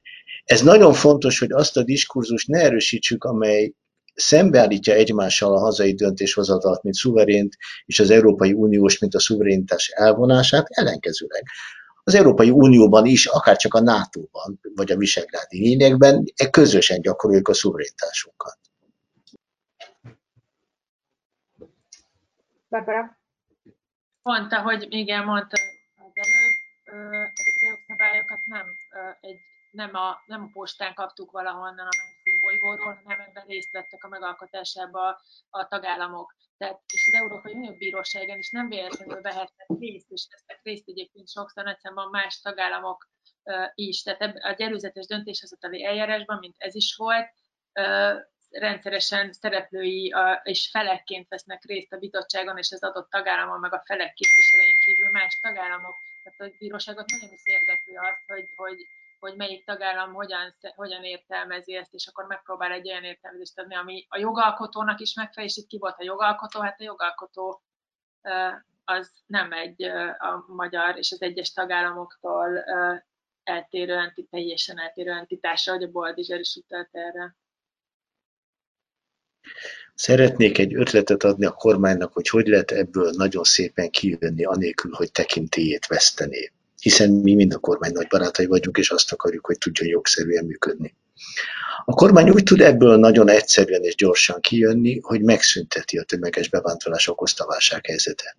ez 0.45 0.63
nagyon 0.63 0.93
fontos, 0.93 1.39
hogy 1.39 1.53
azt 1.53 1.77
a 1.77 1.83
diskurzust 1.83 2.49
ne 2.49 2.61
erősítsük, 2.61 3.25
amely 3.25 3.73
szembeállítja 4.15 4.95
egymással 4.95 5.55
a 5.55 5.59
hazai 5.59 5.95
döntéshozatalt, 5.95 6.83
mint 6.83 6.95
szuverént, 6.95 7.57
és 7.85 8.01
az 8.01 8.11
Európai 8.11 8.53
Uniós, 8.53 8.99
mint 8.99 9.15
a 9.15 9.21
szuverénitás 9.21 9.89
elvonását, 9.89 10.67
ellenkezőleg. 10.69 11.43
Az 12.05 12.15
Európai 12.15 12.51
Unióban 12.51 13.07
is, 13.07 13.27
akár 13.27 13.57
csak 13.57 13.75
a 13.75 13.81
NATO-ban, 13.81 14.61
vagy 14.75 14.93
a 14.93 14.97
visegrádi 14.97 15.59
lényegben 15.59 16.25
e 16.37 16.51
közösen 16.51 17.01
gyakoroljuk 17.01 17.49
a 17.49 17.55
szuverénitásunkat. 17.55 18.59
Barbara? 22.69 23.19
Mondta, 24.23 24.61
hogy 24.61 24.87
igen, 24.89 25.25
mondta 25.25 25.57
az 25.97 26.13
előbb, 26.15 26.55
ezeket 27.35 27.55
a 27.61 27.67
jogszabályokat 27.67 28.39
nem, 28.47 28.67
egy, 29.21 29.39
nem, 29.71 29.95
a, 29.95 30.23
nem 30.27 30.43
a 30.43 30.51
postán 30.53 30.95
kaptuk 30.95 31.31
valahonnan 31.31 31.87
a 31.87 31.97
másik 31.97 32.22
bolygóról, 32.61 33.01
hanem 33.05 33.21
ebben 33.21 33.47
részt 33.47 33.73
vettek 33.73 34.05
a 34.05 34.09
megalkotásába 34.09 35.21
a 35.51 35.69
tagállamok. 35.69 36.35
Tehát, 36.57 36.81
és 36.93 37.09
az 37.13 37.21
Európai 37.21 37.53
Unió 37.53 37.73
Bíróságon 37.73 38.39
is 38.39 38.51
nem 38.51 38.69
véletlenül 38.69 39.21
vehetnek 39.21 39.67
részt, 39.79 40.11
és 40.11 40.27
vesznek 40.31 40.61
részt 40.63 40.89
egyébként 40.89 41.29
sokszor 41.29 41.65
nagyszámban 41.65 42.11
más 42.11 42.41
tagállamok 42.41 43.09
is. 43.75 44.03
Tehát 44.03 44.37
a 44.37 44.55
előzetes 44.63 45.07
döntéshozatali 45.07 45.85
eljárásban, 45.85 46.39
mint 46.39 46.55
ez 46.59 46.75
is 46.75 46.95
volt, 46.97 47.29
rendszeresen 48.51 49.33
szereplői 49.33 50.15
és 50.43 50.71
felekként 50.71 51.29
vesznek 51.29 51.65
részt 51.65 51.93
a 51.93 51.99
bizottságon, 51.99 52.59
és 52.59 52.73
az 52.73 52.83
adott 52.83 53.11
tagállamon, 53.11 53.61
meg 53.61 53.73
a 53.73 53.83
felek 53.85 54.15
képviselőink 54.15 54.79
kívül 54.79 55.11
más 55.11 55.39
tagállamok. 55.41 55.97
Tehát 56.23 56.53
a 56.53 56.57
bíróságot 56.59 57.11
nagyon 57.11 57.33
is 57.33 57.43
érdekli 57.45 57.97
az, 57.97 58.17
hogy, 58.27 58.49
hogy, 58.57 58.87
hogy 59.23 59.37
melyik 59.37 59.65
tagállam 59.65 60.15
hogyan, 60.15 60.55
hogyan 60.75 61.05
értelmezi 61.05 61.75
ezt, 61.75 61.95
és 61.95 62.07
akkor 62.07 62.27
megpróbál 62.27 62.73
egy 62.73 62.89
olyan 62.89 63.05
értelmezést 63.05 63.59
adni, 63.59 63.75
ami 63.75 64.07
a 64.09 64.19
jogalkotónak 64.19 65.01
is 65.01 65.15
megfelel, 65.15 65.49
és 65.49 65.57
itt 65.57 65.67
ki 65.67 65.79
volt 65.79 65.99
a 65.99 66.05
jogalkotó, 66.05 66.61
hát 66.61 66.81
a 66.81 66.85
jogalkotó 66.85 67.63
az 68.85 69.11
nem 69.27 69.53
egy 69.53 69.83
a 70.19 70.45
magyar 70.47 70.97
és 70.99 71.13
az 71.13 71.23
egyes 71.23 71.53
tagállamoktól 71.53 72.65
eltérő, 73.43 74.13
teljesen 74.31 74.81
eltérő 74.81 75.11
entitásra, 75.11 75.73
hogy 75.73 75.83
a 75.83 75.91
Boldizser 75.91 76.41
is 76.41 76.55
utalt 76.55 76.89
erre. 76.93 77.37
Szeretnék 79.95 80.59
egy 80.59 80.75
ötletet 80.75 81.23
adni 81.23 81.45
a 81.45 81.53
kormánynak, 81.53 82.13
hogy 82.13 82.29
hogy 82.29 82.47
lehet 82.47 82.71
ebből 82.71 83.11
nagyon 83.17 83.45
szépen 83.45 83.91
kijönni, 83.91 84.45
anélkül, 84.45 84.93
hogy 84.95 85.13
tekintélyét 85.13 85.87
vesztené. 85.87 86.53
Hiszen 86.83 87.11
mi 87.11 87.35
mind 87.35 87.55
a 87.55 87.59
kormány 87.59 87.93
nagy 87.93 88.07
barátai 88.07 88.47
vagyunk, 88.47 88.77
és 88.77 88.91
azt 88.91 89.13
akarjuk, 89.13 89.47
hogy 89.47 89.59
tudjon 89.59 89.89
jogszerűen 89.89 90.45
működni. 90.45 90.95
A 91.85 91.93
kormány 91.95 92.31
úgy 92.31 92.43
tud 92.43 92.61
ebből 92.61 92.97
nagyon 92.97 93.29
egyszerűen 93.29 93.83
és 93.83 93.95
gyorsan 93.95 94.41
kijönni, 94.41 95.01
hogy 95.01 95.23
megszünteti 95.23 95.99
a 95.99 96.03
tömeges 96.03 96.49
bevándorlás 96.49 97.09
okozta 97.09 97.47
válsághelyzetet. 97.47 98.37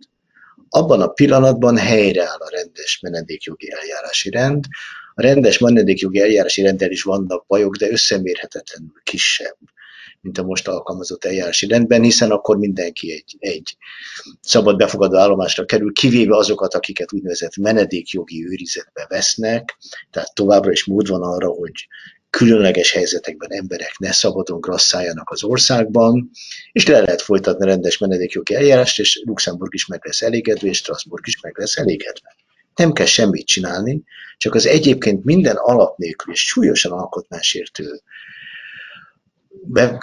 Abban 0.70 1.02
a 1.02 1.08
pillanatban 1.08 1.78
helyreáll 1.78 2.40
a 2.40 2.50
rendes 2.50 3.00
menedékjogi 3.00 3.72
eljárási 3.72 4.30
rend. 4.30 4.66
A 5.14 5.22
rendes 5.22 5.58
menedékjogi 5.58 6.20
eljárási 6.20 6.62
rendel 6.62 6.92
is 6.92 7.04
vannak 7.04 7.46
bajok, 7.48 7.76
de 7.76 7.90
összemérhetetlenül 7.90 8.94
kisebb 9.04 9.58
mint 10.24 10.38
a 10.38 10.44
most 10.44 10.68
alkalmazott 10.68 11.26
eljárási 11.26 11.68
rendben, 11.68 12.02
hiszen 12.02 12.32
akkor 12.32 12.58
mindenki 12.58 13.12
egy, 13.12 13.36
egy 13.40 13.78
szabad 14.42 14.78
befogadó 14.78 15.18
állomásra 15.18 15.66
kerül, 15.66 15.94
kivéve 15.94 16.36
azokat, 16.36 16.74
akiket 16.74 17.14
úgynevezett 17.14 17.58
menedékjogi 17.58 18.46
őrizetbe 18.46 19.06
vesznek, 19.10 19.78
tehát 20.12 20.34
továbbra 20.34 20.72
is 20.72 20.86
mód 20.86 21.08
van 21.08 21.22
arra, 21.22 21.48
hogy 21.48 21.88
különleges 22.30 22.92
helyzetekben 22.92 23.52
emberek 23.52 23.98
ne 23.98 24.12
szabadon 24.12 24.60
grasszáljanak 24.60 25.30
az 25.30 25.44
országban, 25.44 26.30
és 26.72 26.88
le 26.88 27.00
lehet 27.00 27.22
folytatni 27.22 27.66
rendes 27.66 27.98
menedékjogi 27.98 28.56
eljárást, 28.56 29.00
és 29.00 29.22
Luxemburg 29.26 29.74
is 29.74 29.86
meg 29.86 30.02
lesz 30.04 30.22
elégedve, 30.22 30.68
és 30.68 30.78
Strasbourg 30.78 31.28
is 31.28 31.42
meg 31.42 31.58
lesz 31.58 31.78
elégedve. 31.78 32.36
Nem 32.76 32.92
kell 32.92 33.06
semmit 33.06 33.48
csinálni, 33.48 34.04
csak 34.38 34.56
az 34.56 34.66
egyébként 34.66 35.24
minden 35.24 35.56
alap 35.56 35.98
nélkül 35.98 36.34
és 36.34 36.46
súlyosan 36.46 36.92
alkotmánysértő 36.92 38.02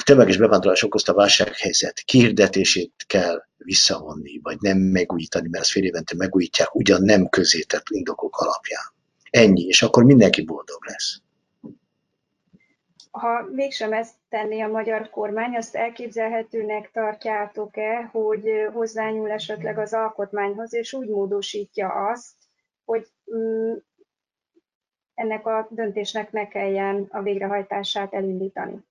tömeges 0.04 0.36
bevándorlás 0.36 0.82
okozta 0.82 1.14
válsághelyzet 1.14 2.00
kihirdetését 2.00 2.92
kell 3.06 3.44
visszavonni, 3.56 4.40
vagy 4.42 4.56
nem 4.60 4.78
megújítani, 4.78 5.48
mert 5.48 5.62
ezt 5.62 5.72
fél 5.72 5.84
évente 5.84 6.14
megújítják, 6.16 6.74
ugyan 6.74 7.02
nem 7.02 7.28
közétett 7.28 7.84
indokok 7.88 8.36
alapján. 8.36 8.82
Ennyi, 9.30 9.62
és 9.62 9.82
akkor 9.82 10.04
mindenki 10.04 10.44
boldog 10.44 10.84
lesz. 10.86 11.20
Ha 13.10 13.48
mégsem 13.52 13.92
ezt 13.92 14.14
tenné 14.28 14.60
a 14.60 14.68
magyar 14.68 15.10
kormány, 15.10 15.56
azt 15.56 15.74
elképzelhetőnek 15.74 16.90
tartjátok-e, 16.92 18.08
hogy 18.12 18.42
hozzányúl 18.72 19.30
esetleg 19.30 19.78
az 19.78 19.92
alkotmányhoz, 19.92 20.74
és 20.74 20.92
úgy 20.92 21.08
módosítja 21.08 21.88
azt, 21.88 22.34
hogy 22.84 23.06
mm, 23.36 23.72
ennek 25.14 25.46
a 25.46 25.68
döntésnek 25.70 26.32
ne 26.32 26.48
kelljen 26.48 27.06
a 27.08 27.22
végrehajtását 27.22 28.14
elindítani? 28.14 28.84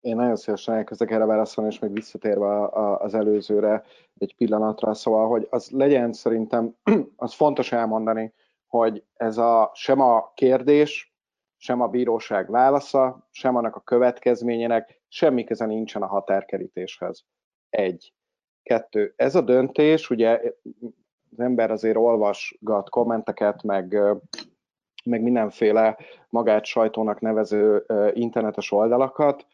Én 0.00 0.16
nagyon 0.16 0.36
szívesen 0.36 0.74
elkezdek 0.74 1.10
erre 1.10 1.24
válaszolni, 1.24 1.70
és 1.70 1.78
még 1.78 1.92
visszatérve 1.92 2.68
az 2.96 3.14
előzőre 3.14 3.84
egy 4.18 4.34
pillanatra, 4.36 4.94
szóval, 4.94 5.28
hogy 5.28 5.46
az 5.50 5.70
legyen 5.70 6.12
szerintem, 6.12 6.76
az 7.16 7.34
fontos 7.34 7.72
elmondani, 7.72 8.32
hogy 8.66 9.04
ez 9.14 9.38
a 9.38 9.70
sem 9.74 10.00
a 10.00 10.32
kérdés, 10.34 11.14
sem 11.56 11.80
a 11.80 11.88
bíróság 11.88 12.50
válasza, 12.50 13.28
sem 13.30 13.56
annak 13.56 13.76
a 13.76 13.80
következményének 13.80 15.02
semmi 15.08 15.44
köze 15.44 15.66
nincsen 15.66 16.02
a 16.02 16.06
határkerítéshez. 16.06 17.24
Egy. 17.70 18.12
Kettő. 18.62 19.12
Ez 19.16 19.34
a 19.34 19.40
döntés, 19.40 20.10
ugye 20.10 20.40
az 21.30 21.40
ember 21.40 21.70
azért 21.70 21.96
olvasgat 21.96 22.90
kommenteket, 22.90 23.62
meg 23.62 23.98
meg 25.04 25.22
mindenféle 25.22 25.96
magát 26.28 26.64
sajtónak 26.64 27.20
nevező 27.20 27.84
internetes 28.12 28.72
oldalakat, 28.72 29.46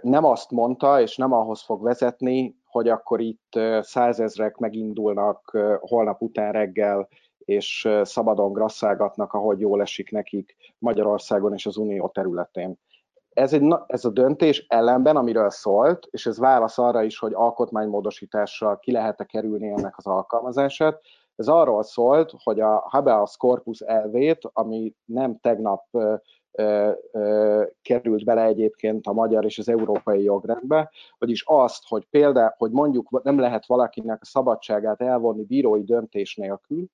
nem 0.00 0.24
azt 0.24 0.50
mondta, 0.50 1.00
és 1.00 1.16
nem 1.16 1.32
ahhoz 1.32 1.62
fog 1.62 1.82
vezetni, 1.82 2.56
hogy 2.64 2.88
akkor 2.88 3.20
itt 3.20 3.58
százezrek 3.80 4.56
megindulnak 4.56 5.58
holnap 5.80 6.22
után 6.22 6.52
reggel, 6.52 7.08
és 7.38 7.88
szabadon 8.02 8.52
grasszálgatnak, 8.52 9.32
ahogy 9.32 9.60
jól 9.60 9.80
esik 9.80 10.10
nekik 10.10 10.56
Magyarországon 10.78 11.52
és 11.52 11.66
az 11.66 11.76
Unió 11.76 12.08
területén. 12.08 12.78
Ez, 13.28 13.52
egy, 13.52 13.74
ez 13.86 14.04
a 14.04 14.10
döntés 14.10 14.66
ellenben, 14.68 15.16
amiről 15.16 15.50
szólt, 15.50 16.06
és 16.10 16.26
ez 16.26 16.38
válasz 16.38 16.78
arra 16.78 17.02
is, 17.02 17.18
hogy 17.18 17.32
alkotmánymódosítással 17.34 18.78
ki 18.78 18.92
lehet-e 18.92 19.24
kerülni 19.24 19.68
ennek 19.68 19.96
az 19.96 20.06
alkalmazását, 20.06 21.00
ez 21.36 21.48
arról 21.48 21.82
szólt, 21.82 22.32
hogy 22.42 22.60
a 22.60 22.84
habeas 22.88 23.36
corpus 23.36 23.80
elvét, 23.80 24.38
ami 24.52 24.94
nem 25.04 25.38
tegnap 25.38 25.86
ö, 25.90 26.14
ö, 27.12 27.62
került 27.82 28.24
bele 28.24 28.44
egyébként 28.44 29.06
a 29.06 29.12
magyar 29.12 29.44
és 29.44 29.58
az 29.58 29.68
európai 29.68 30.22
jogrendbe, 30.22 30.90
vagyis 31.18 31.44
azt, 31.46 31.88
hogy 31.88 32.06
például, 32.10 32.54
hogy 32.56 32.70
mondjuk 32.70 33.22
nem 33.22 33.38
lehet 33.38 33.66
valakinek 33.66 34.18
a 34.20 34.24
szabadságát 34.24 35.00
elvonni 35.00 35.44
bírói 35.44 35.82
döntés 35.82 36.36
nélkül, 36.36 36.86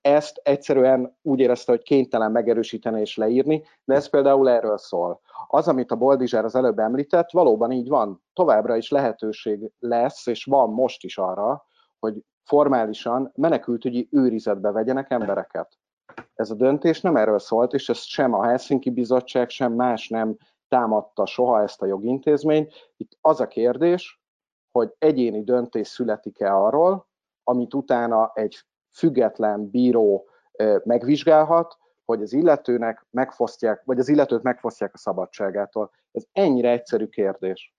ezt 0.00 0.40
egyszerűen 0.42 1.16
úgy 1.22 1.40
érezte, 1.40 1.72
hogy 1.72 1.82
kénytelen 1.82 2.32
megerősíteni 2.32 3.00
és 3.00 3.16
leírni, 3.16 3.64
de 3.84 3.94
ez 3.94 4.08
például 4.08 4.48
erről 4.48 4.78
szól. 4.78 5.20
Az, 5.46 5.68
amit 5.68 5.90
a 5.90 5.96
Boldizsár 5.96 6.44
az 6.44 6.54
előbb 6.54 6.78
említett, 6.78 7.30
valóban 7.30 7.70
így 7.70 7.88
van. 7.88 8.22
Továbbra 8.32 8.76
is 8.76 8.90
lehetőség 8.90 9.70
lesz, 9.78 10.26
és 10.26 10.44
van 10.44 10.70
most 10.70 11.04
is 11.04 11.18
arra, 11.18 11.64
hogy 11.98 12.24
formálisan 12.44 13.32
menekültügyi 13.34 14.08
őrizetbe 14.10 14.70
vegyenek 14.70 15.10
embereket. 15.10 15.78
Ez 16.34 16.50
a 16.50 16.54
döntés 16.54 17.00
nem 17.00 17.16
erről 17.16 17.38
szólt, 17.38 17.72
és 17.72 17.88
ezt 17.88 18.04
sem 18.04 18.34
a 18.34 18.44
Helsinki 18.44 18.90
Bizottság, 18.90 19.48
sem 19.48 19.72
más 19.72 20.08
nem 20.08 20.36
támadta 20.68 21.26
soha 21.26 21.62
ezt 21.62 21.82
a 21.82 21.86
jogintézményt. 21.86 22.92
Itt 22.96 23.16
az 23.20 23.40
a 23.40 23.46
kérdés, 23.46 24.20
hogy 24.70 24.94
egyéni 24.98 25.44
döntés 25.44 25.88
születik-e 25.88 26.54
arról, 26.54 27.08
amit 27.44 27.74
utána 27.74 28.30
egy 28.34 28.64
független 28.92 29.70
bíró 29.70 30.28
megvizsgálhat, 30.84 31.78
hogy 32.04 32.22
az 32.22 32.32
illetőnek 32.32 33.06
megfosztják, 33.10 33.82
vagy 33.84 33.98
az 33.98 34.08
illetőt 34.08 34.42
megfosztják 34.42 34.94
a 34.94 34.98
szabadságától. 34.98 35.90
Ez 36.12 36.24
ennyire 36.32 36.70
egyszerű 36.70 37.06
kérdés. 37.06 37.74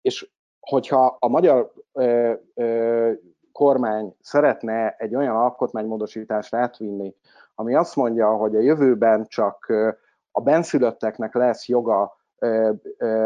És 0.00 0.30
hogyha 0.60 1.16
a 1.20 1.28
magyar 1.28 1.72
ö, 1.92 2.32
ö, 2.54 3.12
kormány 3.54 4.16
szeretne 4.20 4.94
egy 4.98 5.14
olyan 5.14 5.36
alkotmánymódosítást 5.36 6.54
átvinni, 6.54 7.14
ami 7.54 7.74
azt 7.74 7.96
mondja, 7.96 8.36
hogy 8.36 8.56
a 8.56 8.60
jövőben 8.60 9.26
csak 9.26 9.72
a 10.30 10.40
benszülötteknek 10.40 11.34
lesz 11.34 11.68
joga 11.68 12.16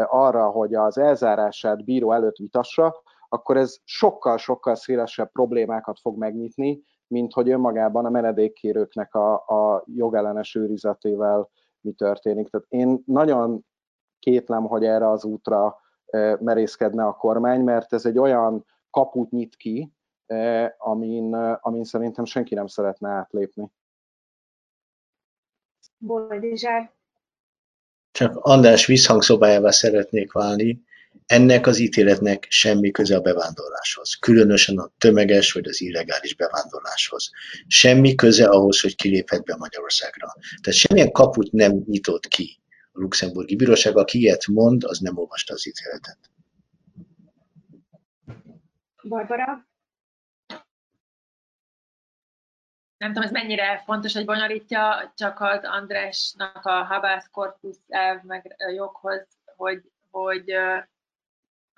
arra, 0.05 0.49
hogy 0.49 0.75
az 0.75 0.97
elzárását 0.97 1.83
bíró 1.83 2.11
előtt 2.11 2.35
vitassa, 2.35 3.01
akkor 3.29 3.57
ez 3.57 3.77
sokkal-sokkal 3.83 4.75
szélesebb 4.75 5.31
problémákat 5.31 5.99
fog 5.99 6.17
megnyitni, 6.17 6.83
mint 7.07 7.33
hogy 7.33 7.49
önmagában 7.49 8.05
a 8.05 8.09
menedékkérőknek 8.09 9.15
a, 9.15 9.33
a 9.33 9.83
jogellenes 9.85 10.55
őrizetével 10.55 11.49
mi 11.81 11.91
történik. 11.91 12.49
Tehát 12.49 12.67
én 12.69 13.03
nagyon 13.05 13.65
kétlem, 14.19 14.63
hogy 14.63 14.85
erre 14.85 15.09
az 15.09 15.23
útra 15.23 15.77
merészkedne 16.39 17.05
a 17.05 17.13
kormány, 17.13 17.61
mert 17.61 17.93
ez 17.93 18.05
egy 18.05 18.17
olyan 18.17 18.65
kaput 18.89 19.31
nyit 19.31 19.55
ki, 19.55 19.93
amin, 20.77 21.33
amin 21.61 21.83
szerintem 21.83 22.25
senki 22.25 22.55
nem 22.55 22.67
szeretne 22.67 23.09
átlépni. 23.09 23.71
Boldizsár. 25.97 26.91
Csak 28.11 28.35
András 28.35 28.85
visszhangszobájával 28.85 29.71
szeretnék 29.71 30.31
válni. 30.31 30.83
ennek 31.25 31.67
az 31.67 31.79
ítéletnek 31.79 32.45
semmi 32.49 32.91
köze 32.91 33.15
a 33.15 33.21
bevándorláshoz, 33.21 34.13
különösen 34.13 34.77
a 34.77 34.91
tömeges 34.97 35.51
vagy 35.51 35.67
az 35.67 35.81
illegális 35.81 36.35
bevándorláshoz. 36.35 37.31
Semmi 37.67 38.15
köze 38.15 38.47
ahhoz, 38.47 38.81
hogy 38.81 38.95
kiléphet 38.95 39.43
be 39.43 39.55
Magyarországra. 39.55 40.33
Tehát 40.61 40.79
semmilyen 40.79 41.11
kaput 41.11 41.51
nem 41.51 41.83
nyitott 41.85 42.27
ki 42.27 42.59
a 42.91 42.99
luxemburgi 42.99 43.55
bíróság, 43.55 43.97
aki 43.97 44.19
ilyet 44.19 44.47
mond, 44.47 44.83
az 44.83 44.99
nem 44.99 45.17
olvasta 45.17 45.53
az 45.53 45.67
ítéletet. 45.67 46.17
Barbara? 49.03 49.68
Nem 52.99 53.13
tudom, 53.13 53.23
ez 53.23 53.31
mennyire 53.31 53.81
fontos, 53.85 54.13
hogy 54.13 54.25
bonyolítja 54.25 55.13
csak 55.15 55.39
az 55.39 55.63
Andrásnak 55.63 56.65
a 56.65 56.83
habeas 56.83 57.25
corpus 57.31 57.75
elv 57.87 58.23
meg 58.23 58.55
joghoz, 58.73 59.27
hogy, 59.55 59.91
hogy 60.11 60.53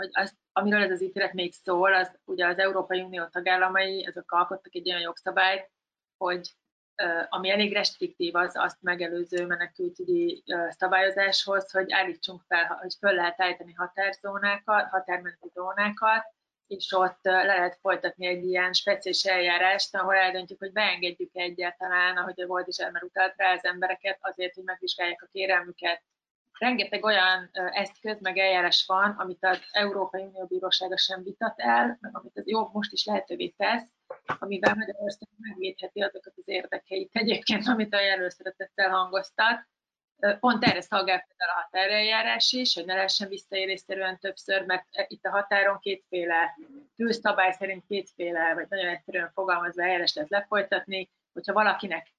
hogy 0.02 0.10
az, 0.12 0.36
amiről 0.52 0.82
ez 0.82 0.92
az 0.92 1.02
ítélet 1.02 1.34
még 1.34 1.54
szól, 1.54 1.94
az 1.94 2.12
ugye 2.26 2.48
az 2.48 2.58
Európai 2.58 3.02
Unió 3.02 3.26
tagállamai, 3.26 4.06
ezek 4.06 4.32
alkottak 4.32 4.76
egy 4.76 4.90
olyan 4.90 5.02
jogszabályt, 5.02 5.70
hogy 6.18 6.56
ami 7.30 7.50
elég 7.50 7.74
restriktív, 7.74 8.36
az 8.36 8.56
azt 8.56 8.78
megelőző 8.82 9.46
menekültügyi 9.46 10.44
szabályozáshoz, 10.70 11.72
hogy 11.72 11.92
állítsunk 11.92 12.42
fel, 12.48 12.66
hogy 12.66 12.96
föl 13.00 13.14
lehet 13.14 13.42
állítani 13.42 13.74
határzónákat, 13.74 14.90
határmenti 14.90 15.50
zónákat, 15.54 16.24
és 16.72 16.92
ott 16.92 17.20
le 17.22 17.44
lehet 17.44 17.78
folytatni 17.82 18.28
egy 18.28 18.44
ilyen 18.44 18.74
speciális 18.74 19.24
eljárást, 19.24 19.96
ahol 19.96 20.16
eldöntjük, 20.16 20.60
hogy 20.60 20.72
beengedjük 20.72 21.30
egyáltalán, 21.34 22.18
ahogy 22.18 22.42
a 22.42 22.48
volt 22.48 22.68
is 22.68 22.78
elmer 22.78 23.04
utalt 23.04 23.34
rá 23.38 23.54
az 23.54 23.66
embereket, 23.66 24.18
azért, 24.22 24.56
hogy 24.56 24.64
megvizsgálják 24.64 25.22
a 25.22 25.30
kérelmüket, 25.32 26.04
rengeteg 26.60 27.04
olyan 27.04 27.50
eszköz, 27.54 28.20
meg 28.20 28.38
eljárás 28.38 28.86
van, 28.88 29.12
amit 29.12 29.46
az 29.46 29.60
Európai 29.72 30.22
Unió 30.22 30.46
Bírósága 30.46 30.98
sem 30.98 31.24
vitat 31.24 31.60
el, 31.60 31.98
meg 32.02 32.18
amit 32.18 32.38
az 32.38 32.48
jó 32.48 32.70
most 32.74 32.92
is 32.92 33.06
lehetővé 33.06 33.48
tesz, 33.48 33.84
amivel 34.40 34.76
Magyarország 34.76 35.30
megvédheti 35.38 36.02
azokat 36.02 36.34
az 36.36 36.44
érdekeit 36.46 37.10
egyébként, 37.16 37.68
amit 37.68 37.94
a 37.94 38.02
jelölszeretettel 38.02 38.90
hangoztat. 38.90 39.68
Pont 40.40 40.64
erre 40.64 40.82
szolgál 40.82 41.26
például 41.28 41.58
a 41.58 41.62
határeljárás 41.62 42.52
is, 42.52 42.74
hogy 42.74 42.86
ne 42.86 42.94
lehessen 42.94 43.28
visszaélésszerűen 43.28 44.20
többször, 44.20 44.66
mert 44.66 44.86
itt 45.08 45.26
a 45.26 45.30
határon 45.30 45.80
kétféle, 45.80 46.58
tűzszabály 46.96 47.52
szerint 47.52 47.86
kétféle, 47.88 48.54
vagy 48.54 48.66
nagyon 48.70 48.88
egyszerűen 48.88 49.32
fogalmazva 49.34 49.84
eljárás 49.84 50.14
lehet 50.14 50.30
lefolytatni, 50.30 51.10
hogyha 51.34 51.54
valakinek 51.54 52.14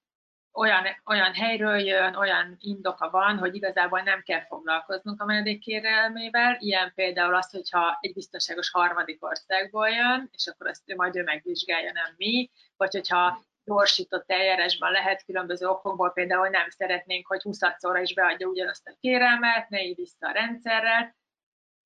olyan, 0.53 0.87
olyan 1.07 1.35
helyről 1.35 1.79
jön, 1.79 2.15
olyan 2.15 2.57
indoka 2.61 3.11
van, 3.11 3.39
hogy 3.39 3.55
igazából 3.55 4.01
nem 4.01 4.23
kell 4.23 4.47
foglalkoznunk 4.47 5.21
a 5.21 5.25
menedékkérelmével, 5.25 6.57
ilyen 6.59 6.93
például 6.95 7.35
az, 7.35 7.51
hogyha 7.51 7.99
egy 8.01 8.13
biztonságos 8.13 8.71
harmadik 8.71 9.25
országból 9.25 9.89
jön, 9.89 10.29
és 10.33 10.47
akkor 10.47 10.67
azt 10.67 10.83
ő 10.87 10.95
majd 10.95 11.17
ő 11.17 11.23
megvizsgálja, 11.23 11.93
nem 11.93 12.15
mi, 12.17 12.51
vagy 12.77 12.93
hogyha 12.93 13.45
gyorsított 13.65 14.31
eljárásban 14.31 14.91
lehet 14.91 15.25
különböző 15.25 15.67
okokból, 15.67 16.13
például 16.13 16.49
nem 16.49 16.69
szeretnénk, 16.69 17.27
hogy 17.27 17.43
20 17.43 17.59
szóra 17.77 18.01
is 18.01 18.15
beadja 18.15 18.47
ugyanazt 18.47 18.89
a 18.89 18.97
kérelmet, 19.01 19.69
ne 19.69 19.83
így 19.83 19.97
vissza 19.97 20.29
a 20.29 20.33
rendszerrel, 20.33 21.17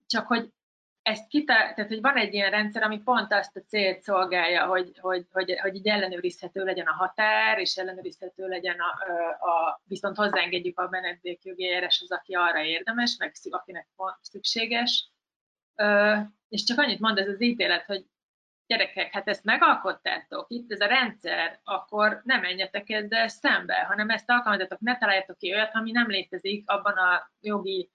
csak 0.07 0.27
hogy 0.27 0.51
ezt 1.07 1.29
kita, 1.29 1.53
tehát 1.55 1.89
hogy 1.89 2.01
van 2.01 2.17
egy 2.17 2.35
ilyen 2.35 2.51
rendszer, 2.51 2.83
ami 2.83 3.03
pont 3.03 3.33
azt 3.33 3.57
a 3.57 3.61
célt 3.61 4.03
szolgálja, 4.03 4.67
hogy, 4.67 4.99
hogy, 5.01 5.27
hogy, 5.33 5.59
hogy 5.61 5.75
így 5.75 5.89
ellenőrizhető 5.89 6.65
legyen 6.65 6.87
a 6.87 6.93
határ, 6.93 7.59
és 7.59 7.77
ellenőrizhető 7.77 8.47
legyen 8.49 8.77
a, 8.81 8.91
a 9.47 9.81
viszont 9.85 10.17
hozzáengedjük 10.17 10.79
a 10.79 10.89
menedékjogi 10.91 11.67
eljáráshoz, 11.67 12.13
aki 12.13 12.35
arra 12.35 12.63
érdemes, 12.63 13.17
meg 13.19 13.33
akinek 13.51 13.89
szükséges. 14.21 15.11
És 16.49 16.65
csak 16.65 16.79
annyit 16.79 17.01
mond 17.01 17.19
ez 17.19 17.29
az 17.29 17.43
ítélet, 17.43 17.85
hogy 17.85 18.05
gyerekek, 18.67 19.13
hát 19.13 19.29
ezt 19.29 19.45
megalkottátok, 19.45 20.47
itt 20.49 20.73
ez 20.73 20.81
a 20.81 20.87
rendszer, 20.87 21.61
akkor 21.65 22.21
nem 22.25 22.41
menjetek 22.41 22.91
ezzel 22.91 23.29
szembe, 23.29 23.75
hanem 23.75 24.11
ezt 24.11 24.31
alkalmazzátok, 24.31 24.81
ne 24.81 24.99
találjátok 24.99 25.39
ki 25.39 25.53
olyat, 25.53 25.75
ami 25.75 25.91
nem 25.91 26.09
létezik 26.09 26.71
abban 26.71 26.97
a 26.97 27.31
jogi 27.41 27.91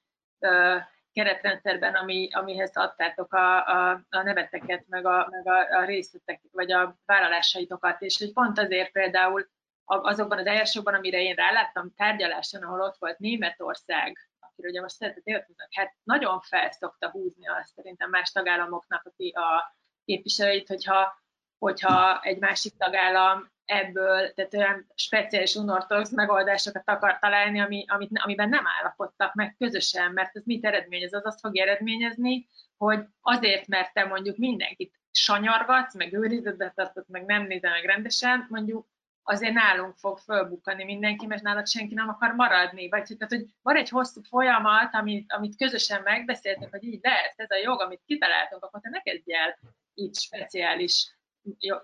keretrendszerben, 1.14 1.96
ami, 1.96 2.30
amihez 2.32 2.76
adtátok 2.76 3.34
a, 3.34 3.68
a, 3.68 4.02
a 4.10 4.22
neveteket, 4.22 4.86
meg, 4.88 5.06
a, 5.06 5.28
meg 5.30 5.48
a, 5.48 5.78
a 5.78 5.86
részletek, 5.86 6.42
vagy 6.52 6.72
a 6.72 6.98
vállalásaitokat, 7.06 8.02
és 8.02 8.18
hogy 8.18 8.34
pont 8.34 8.60
azért 8.60 8.92
például 8.92 9.50
azokban 9.86 10.38
az 10.38 10.46
eljárásokban, 10.46 10.94
amire 10.94 11.22
én 11.22 11.36
ráláttam 11.36 11.94
tárgyaláson, 11.96 12.64
ahol 12.64 12.82
ott 12.82 12.98
volt 13.00 13.20
Németország, 13.20 14.30
akiről 14.40 14.72
ugye 14.72 14.82
most 14.82 14.96
szeretett 14.96 15.26
érteznek, 15.26 15.68
hát 15.72 15.96
nagyon 16.04 16.40
felszokta 16.40 17.10
húzni 17.10 17.48
azt 17.48 17.74
szerintem 17.76 18.10
más 18.10 18.32
tagállamoknak 18.32 19.06
a, 19.06 19.40
a 19.40 19.76
képviselőit, 20.06 20.68
hogyha, 20.68 21.22
hogyha 21.58 22.22
egy 22.22 22.40
másik 22.40 22.78
tagállam 22.78 23.52
ebből, 23.66 24.34
tehát 24.34 24.54
olyan 24.54 24.88
speciális 24.96 25.56
unortodox 25.56 26.10
megoldásokat 26.12 26.90
akar 26.90 27.20
találni, 27.20 27.60
ami, 27.60 27.86
amit, 27.88 28.10
amiben 28.14 28.50
nem 28.50 28.64
állapodtak 28.80 29.34
meg 29.34 29.56
közösen, 29.58 30.12
mert 30.12 30.36
ez 30.36 30.44
mit 30.46 30.66
eredményez? 30.66 31.14
Az 31.14 31.26
azt 31.26 31.40
fog 31.40 31.58
eredményezni, 31.58 32.48
hogy 32.78 33.06
azért, 33.22 33.68
mert 33.68 33.94
te 33.94 34.06
mondjuk 34.06 34.38
mindenkit 34.38 35.00
sanyargatsz, 35.12 35.96
meg 35.96 36.14
őrizetbe 36.14 36.72
tartod, 36.76 37.06
meg 37.08 37.26
nem 37.26 37.44
nézel 37.44 37.72
meg 37.72 37.86
rendesen, 37.86 38.46
mondjuk 38.50 38.88
azért 39.24 39.54
nálunk 39.54 39.98
fog 39.98 40.18
fölbukkani 40.18 40.84
mindenki, 40.84 41.26
mert 41.26 41.42
nálad 41.42 41.68
senki 41.68 41.94
nem 41.94 42.10
akar 42.10 42.34
maradni. 42.34 42.90
Vagy 42.90 43.04
tehát, 43.04 43.34
hogy 43.34 43.46
van 43.62 43.76
egy 43.76 43.90
hosszú 43.90 44.22
folyamat, 44.22 44.94
amit, 44.94 45.34
amit 45.34 45.58
közösen 45.58 46.02
megbeszéltek, 46.02 46.70
hogy 46.72 46.84
így 46.84 47.00
lesz, 47.02 47.34
ez 47.36 47.52
a 47.52 47.62
jog, 47.64 47.82
amit 47.82 48.02
kitaláltunk, 48.06 48.64
akkor 48.64 48.82
te 48.82 48.90
ne 48.90 49.00
kezdj 49.02 49.34
el 49.34 49.58
így 49.94 50.16
speciális 50.16 51.16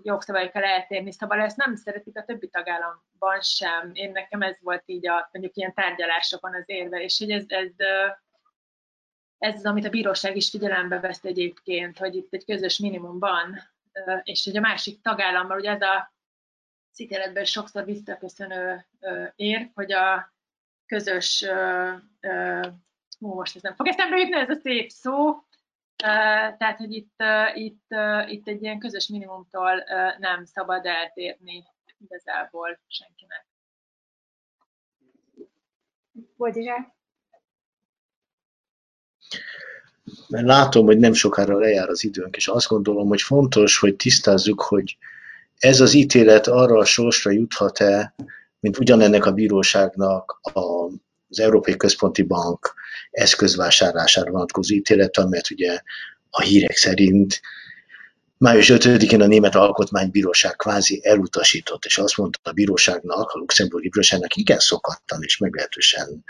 jogszabályokkal 0.01 0.64
eltérni, 0.64 1.12
szóval 1.12 1.39
ezt 1.39 1.58
nem 1.58 1.76
szeretik 1.76 2.18
a 2.18 2.24
többi 2.24 2.47
tagállamban 2.47 3.41
sem. 3.41 3.89
Én 3.93 4.12
nekem 4.12 4.41
ez 4.41 4.55
volt 4.62 4.84
így 4.86 5.08
a 5.08 5.30
mondjuk 5.32 5.55
ilyen 5.55 5.74
tárgyalásokon 5.74 6.55
az 6.55 6.64
érve, 6.66 7.03
és 7.03 7.18
hogy 7.18 7.32
ez, 7.32 7.43
ez, 7.47 7.72
ez 9.38 9.55
az, 9.55 9.66
amit 9.66 9.86
a 9.86 9.89
bíróság 9.89 10.36
is 10.36 10.49
figyelembe 10.49 10.99
vesz 10.99 11.24
egyébként, 11.24 11.97
hogy 11.97 12.16
itt 12.16 12.34
egy 12.34 12.45
közös 12.45 12.80
minimum 12.80 13.20
van, 13.20 13.60
és 14.24 14.43
hogy 14.43 14.58
a 14.58 14.62
másik 14.62 15.01
tagállammal, 15.01 15.58
ugye 15.58 15.72
ez 15.72 15.82
a 15.82 16.14
szítéletben 16.91 17.45
sokszor 17.45 17.86
visszaköszönő 17.86 18.86
ér, 19.36 19.72
hogy 19.74 19.91
a 19.91 20.34
közös, 20.86 21.45
hú, 23.20 23.34
most 23.34 23.55
ez 23.55 23.62
nem 23.62 23.76
fog 23.76 23.88
eszembe 23.88 24.18
jutni, 24.18 24.36
ez 24.36 24.49
a 24.49 24.60
szép 24.64 24.89
szó, 24.89 25.47
tehát, 25.98 26.78
hogy 26.78 26.91
itt, 26.93 27.16
itt, 27.54 27.88
itt 28.28 28.48
egy 28.48 28.62
ilyen 28.62 28.80
közös 28.80 29.08
minimumtól 29.08 29.84
nem 30.18 30.45
szabad 30.45 30.86
eltérni 30.86 31.64
igazából 32.00 32.80
senkinek. 32.88 33.45
Boldizsák? 36.38 36.95
Mert 40.28 40.45
látom, 40.45 40.86
hogy 40.86 40.98
nem 40.98 41.14
sokára 41.14 41.58
lejár 41.58 41.89
az 41.89 42.04
időnk, 42.04 42.36
és 42.36 42.48
azt 42.48 42.68
gondolom, 42.68 43.08
hogy 43.08 43.22
fontos, 43.22 43.80
hogy 43.80 43.95
tisztázzuk, 43.95 44.62
hogy 44.62 44.98
ez 45.58 45.80
az 45.80 45.93
ítélet 45.93 46.48
arra 46.48 46.78
a 46.78 46.86
sorsra 46.86 47.32
juthat-e, 47.32 48.14
mint 48.60 48.78
ugyanennek 48.78 49.26
a 49.26 49.32
bíróságnak 49.32 50.39
az 51.30 51.39
Európai 51.39 51.78
Központi 51.78 52.21
Bank 52.21 52.73
eszközvásárlására 53.11 54.32
vonatkozó 54.32 54.75
ítélet, 54.75 55.17
amelyet 55.17 55.51
ugye 55.51 55.80
a 56.30 56.41
hírek 56.41 56.75
szerint 56.75 57.41
május 58.38 58.71
5-én 58.73 59.21
a 59.21 59.28
Német 59.28 59.55
Alkotmánybíróság 59.55 60.55
kvázi 60.55 60.99
elutasított, 61.03 61.86
és 61.86 61.97
azt 61.97 62.17
mondta 62.17 62.49
a 62.49 62.51
bíróságnak, 62.51 63.32
a 63.32 63.38
luxemburgi 63.38 63.89
bíróságnak 63.89 64.36
igen 64.36 64.59
szokattan 64.59 65.23
és 65.23 65.38
meglehetősen, 65.38 66.23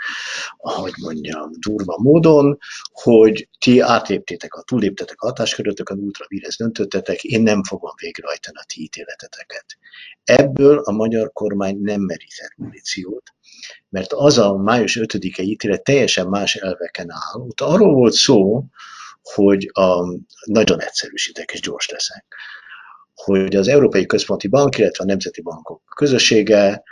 ahogy 0.56 0.92
mondjam, 0.96 1.50
durva 1.58 1.98
módon, 1.98 2.58
hogy 2.92 3.48
ti 3.58 3.80
átléptétek, 3.80 4.54
a 4.54 4.62
túléptetek 4.62 5.20
a 5.20 5.26
hatáskörötökön, 5.26 5.98
útra 5.98 6.24
vírez 6.28 6.56
döntöttetek, 6.56 7.22
én 7.22 7.42
nem 7.42 7.64
fogom 7.64 7.92
végrehajtani 8.00 8.56
a 8.56 8.64
ti 8.66 8.82
ítéleteteket. 8.82 9.64
Ebből 10.24 10.78
a 10.78 10.92
magyar 10.92 11.32
kormány 11.32 11.78
nem 11.80 12.00
merített 12.00 12.56
muníciót, 12.56 13.22
mert 13.88 14.12
az 14.12 14.38
a 14.38 14.56
május 14.56 14.98
5-e 15.00 15.42
ítélet 15.42 15.82
teljesen 15.82 16.26
más 16.26 16.54
elveken 16.54 17.10
áll. 17.10 17.40
Ott 17.40 17.60
arról 17.60 17.94
volt 17.94 18.12
szó, 18.12 18.64
hogy 19.22 19.70
a, 19.72 20.18
nagyon 20.44 20.80
egyszerűsítek 20.80 21.52
és 21.52 21.60
gyors 21.60 21.88
leszek, 21.88 22.24
hogy 23.14 23.56
az 23.56 23.68
Európai 23.68 24.06
Központi 24.06 24.48
Bank, 24.48 24.78
illetve 24.78 25.04
a 25.04 25.06
Nemzeti 25.06 25.42
Bankok 25.42 25.82
közössége 25.96 26.82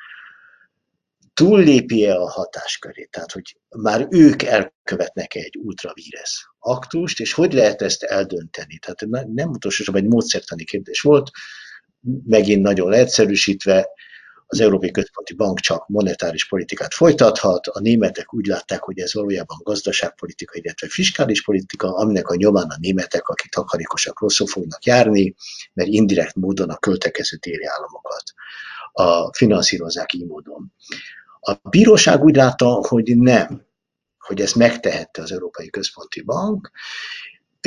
túllépje 1.35 2.15
a 2.15 2.31
hatáskörét, 2.31 3.11
tehát 3.11 3.33
hogy 3.33 3.57
már 3.69 4.07
ők 4.11 4.43
elkövetnek 4.43 5.35
egy 5.35 5.57
ultravíres 5.63 6.51
aktust, 6.59 7.21
és 7.21 7.33
hogy 7.33 7.53
lehet 7.53 7.83
ezt 7.83 8.03
eldönteni? 8.03 8.79
Tehát 8.79 9.27
nem 9.35 9.49
utolsósorban 9.49 10.03
egy 10.03 10.09
módszertani 10.09 10.65
kérdés 10.65 11.01
volt, 11.01 11.31
megint 12.25 12.63
nagyon 12.63 12.91
leegyszerűsítve, 12.91 13.89
az 14.47 14.61
Európai 14.61 14.91
Központi 14.91 15.35
Bank 15.35 15.61
csak 15.61 15.89
monetáris 15.89 16.49
politikát 16.49 16.95
folytathat, 16.95 17.67
a 17.67 17.81
németek 17.81 18.35
úgy 18.35 18.47
látták, 18.47 18.83
hogy 18.83 18.99
ez 18.99 19.15
valójában 19.15 19.59
gazdaságpolitika, 19.63 20.55
illetve 20.57 20.89
fiskális 20.89 21.45
politika, 21.45 21.95
aminek 21.97 22.29
a 22.29 22.35
nyomán 22.35 22.69
a 22.69 22.77
németek, 22.81 23.29
akik 23.29 23.51
takarékosak, 23.51 24.21
rosszul 24.21 24.47
fognak 24.47 24.85
járni, 24.85 25.35
mert 25.73 25.89
indirekt 25.89 26.35
módon 26.35 26.71
a 26.71 26.77
költekező 26.77 27.37
téri 27.37 27.65
államokat 27.65 28.23
a 28.93 29.35
finanszírozák 29.35 30.13
így 30.13 30.27
módon. 30.27 30.73
A 31.41 31.69
bíróság 31.69 32.23
úgy 32.23 32.37
látta, 32.37 32.67
hogy 32.67 33.17
nem, 33.17 33.67
hogy 34.19 34.41
ezt 34.41 34.55
megtehette 34.55 35.23
az 35.23 35.33
Európai 35.33 35.71
Központi 35.71 36.23
Bank, 36.23 36.71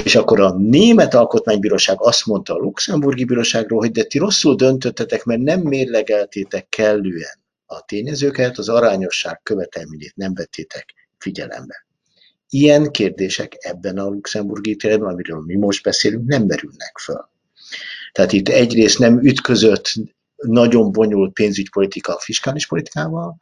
és 0.03 0.15
akkor 0.15 0.39
a 0.39 0.53
német 0.57 1.13
alkotmánybíróság 1.13 1.97
azt 1.99 2.25
mondta 2.25 2.53
a 2.53 2.57
luxemburgi 2.57 3.25
bíróságról, 3.25 3.79
hogy 3.79 3.91
de 3.91 4.03
ti 4.03 4.17
rosszul 4.17 4.55
döntöttetek, 4.55 5.23
mert 5.23 5.41
nem 5.41 5.61
mérlegeltétek 5.61 6.69
kellően 6.69 7.39
a 7.65 7.85
tényezőket, 7.85 8.57
az 8.57 8.69
arányosság 8.69 9.39
követelményét 9.43 10.15
nem 10.15 10.33
vettétek 10.33 10.93
figyelembe. 11.17 11.87
Ilyen 12.49 12.91
kérdések 12.91 13.55
ebben 13.59 13.97
a 13.97 14.07
luxemburgi 14.07 14.69
ítéletben, 14.69 15.11
amiről 15.11 15.43
mi 15.45 15.55
most 15.55 15.83
beszélünk, 15.83 16.27
nem 16.27 16.43
merülnek 16.43 16.97
föl. 16.97 17.29
Tehát 18.11 18.31
itt 18.31 18.47
egyrészt 18.47 18.99
nem 18.99 19.19
ütközött 19.23 19.93
nagyon 20.35 20.91
bonyolult 20.91 21.33
pénzügypolitika 21.33 22.13
a 22.15 22.19
fiskális 22.19 22.67
politikával, 22.67 23.37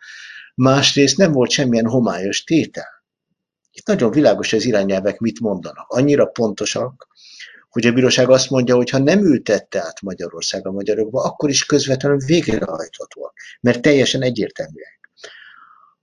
másrészt 0.56 1.18
nem 1.18 1.32
volt 1.32 1.50
semmilyen 1.50 1.88
homályos 1.88 2.44
tétel. 2.44 2.97
Itt 3.78 3.88
nagyon 3.88 4.12
világos 4.12 4.54
az 4.54 4.66
irányelvek 4.66 5.20
mit 5.20 5.40
mondanak. 5.40 5.86
Annyira 5.88 6.26
pontosak, 6.26 7.08
hogy 7.70 7.86
a 7.86 7.92
bíróság 7.92 8.30
azt 8.30 8.50
mondja, 8.50 8.76
hogy 8.76 8.90
ha 8.90 8.98
nem 8.98 9.24
ültette 9.24 9.80
át 9.80 10.02
Magyarország 10.02 10.68
a 10.68 10.72
magyarokba, 10.72 11.24
akkor 11.24 11.50
is 11.50 11.66
közvetlenül 11.66 12.18
végrehajthatóak, 12.26 13.34
mert 13.62 13.82
teljesen 13.82 14.22
egyértelműek. 14.22 15.10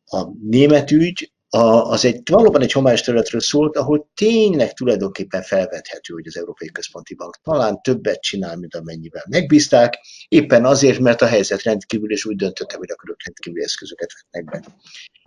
A 0.05 0.27
német 0.49 0.91
ügy 0.91 1.33
az 1.51 2.05
egy, 2.05 2.21
valóban 2.31 2.63
egy 2.63 2.73
homályos 2.73 3.01
területről 3.01 3.41
szólt, 3.41 3.77
ahol 3.77 4.11
tényleg 4.15 4.73
tulajdonképpen 4.73 5.43
felvethető, 5.43 6.15
hogy 6.15 6.27
az 6.27 6.37
Európai 6.37 6.69
Központi 6.69 7.15
Bank 7.15 7.37
talán 7.43 7.83
többet 7.83 8.21
csinál, 8.21 8.57
mint 8.57 8.75
amennyivel 8.75 9.25
megbízták, 9.29 9.99
éppen 10.29 10.65
azért, 10.65 10.99
mert 10.99 11.23
a 11.23 11.27
helyzet 11.27 11.63
rendkívül, 11.63 12.13
és 12.13 12.25
úgy 12.25 12.37
döntöttek, 12.37 12.79
hogy 12.79 12.91
akkor 12.91 13.11
ők 13.11 13.25
rendkívüli 13.25 13.63
eszközöket 13.63 14.11
vetnek 14.13 14.51
be. 14.51 14.75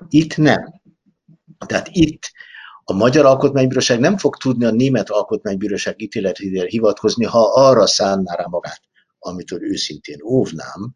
Itt 0.10 0.38
nem. 0.38 0.82
Tehát 1.66 1.88
itt 1.92 2.32
a 2.84 2.94
Magyar 2.94 3.26
Alkotmánybíróság 3.26 4.00
nem 4.00 4.18
fog 4.18 4.38
tudni 4.38 4.66
a 4.66 4.72
Német 4.72 5.10
Alkotmánybíróság 5.10 6.02
ítéletére 6.02 6.66
hivatkozni, 6.68 7.26
ha 7.26 7.52
arra 7.54 7.88
szánná 7.88 8.36
rá 8.36 8.46
magát, 8.46 8.82
amitől 9.20 9.64
őszintén 9.64 10.22
óvnám, 10.24 10.94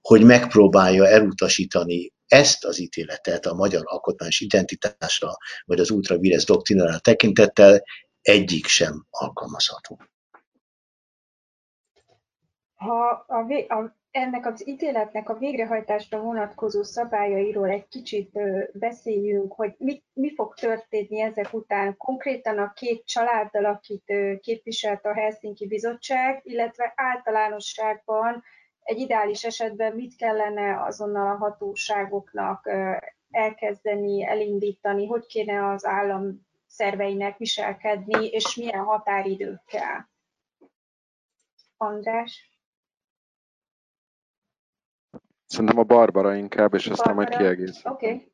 hogy 0.00 0.24
megpróbálja 0.24 1.06
elutasítani 1.06 2.12
ezt 2.26 2.64
az 2.64 2.80
ítéletet 2.80 3.46
a 3.46 3.54
magyar 3.54 3.82
alkotmányos 3.84 4.40
identitásra, 4.40 5.36
vagy 5.64 5.80
az 5.80 5.90
ultra 5.90 6.18
vires 6.18 6.44
doktrinára 6.44 6.98
tekintettel 6.98 7.82
egyik 8.20 8.66
sem 8.66 9.06
alkalmazható. 9.10 9.98
Ha 12.84 13.24
a, 13.26 13.38
a 13.74 13.94
ennek 14.12 14.46
az 14.46 14.68
ítéletnek 14.68 15.28
a 15.28 15.38
végrehajtásra 15.38 16.20
vonatkozó 16.20 16.82
szabályairól 16.82 17.68
egy 17.68 17.88
kicsit 17.88 18.38
beszéljünk, 18.72 19.52
hogy 19.52 19.74
mi, 19.78 20.02
mi 20.12 20.34
fog 20.34 20.54
történni 20.54 21.20
ezek 21.20 21.52
után 21.52 21.96
konkrétan 21.96 22.58
a 22.58 22.72
két 22.72 23.06
családdal, 23.06 23.64
akit 23.64 24.12
képviselt 24.40 25.04
a 25.04 25.14
Helsinki 25.14 25.66
Bizottság, 25.66 26.40
illetve 26.44 26.92
általánosságban 26.96 28.42
egy 28.82 28.98
ideális 28.98 29.44
esetben 29.44 29.94
mit 29.94 30.16
kellene 30.16 30.82
azonnal 30.82 31.30
a 31.30 31.36
hatóságoknak 31.36 32.70
elkezdeni, 33.30 34.24
elindítani, 34.26 35.06
hogy 35.06 35.26
kéne 35.26 35.68
az 35.70 35.86
állam 35.86 36.46
szerveinek 36.66 37.36
viselkedni, 37.36 38.26
és 38.26 38.56
milyen 38.56 38.84
határidőkkel. 38.84 40.10
András? 41.76 42.51
Szerintem 45.52 45.78
a 45.78 45.84
Barbara 45.84 46.34
inkább, 46.34 46.74
és 46.74 46.86
aztán 46.86 47.14
majd 47.14 47.28
kiegész. 47.28 47.84
Oké. 47.84 48.06
Okay. 48.06 48.32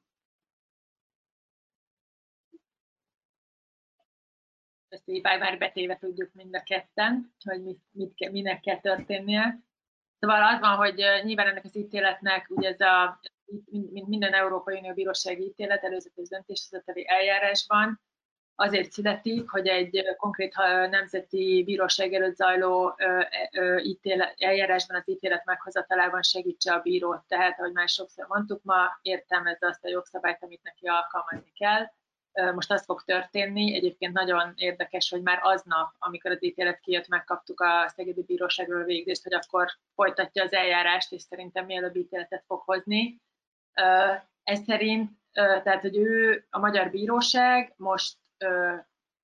Ezt 4.89 5.09
így 5.09 5.23
már 5.23 5.59
betéve 5.59 5.97
tudjuk 5.97 6.33
mind 6.33 6.55
a 6.55 6.63
ketten, 6.63 7.35
hogy 7.45 7.63
mit, 7.63 7.81
mit, 7.91 8.31
minek 8.31 8.61
kell 8.61 8.81
történnie. 8.81 9.61
Szóval 10.19 10.43
az 10.43 10.61
van, 10.61 10.77
hogy 10.77 11.05
nyilván 11.25 11.47
ennek 11.47 11.65
az 11.65 11.77
ítéletnek, 11.77 12.51
ugye 12.51 12.69
ez 12.69 12.81
a, 12.81 13.21
mint 13.71 14.09
minden 14.09 14.33
Európai 14.33 14.79
Unió 14.79 14.93
bírósági 14.93 15.45
ítélet, 15.45 15.85
előzetes 15.85 16.29
döntéshozatali 16.29 17.09
eljárásban, 17.09 18.01
azért 18.61 18.93
születik, 18.93 19.51
hogy 19.51 19.67
egy 19.67 20.05
konkrét 20.17 20.55
nemzeti 20.91 21.63
bíróság 21.65 22.13
előtt 22.13 22.37
zajló 22.37 22.97
ítélet, 23.83 24.35
eljárásban 24.39 24.97
az 24.97 25.09
ítélet 25.09 25.45
meghozatalában 25.45 26.23
segítse 26.23 26.73
a 26.73 26.81
bírót. 26.81 27.25
Tehát, 27.29 27.59
ahogy 27.59 27.73
már 27.73 27.89
sokszor 27.89 28.27
mondtuk 28.29 28.63
ma, 28.63 28.99
értelmezze 29.03 29.67
azt 29.67 29.85
a 29.85 29.89
jogszabályt, 29.89 30.43
amit 30.43 30.63
neki 30.63 30.87
alkalmazni 30.87 31.53
kell. 31.53 31.87
Most 32.55 32.73
az 32.73 32.85
fog 32.85 33.03
történni, 33.05 33.75
egyébként 33.75 34.13
nagyon 34.13 34.53
érdekes, 34.57 35.11
hogy 35.11 35.23
már 35.23 35.39
aznap, 35.43 35.95
amikor 35.99 36.31
az 36.31 36.45
ítélet 36.45 36.81
kijött, 36.81 37.09
megkaptuk 37.09 37.61
a 37.61 37.89
Szegedi 37.97 38.23
Bíróságról 38.23 38.81
a 38.81 38.85
végzést, 38.85 39.23
hogy 39.23 39.35
akkor 39.35 39.69
folytatja 39.95 40.45
az 40.45 40.53
eljárást, 40.53 41.13
és 41.13 41.23
szerintem 41.23 41.65
mielőbb 41.65 41.97
ítéletet 41.97 42.45
fog 42.47 42.61
hozni. 42.61 43.21
Ez 44.43 44.61
szerint, 44.67 45.11
tehát, 45.33 45.81
hogy 45.81 45.97
ő, 45.97 46.47
a 46.51 46.59
magyar 46.59 46.91
bíróság 46.91 47.75
most 47.77 48.17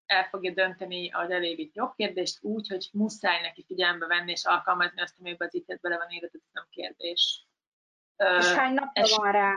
el 0.06 0.24
fogja 0.30 0.52
dönteni 0.52 1.10
az 1.10 1.30
elévít 1.30 1.74
jogkérdést 1.74 2.38
úgy, 2.42 2.68
hogy 2.68 2.88
muszáj 2.92 3.40
neki 3.40 3.64
figyelembe 3.66 4.06
venni 4.06 4.30
és 4.30 4.44
alkalmazni 4.44 5.00
azt, 5.00 5.18
ami 5.18 5.36
az 5.38 5.54
ítélet 5.54 5.80
bele 5.80 5.96
van 5.96 6.10
írva, 6.10 6.26
ez 6.32 6.40
nem 6.52 6.66
kérdés. 6.70 7.46
És 8.38 8.52
hány 8.52 8.74
napja 8.74 9.02
es, 9.02 9.16
van 9.16 9.32
rá? 9.32 9.54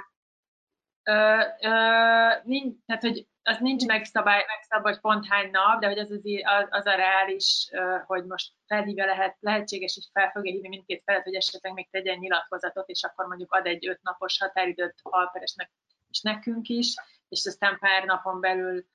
Ö, 1.03 1.41
ö, 1.61 2.41
nincs, 2.43 2.75
tehát, 2.85 3.01
hogy 3.01 3.27
az 3.43 3.59
nincs 3.59 3.85
megszabály, 3.85 4.45
megszabva, 4.47 4.89
hogy 4.89 4.99
pont 4.99 5.27
hány 5.27 5.49
nap, 5.49 5.79
de 5.79 5.87
hogy 5.87 5.99
az, 5.99 6.11
az, 6.11 6.67
az 6.69 6.85
a 6.85 6.95
reális, 6.95 7.69
hogy 8.05 8.25
most 8.25 8.53
felhívja 8.65 9.05
lehet, 9.05 9.37
lehetséges, 9.39 9.97
és 9.97 10.09
fel 10.13 10.31
fogja 10.31 10.51
hívni 10.51 10.67
mindkét 10.67 11.03
felet, 11.05 11.23
hogy 11.23 11.35
esetleg 11.35 11.73
még 11.73 11.89
tegyen 11.89 12.17
nyilatkozatot, 12.17 12.89
és 12.89 13.03
akkor 13.03 13.25
mondjuk 13.25 13.53
ad 13.53 13.65
egy 13.65 13.87
öt 13.87 14.01
napos 14.01 14.37
határidőt 14.39 14.99
Alperesnek 15.01 15.71
és 16.09 16.21
nekünk 16.21 16.67
is, 16.67 16.93
és 17.27 17.45
aztán 17.45 17.77
pár 17.79 18.05
napon 18.05 18.39
belül 18.39 18.85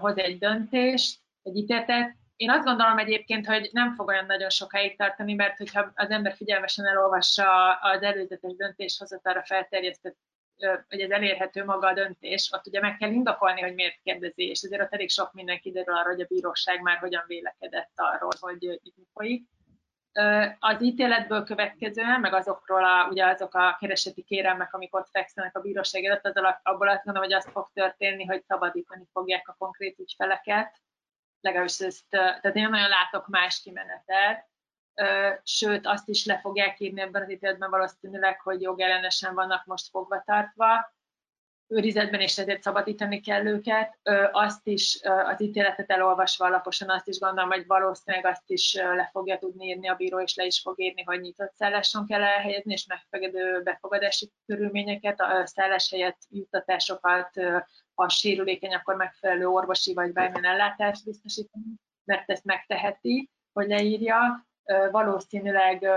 hoz 0.00 0.18
egy 0.18 0.38
döntést, 0.38 1.18
egy 1.42 1.56
ítéletet. 1.56 2.16
Én 2.36 2.50
azt 2.50 2.64
gondolom 2.64 2.98
egyébként, 2.98 3.46
hogy 3.46 3.68
nem 3.72 3.94
fog 3.94 4.08
olyan 4.08 4.26
nagyon 4.26 4.50
sokáig 4.50 4.96
tartani, 4.96 5.34
mert 5.34 5.56
hogyha 5.56 5.92
az 5.94 6.10
ember 6.10 6.34
figyelmesen 6.34 6.86
elolvassa 6.86 7.72
az 7.72 8.02
előzetes 8.02 8.54
döntéshozatalra 8.56 9.44
felterjesztett, 9.44 10.16
hogy 10.88 11.00
ez 11.00 11.10
elérhető 11.10 11.64
maga 11.64 11.86
a 11.86 11.92
döntés, 11.92 12.50
ott 12.52 12.66
ugye 12.66 12.80
meg 12.80 12.96
kell 12.96 13.10
indokolni, 13.10 13.60
hogy 13.60 13.74
miért 13.74 14.00
kérdezi, 14.02 14.48
és 14.48 14.62
azért 14.62 14.82
ott 14.82 14.92
elég 14.92 15.10
sok 15.10 15.32
minden 15.32 15.60
kiderül 15.60 15.94
arra, 15.94 16.08
hogy 16.08 16.20
a 16.20 16.26
bíróság 16.28 16.80
már 16.80 16.98
hogyan 16.98 17.24
vélekedett 17.26 17.92
arról, 17.94 18.32
hogy 18.40 18.62
itt 18.62 18.96
mi 18.96 19.04
folyik. 19.12 19.48
Az 20.58 20.82
ítéletből 20.82 21.44
következően, 21.44 22.20
meg 22.20 22.34
azokról 22.34 22.84
a, 22.84 23.08
ugye 23.10 23.26
azok 23.26 23.54
a 23.54 23.76
kereseti 23.80 24.22
kérelmek, 24.22 24.74
amik 24.74 24.94
ott 24.94 25.08
fekszenek 25.10 25.56
a 25.56 25.60
bíróság 25.60 26.04
előtt, 26.04 26.24
az 26.24 26.56
abból 26.62 26.88
azt 26.88 27.04
gondolom, 27.04 27.28
hogy 27.28 27.38
az 27.38 27.48
fog 27.52 27.70
történni, 27.72 28.24
hogy 28.24 28.44
szabadítani 28.44 29.08
fogják 29.12 29.48
a 29.48 29.56
konkrét 29.58 29.98
ügyfeleket. 29.98 30.80
Legalábbis 31.40 31.78
ezt, 31.78 32.04
tehát 32.08 32.56
én 32.56 32.68
nagyon 32.68 32.88
látok 32.88 33.28
más 33.28 33.60
kimenetet. 33.62 34.48
Sőt, 35.42 35.86
azt 35.86 36.08
is 36.08 36.24
le 36.26 36.38
fogják 36.38 36.80
írni 36.80 37.00
ebben 37.00 37.22
az 37.22 37.30
ítéletben 37.30 37.70
valószínűleg, 37.70 38.40
hogy 38.40 38.60
jogellenesen 38.60 39.34
vannak 39.34 39.64
most 39.64 39.88
fogva 39.90 40.22
tartva, 40.26 40.94
őrizetben, 41.68 42.20
és 42.20 42.38
ezért 42.38 42.62
szabadítani 42.62 43.20
kell 43.20 43.46
őket. 43.46 43.98
Azt 44.32 44.66
is, 44.66 45.00
az 45.02 45.42
ítéletet 45.42 45.90
elolvasva 45.90 46.44
alaposan 46.46 46.90
azt 46.90 47.08
is 47.08 47.18
gondolom, 47.18 47.50
hogy 47.50 47.66
valószínűleg 47.66 48.26
azt 48.26 48.50
is 48.50 48.74
le 48.74 49.08
fogja 49.12 49.38
tudni 49.38 49.66
írni 49.66 49.88
a 49.88 49.94
bíró, 49.94 50.20
és 50.20 50.34
le 50.34 50.44
is 50.44 50.60
fog 50.60 50.80
írni, 50.80 51.02
hogy 51.02 51.20
nyitott 51.20 51.54
szálláson 51.54 52.06
kell 52.06 52.22
elhelyezni, 52.22 52.72
és 52.72 52.86
megfelelő 52.86 53.62
befogadási 53.62 54.32
körülményeket, 54.46 55.20
a 55.20 55.46
szállás 55.46 55.90
helyett 55.90 56.18
juttatásokat, 56.30 57.30
ha 57.94 58.08
sérülékeny, 58.08 58.74
akkor 58.74 58.96
megfelelő 58.96 59.46
orvosi 59.46 59.94
vagy 59.94 60.12
bármilyen 60.12 60.44
ellátást 60.44 61.04
biztosítani, 61.04 61.64
mert 62.04 62.30
ezt 62.30 62.44
megteheti, 62.44 63.30
hogy 63.52 63.68
leírja. 63.68 64.46
Valószínűleg 64.90 65.88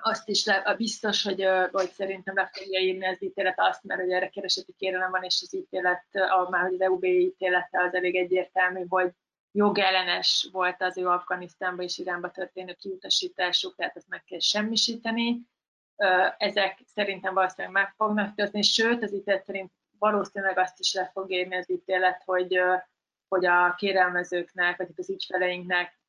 azt 0.00 0.28
is 0.28 0.44
le, 0.44 0.74
biztos, 0.76 1.22
hogy, 1.22 1.46
hogy 1.72 1.90
szerintem 1.90 2.34
le 2.34 2.50
fogja 2.52 2.80
írni 2.80 3.06
az 3.06 3.22
ítélet 3.22 3.60
azt, 3.60 3.84
mert 3.84 4.00
hogy 4.00 4.10
erre 4.10 4.28
kereseti 4.28 4.74
kérelem 4.78 5.10
van, 5.10 5.22
és 5.22 5.40
az 5.42 5.54
ítélet, 5.54 6.04
a, 6.12 6.50
már 6.50 6.64
az 6.64 6.80
EUB 6.80 7.04
ítélete 7.04 7.82
az 7.82 7.94
elég 7.94 8.16
egyértelmű, 8.16 8.84
hogy 8.88 9.10
jogellenes 9.52 10.48
volt 10.52 10.82
az 10.82 10.98
ő 10.98 11.08
Afganisztánba 11.08 11.82
és 11.82 11.98
Iránba 11.98 12.30
történő 12.30 12.72
kiutasításuk, 12.72 13.74
tehát 13.76 13.96
ezt 13.96 14.08
meg 14.08 14.24
kell 14.24 14.38
semmisíteni. 14.38 15.40
ezek 16.38 16.78
szerintem 16.86 17.34
valószínűleg 17.34 17.72
meg 17.72 17.94
fognak 17.96 18.34
történni, 18.34 18.62
sőt, 18.62 19.02
az 19.02 19.12
ítélet 19.12 19.44
szerint 19.44 19.72
valószínűleg 19.98 20.58
azt 20.58 20.78
is 20.78 20.94
le 20.94 21.10
fog 21.12 21.30
érni 21.30 21.56
az 21.56 21.70
ítélet, 21.70 22.22
hogy, 22.24 22.60
hogy 23.28 23.46
a 23.46 23.74
kérelmezőknek, 23.74 24.76
vagy 24.76 24.88
az 24.96 25.10
ügyfeleinknek 25.10 26.00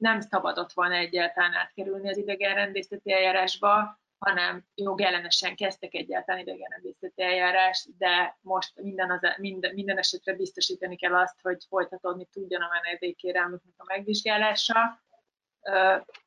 nem 0.00 0.20
szabadott 0.20 0.72
volna 0.72 0.94
egyáltalán 0.94 1.54
átkerülni 1.54 2.08
az 2.08 2.16
idegenrendészeti 2.16 3.12
eljárásba, 3.12 4.00
hanem 4.18 4.64
jogellenesen 4.74 5.56
kezdtek 5.56 5.94
egyáltalán 5.94 6.40
idegenrendészeti 6.40 7.22
eljárást, 7.22 7.96
de 7.98 8.38
most 8.40 8.80
minden, 8.80 9.10
az, 9.10 9.20
minden, 9.38 9.74
minden 9.74 9.98
esetre 9.98 10.34
biztosítani 10.34 10.96
kell 10.96 11.14
azt, 11.14 11.40
hogy 11.42 11.64
folytatódni 11.68 12.28
tudjon 12.32 12.62
a 12.62 12.68
menedékkérelmüknek 12.82 13.74
a 13.76 13.84
megvizsgálása, 13.86 15.00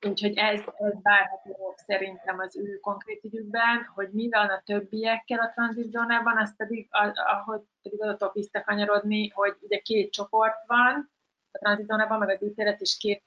Úgyhogy 0.08 0.38
ez, 0.38 0.62
ez 0.78 0.94
várható 1.02 1.76
szerintem 1.88 2.40
az 2.40 2.58
ő 2.58 2.80
konkrét 2.80 3.24
ügyükben, 3.24 3.92
hogy 3.96 4.10
mi 4.12 4.30
van 4.30 4.50
a 4.50 4.62
többiekkel 4.66 5.40
a 5.40 5.52
tranzitzónában, 5.54 6.38
azt 6.38 6.56
pedig, 6.56 6.88
ahogy 7.14 7.62
pedig 7.82 8.02
adatok 8.02 8.34
visszakanyarodni, 8.34 9.30
hogy 9.30 9.56
ugye 9.62 9.78
két 9.78 10.12
csoport 10.12 10.66
van 10.68 11.12
a 11.52 11.58
tranzitzónában, 11.58 12.20
meg 12.20 12.30
az 12.30 12.44
ítélet 12.44 12.82
is 12.82 12.98
két 12.98 13.24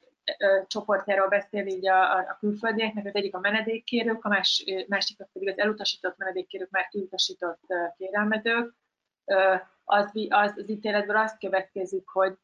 csoportjáról 0.66 1.28
beszél 1.28 1.66
így 1.66 1.88
a, 1.88 2.16
a 2.16 2.36
külföldieknek, 2.40 3.06
az 3.06 3.14
egyik 3.14 3.34
a 3.34 3.40
menedékkérők, 3.40 4.24
a 4.24 4.28
más, 4.28 4.64
másik 4.88 5.16
pedig 5.32 5.48
az 5.48 5.58
elutasított 5.58 6.16
menedékkérők, 6.16 6.70
már 6.70 6.88
kiutasított 6.88 7.60
kérelmezők. 7.96 8.74
Az, 9.84 10.10
az, 10.28 10.52
az 10.56 10.70
ítéletből 10.70 11.16
azt 11.16 11.38
következik, 11.38 12.08
hogy 12.08 12.38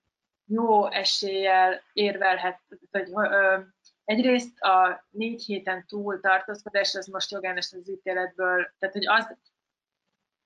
jó 0.45 0.91
eséllyel 0.91 1.81
érvelhet, 1.93 2.61
hogy 2.91 3.11
ö, 3.15 3.59
egyrészt 4.05 4.61
a 4.61 5.05
négy 5.11 5.45
héten 5.45 5.85
túl 5.87 6.21
tartózkodás, 6.21 6.95
az 6.95 7.07
most 7.07 7.31
jogellenes 7.31 7.73
az 7.73 7.91
ítéletből, 7.91 8.71
tehát 8.79 8.95
hogy 8.95 9.07
az, 9.07 9.37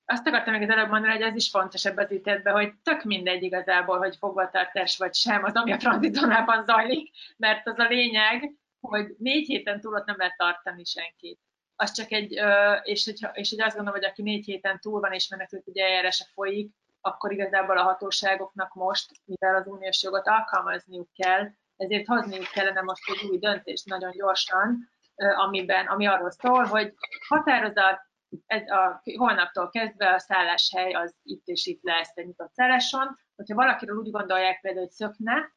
azt 0.07 0.27
akartam 0.27 0.53
még 0.53 0.63
az 0.63 0.77
előbb 0.77 0.89
mondani, 0.89 1.13
hogy 1.13 1.23
ez 1.23 1.35
is 1.35 1.51
fontos 1.51 1.85
ebben 1.85 2.05
az 2.05 2.13
ítéletben, 2.13 2.55
hogy 2.55 2.73
tök 2.83 3.03
mindegy 3.03 3.43
igazából, 3.43 3.99
hogy 3.99 4.17
fogvatartás 4.17 4.97
vagy 4.97 5.15
sem, 5.15 5.45
az 5.45 5.55
ami 5.55 5.73
a 5.73 5.77
tranzitonában 5.77 6.65
zajlik, 6.65 7.11
mert 7.37 7.67
az 7.67 7.79
a 7.79 7.87
lényeg, 7.87 8.53
hogy 8.81 9.15
négy 9.19 9.47
héten 9.47 9.81
túl 9.81 9.95
ott 9.95 10.07
nem 10.07 10.17
lehet 10.19 10.37
tartani 10.37 10.85
senkit. 10.85 11.41
Az 11.77 11.93
csak 11.93 12.13
egy, 12.13 12.41
és 12.83 13.05
hogy, 13.05 13.29
és 13.33 13.51
hogy 13.51 13.61
azt 13.61 13.77
gondolom, 13.77 14.01
hogy 14.01 14.09
aki 14.09 14.23
négy 14.23 14.45
héten 14.45 14.81
túl 14.81 15.01
van 15.01 15.13
és 15.13 15.29
menekült 15.29 15.67
ugye 15.67 15.85
eljárása 15.85 16.25
folyik, 16.35 16.75
akkor 17.01 17.33
igazából 17.33 17.79
a 17.79 17.83
hatóságoknak 17.83 18.75
most, 18.75 19.11
mivel 19.25 19.55
az 19.55 19.67
uniós 19.67 20.03
jogot 20.03 20.29
alkalmazniuk 20.29 21.09
kell, 21.13 21.49
ezért 21.77 22.07
hozniuk 22.07 22.51
kellene 22.53 22.81
most 22.81 23.03
egy 23.11 23.29
új 23.31 23.39
döntést 23.39 23.87
nagyon 23.87 24.11
gyorsan, 24.11 24.91
amiben, 25.17 25.87
ami 25.87 26.07
arról 26.07 26.31
szól, 26.31 26.65
hogy 26.65 26.95
határozat, 27.29 28.06
ez 28.47 28.71
a, 28.71 29.03
holnaptól 29.17 29.71
kezdve 29.71 30.15
a 30.15 30.19
szálláshely 30.19 30.93
az 30.93 31.15
itt 31.23 31.47
és 31.47 31.67
itt 31.67 31.83
lesz 31.83 32.13
egy 32.15 32.27
nyitott 32.27 32.53
szálláson. 32.53 33.19
Hogyha 33.37 33.55
valakiről 33.55 33.97
úgy 33.97 34.11
gondolják 34.11 34.61
például, 34.61 34.85
hogy 34.85 34.95
szökne, 34.95 35.53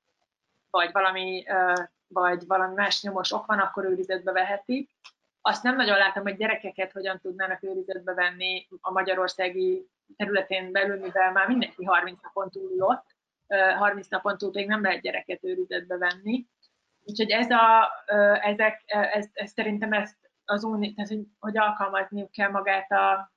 vagy 0.70 0.92
valami, 0.92 1.44
vagy 2.08 2.48
valami 2.48 2.74
más 2.74 3.02
nyomos 3.02 3.32
ok 3.32 3.46
van, 3.46 3.60
akkor 3.60 3.86
őrizetbe 3.86 4.32
vehetik. 4.32 4.90
Azt 5.42 5.64
nem 5.64 5.76
nagyon 5.76 5.98
látom, 5.98 6.24
hogy 6.24 6.38
gyerekeket 6.38 6.92
hogyan 6.92 7.20
tudnának 7.20 7.64
őrizetbe 7.64 8.14
venni 8.14 8.68
a 8.82 8.92
magyarországi 8.92 9.88
területén 10.16 10.72
belül, 10.72 11.00
mivel 11.00 11.32
már 11.32 11.48
mindenki 11.48 11.84
30 11.84 12.22
napon 12.22 12.50
túl 12.50 12.82
ott, 12.82 13.06
30 13.78 14.08
napon 14.08 14.38
túl 14.38 14.52
még 14.54 14.68
nem 14.68 14.82
lehet 14.82 15.02
gyereket 15.02 15.44
őrizetbe 15.44 15.98
venni. 15.98 16.48
Úgyhogy 17.06 17.30
ez 17.30 17.50
a, 17.52 17.90
ezek, 18.42 18.84
ez, 18.86 19.28
ez 19.34 19.52
szerintem 19.52 19.94
ezt 19.94 20.29
az 20.50 20.64
uni, 20.64 20.94
tehát, 20.94 21.10
hogy, 21.10 21.26
hogy 21.40 21.58
alkalmazniuk 21.58 22.32
kell 22.32 22.50
magát 22.50 22.92
a, 22.92 23.32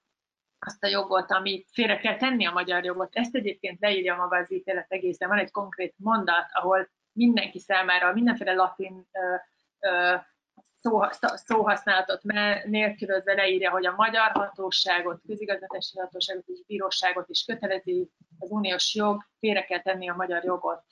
azt 0.58 0.84
a 0.84 0.88
jogot, 0.88 1.30
amit 1.30 1.68
félre 1.72 1.98
kell 1.98 2.16
tenni 2.16 2.46
a 2.46 2.52
magyar 2.52 2.84
jogot. 2.84 3.14
Ezt 3.14 3.34
egyébként 3.34 3.80
leírja 3.80 4.16
maga 4.16 4.36
az 4.36 4.52
ítélet 4.52 4.92
egészen. 4.92 5.28
Van 5.28 5.38
egy 5.38 5.50
konkrét 5.50 5.94
mondat, 5.96 6.46
ahol 6.52 6.88
mindenki 7.12 7.58
számára 7.58 8.12
mindenféle 8.12 8.52
latin 8.52 9.08
ö, 9.12 9.34
ö, 9.88 10.14
szó, 10.80 11.00
szóhasználatot 11.34 12.22
nélkülözve 12.64 13.34
leírja, 13.34 13.70
hogy 13.70 13.86
a 13.86 13.94
magyar 13.96 14.30
hatóságot, 14.30 15.20
közigazgatási 15.26 15.98
hatóságot 15.98 16.46
és 16.46 16.62
bíróságot 16.66 17.28
is 17.28 17.44
kötelezi 17.44 18.10
az 18.38 18.50
uniós 18.50 18.94
jog, 18.94 19.26
félre 19.38 19.64
kell 19.64 19.80
tenni 19.80 20.08
a 20.08 20.14
magyar 20.14 20.44
jogot. 20.44 20.84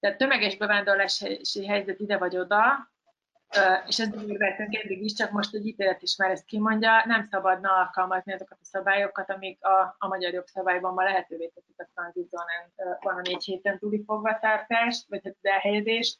Tehát 0.00 0.18
tömeges 0.18 0.56
bevándorlási 0.56 1.66
helyzet 1.66 2.00
ide 2.00 2.18
vagy 2.18 2.36
oda, 2.36 2.90
és 3.86 3.98
ez 3.98 4.08
érveltünk 4.26 4.74
eddig 4.74 5.02
is, 5.02 5.12
csak 5.12 5.30
most 5.30 5.54
egy 5.54 5.66
ítélet 5.66 6.02
is 6.02 6.16
már 6.16 6.30
ezt 6.30 6.44
kimondja, 6.44 7.02
nem 7.06 7.28
szabadna 7.30 7.72
alkalmazni 7.72 8.32
azokat 8.32 8.58
a 8.60 8.64
szabályokat, 8.64 9.30
amik 9.30 9.64
a, 9.64 9.96
a 9.98 10.06
magyar 10.06 10.32
jogszabályban 10.32 10.94
ma 10.94 11.02
lehetővé 11.02 11.46
teszik 11.46 11.74
a 11.76 11.88
tranzitzónán 11.94 12.72
van 13.00 13.16
a 13.16 13.20
négy 13.20 13.44
héten 13.44 13.78
túli 13.78 14.02
fogvatartást, 14.06 15.08
vagy 15.08 15.20
az 15.24 15.34
elhelyezést, 15.42 16.18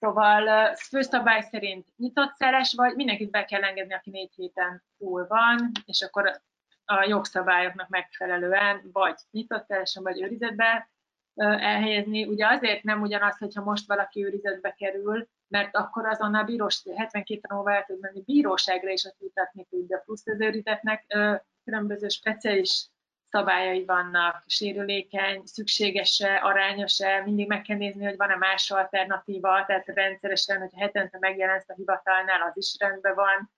Szóval 0.00 0.74
főszabály 0.74 1.42
szerint 1.50 1.86
nyitott 1.96 2.34
szeres 2.34 2.74
vagy, 2.74 2.94
mindenkit 2.94 3.30
be 3.30 3.44
kell 3.44 3.62
engedni, 3.62 3.94
aki 3.94 4.10
négy 4.10 4.32
héten 4.34 4.82
túl 4.98 5.26
van, 5.26 5.70
és 5.84 6.02
akkor 6.02 6.40
a 6.84 7.04
jogszabályoknak 7.04 7.88
megfelelően 7.88 8.90
vagy 8.92 9.14
nyitott 9.30 9.66
szeresen, 9.66 10.02
vagy 10.02 10.22
őrizetbe 10.22 10.90
elhelyezni. 11.34 12.24
Ugye 12.26 12.46
azért 12.46 12.82
nem 12.82 13.00
ugyanaz, 13.00 13.38
hogyha 13.38 13.62
most 13.62 13.86
valaki 13.86 14.24
őrizetbe 14.24 14.74
kerül, 14.74 15.28
mert 15.54 15.76
akkor 15.76 16.06
azonnal 16.06 16.44
bírós, 16.44 16.82
72 16.96 17.40
tanulva 17.40 17.74
el 17.74 17.84
tud 17.84 18.00
menni 18.00 18.22
bíróságra 18.22 18.90
is 18.90 19.04
azt 19.04 19.20
jutatni 19.20 19.66
tudja. 19.70 19.98
Plusz 19.98 20.26
az 20.26 20.40
őrizetnek 20.40 21.16
különböző 21.64 22.08
speciális 22.08 22.88
szabályai 23.30 23.84
vannak, 23.84 24.44
sérülékeny, 24.46 25.42
szükséges-e, 25.44 26.40
arányos-e, 26.42 27.22
mindig 27.24 27.46
meg 27.46 27.62
kell 27.62 27.76
nézni, 27.76 28.04
hogy 28.04 28.16
van-e 28.16 28.36
más 28.36 28.70
alternatíva, 28.70 29.64
tehát 29.66 29.86
rendszeresen, 29.86 30.58
hogyha 30.58 30.80
hetente 30.80 31.18
megjelensz 31.20 31.68
a 31.68 31.74
hivatalnál, 31.74 32.42
az 32.42 32.56
is 32.56 32.76
rendben 32.78 33.14
van. 33.14 33.50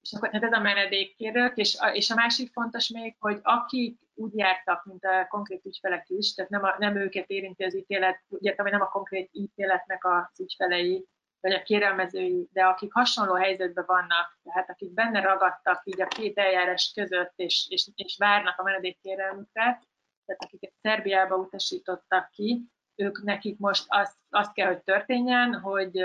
És 0.00 0.12
akkor 0.12 0.28
tehát 0.28 0.44
ez 0.44 0.58
a 0.58 0.60
menedékkérők, 0.60 1.56
és 1.56 1.76
a, 1.78 1.86
és 1.86 2.10
a 2.10 2.14
másik 2.14 2.52
fontos 2.52 2.88
még, 2.88 3.16
hogy 3.18 3.40
akik 3.42 4.00
úgy 4.14 4.36
jártak, 4.36 4.84
mint 4.84 5.04
a 5.04 5.26
konkrét 5.28 5.64
ügyfelek 5.64 6.08
is, 6.08 6.34
tehát 6.34 6.50
nem, 6.50 6.64
a, 6.64 6.74
nem 6.78 6.96
őket 6.96 7.28
érinti 7.28 7.64
az 7.64 7.76
ítélet, 7.76 8.22
ugye 8.28 8.54
nem 8.56 8.80
a 8.80 8.88
konkrét 8.88 9.28
ítéletnek 9.32 10.04
az 10.04 10.40
ügyfelei, 10.40 11.06
vagy 11.40 11.52
a 11.52 11.62
kérelmezői, 11.62 12.48
de 12.52 12.64
akik 12.64 12.92
hasonló 12.92 13.34
helyzetben 13.34 13.84
vannak, 13.86 14.38
tehát 14.42 14.70
akik 14.70 14.92
benne 14.92 15.20
ragadtak 15.20 15.82
így 15.84 16.00
a 16.00 16.06
két 16.06 16.38
eljárás 16.38 16.92
között, 16.94 17.32
és, 17.36 17.66
és, 17.68 17.90
és 17.94 18.16
várnak 18.18 18.58
a 18.58 18.62
menedékkérelmükre, 18.62 19.82
tehát 20.24 20.42
akiket 20.44 20.72
Szerbiába 20.80 21.36
utasítottak 21.36 22.30
ki, 22.30 22.64
ők 22.94 23.22
nekik 23.22 23.58
most 23.58 23.84
azt, 23.88 24.16
azt 24.30 24.52
kell, 24.52 24.66
hogy 24.66 24.82
történjen, 24.82 25.54
hogy 25.60 26.04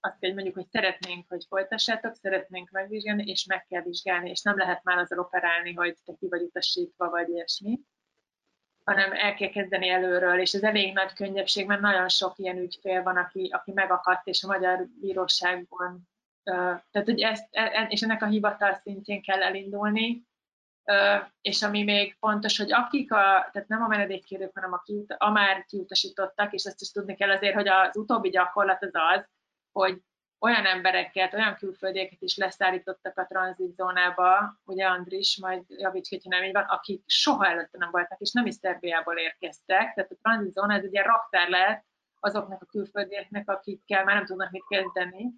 azt 0.00 0.18
kell, 0.18 0.30
hogy 0.30 0.34
mondjuk, 0.34 0.54
hogy 0.54 0.68
szeretnénk, 0.70 1.28
hogy 1.28 1.44
folytassátok, 1.48 2.14
szeretnénk 2.14 2.70
megvizsgálni, 2.70 3.24
és 3.24 3.44
meg 3.44 3.66
kell 3.66 3.82
vizsgálni, 3.82 4.30
és 4.30 4.42
nem 4.42 4.56
lehet 4.56 4.84
már 4.84 4.98
azzal 4.98 5.18
operálni, 5.18 5.74
hogy 5.74 5.96
te 6.04 6.12
ki 6.18 6.28
vagy 6.28 6.42
utasítva, 6.42 7.10
vagy 7.10 7.28
ilyesmi 7.28 7.80
hanem 8.84 9.12
el 9.12 9.34
kell 9.34 9.48
kezdeni 9.48 9.88
előről, 9.88 10.40
és 10.40 10.52
ez 10.52 10.62
elég 10.62 10.92
nagy 10.92 11.12
könnyebbség, 11.12 11.66
mert 11.66 11.80
nagyon 11.80 12.08
sok 12.08 12.38
ilyen 12.38 12.58
ügyfél 12.58 13.02
van, 13.02 13.16
aki, 13.16 13.48
aki 13.52 13.72
megakadt, 13.72 14.26
és 14.26 14.42
a 14.42 14.46
magyar 14.46 14.86
bíróságban, 15.00 16.08
tehát 16.90 17.04
hogy 17.04 17.20
ezt, 17.20 17.48
e, 17.50 17.62
e, 17.62 17.86
és 17.88 18.02
ennek 18.02 18.22
a 18.22 18.26
hivatal 18.26 18.74
szintjén 18.74 19.22
kell 19.22 19.42
elindulni, 19.42 20.28
és 21.40 21.62
ami 21.62 21.82
még 21.82 22.16
fontos, 22.18 22.58
hogy 22.58 22.72
akik 22.72 23.12
a, 23.12 23.48
tehát 23.52 23.68
nem 23.68 23.82
a 23.82 23.86
menedékkérők, 23.86 24.50
hanem 24.54 24.72
a, 24.72 24.78
kiut, 24.78 25.14
a 25.18 25.30
már 25.30 25.64
kiutasítottak, 25.64 26.52
és 26.52 26.64
ezt 26.64 26.80
is 26.80 26.90
tudni 26.90 27.14
kell 27.14 27.30
azért, 27.30 27.54
hogy 27.54 27.68
az 27.68 27.96
utóbbi 27.96 28.28
gyakorlat 28.28 28.82
az 28.82 28.90
az, 28.92 29.28
hogy 29.72 30.02
olyan 30.38 30.66
embereket, 30.66 31.34
olyan 31.34 31.54
külföldieket 31.54 32.22
is 32.22 32.36
leszállítottak 32.36 33.18
a 33.18 33.26
tranzitzónába, 33.26 34.60
ugye 34.64 34.86
Andris, 34.86 35.38
majd 35.40 35.64
javíts, 35.68 36.08
hogyha 36.08 36.30
nem 36.30 36.44
így 36.44 36.52
van, 36.52 36.62
akik 36.62 37.02
soha 37.06 37.46
előtte 37.46 37.78
nem 37.78 37.90
voltak, 37.90 38.20
és 38.20 38.32
nem 38.32 38.46
is 38.46 38.54
Szerbiából 38.54 39.16
érkeztek. 39.16 39.94
Tehát 39.94 40.10
a 40.10 40.18
tranzitzóna 40.22 40.74
ez 40.74 40.84
ugye 40.84 41.02
raktár 41.02 41.48
lehet 41.48 41.84
azoknak 42.20 42.62
a 42.62 42.66
külföldieknek, 42.66 43.50
akikkel 43.50 44.04
már 44.04 44.14
nem 44.14 44.24
tudnak 44.24 44.50
mit 44.50 44.64
kezdeni. 44.68 45.30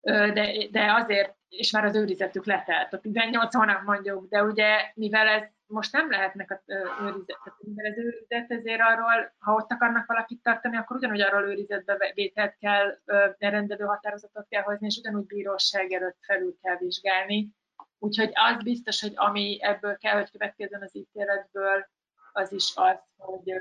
De, 0.00 0.68
de 0.70 0.92
azért, 0.92 1.36
és 1.52 1.70
már 1.70 1.84
az 1.84 1.96
őrizetük 1.96 2.46
letelt, 2.46 2.92
a 2.92 3.00
18 3.00 3.54
hónap 3.54 3.82
mondjuk, 3.82 4.28
de 4.28 4.42
ugye 4.42 4.92
mivel 4.94 5.26
ez 5.26 5.42
most 5.66 5.92
nem 5.92 6.10
lehetnek 6.10 6.50
a 6.50 6.62
őrizet, 7.02 7.38
mivel 7.58 7.86
ez 7.86 7.96
őrizet, 7.96 8.50
ezért 8.50 8.80
arról, 8.80 9.34
ha 9.38 9.52
ott 9.54 9.70
akarnak 9.72 10.06
valakit 10.06 10.42
tartani, 10.42 10.76
akkor 10.76 10.96
ugyanúgy 10.96 11.20
arról 11.20 11.48
őrizetbe 11.48 12.12
vételt 12.14 12.56
kell, 12.58 12.98
rendelő 13.38 13.84
határozatot 13.84 14.48
kell 14.48 14.62
hozni, 14.62 14.86
és 14.86 14.96
ugyanúgy 14.96 15.26
bíróság 15.26 15.92
előtt 15.92 16.18
felül 16.20 16.56
kell 16.62 16.76
vizsgálni. 16.76 17.50
Úgyhogy 17.98 18.30
az 18.34 18.62
biztos, 18.62 19.00
hogy 19.00 19.12
ami 19.14 19.58
ebből 19.60 19.96
kell, 19.96 20.14
hogy 20.14 20.30
következzen 20.30 20.82
az 20.82 20.96
ítéletből, 20.96 21.86
az 22.32 22.52
is 22.52 22.72
az, 22.74 22.98
hogy, 23.16 23.52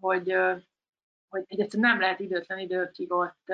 hogy, 0.00 0.36
hogy 1.28 1.44
egyszerűen 1.46 1.90
nem 1.90 2.00
lehet 2.00 2.20
időtlen 2.20 2.58
időkig 2.58 3.12
ott 3.12 3.52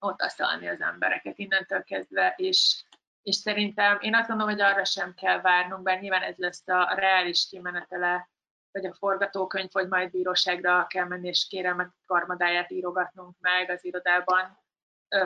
otaszalni 0.00 0.68
az 0.68 0.80
embereket 0.80 1.38
innentől 1.38 1.82
kezdve, 1.82 2.34
és, 2.36 2.84
és 3.22 3.34
szerintem 3.34 3.98
én 4.00 4.14
azt 4.14 4.28
gondolom, 4.28 4.52
hogy 4.52 4.62
arra 4.62 4.84
sem 4.84 5.14
kell 5.14 5.40
várnunk, 5.40 5.82
bár 5.82 6.00
nyilván 6.00 6.22
ez 6.22 6.36
lesz 6.36 6.68
a 6.68 6.94
reális 6.94 7.46
kimenetele, 7.48 8.30
vagy 8.72 8.86
a 8.86 8.94
forgatókönyv, 8.94 9.68
hogy 9.72 9.88
majd 9.88 10.10
bíróságra 10.10 10.86
kell 10.86 11.06
menni, 11.06 11.28
és 11.28 11.46
kérem 11.48 11.94
karmadáját 12.06 12.70
írogatnunk 12.70 13.36
meg 13.40 13.70
az 13.70 13.84
irodában, 13.84 14.58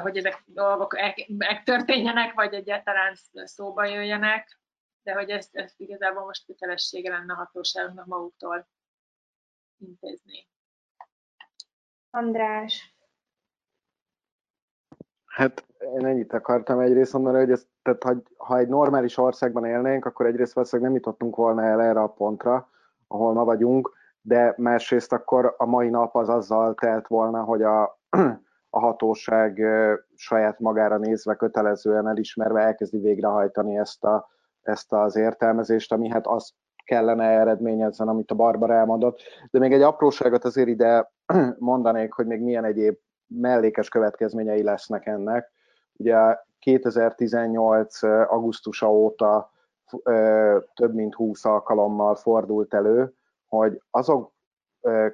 hogy 0.03 0.17
ezek 0.17 0.43
dolgok 0.47 0.97
megtörténjenek, 1.27 2.33
vagy 2.33 2.55
egyáltalán 2.55 3.15
szóba 3.33 3.85
jöjjenek, 3.85 4.61
de 5.03 5.13
hogy 5.13 5.31
ezt, 5.31 5.57
ezt 5.57 5.81
igazából 5.81 6.25
most 6.25 6.47
kötelessége 6.47 7.11
lenne 7.11 7.33
a 7.33 7.37
hatóságoknak 7.37 8.07
maguktól 8.07 8.69
intézni. 9.79 10.49
András. 12.11 12.94
Hát 15.35 15.65
én 15.95 16.07
ennyit 16.07 16.33
akartam 16.33 16.81
egyrészt 16.81 17.13
mondani, 17.13 17.39
hogy 17.39 17.51
ez, 17.51 17.67
tehát, 17.83 18.03
ha, 18.03 18.15
ha 18.37 18.59
egy 18.59 18.69
normális 18.69 19.17
országban 19.17 19.65
élnénk, 19.65 20.05
akkor 20.05 20.27
egyrészt 20.27 20.53
valószínűleg 20.53 20.91
nem 20.91 21.01
jutottunk 21.01 21.37
volna 21.37 21.63
el 21.63 21.83
erre 21.83 22.01
a 22.01 22.09
pontra, 22.09 22.69
ahol 23.09 23.33
ma 23.33 23.45
vagyunk, 23.45 23.93
de 24.21 24.55
másrészt 24.57 25.13
akkor 25.13 25.55
a 25.59 25.67
mai 25.67 25.89
nap 25.89 26.17
az 26.17 26.29
azzal 26.29 26.75
telt 26.75 27.07
volna, 27.07 27.43
hogy 27.43 27.63
a, 27.63 27.83
a 28.71 28.81
hatóság 28.81 29.63
saját 30.15 30.61
magára 30.61 30.97
nézve 30.99 31.35
kötelezően 31.35 32.09
elismerve 32.09 32.61
elkezdi 32.61 32.99
végrehajtani 32.99 33.79
ezt, 33.79 34.05
a, 34.05 34.29
ezt 34.63 34.93
az 34.93 35.17
értelmezést, 35.17 35.93
ami 35.93 36.09
hát 36.09 36.27
azt 36.27 36.53
kellene 36.85 37.25
eredményezzen, 37.25 38.09
amit 38.09 38.31
a 38.31 38.35
Barbara 38.35 38.75
elmondott. 38.75 39.21
De 39.51 39.59
még 39.59 39.73
egy 39.73 39.83
apróságot 39.83 40.45
azért 40.45 40.69
ide 40.69 41.13
mondanék, 41.59 42.13
hogy 42.13 42.27
még 42.27 42.41
milyen 42.41 42.65
egyéb 42.65 42.97
mellékes 43.27 43.89
következményei 43.89 44.63
lesznek 44.63 45.07
ennek. 45.07 45.53
Ugye 45.97 46.39
2018. 46.59 48.03
augusztusa 48.03 48.93
óta 48.93 49.53
több 50.75 50.95
mint 50.95 51.15
20 51.15 51.45
alkalommal 51.45 52.15
fordult 52.15 52.75
elő, 52.75 53.15
hogy 53.49 53.83
azok 53.91 54.33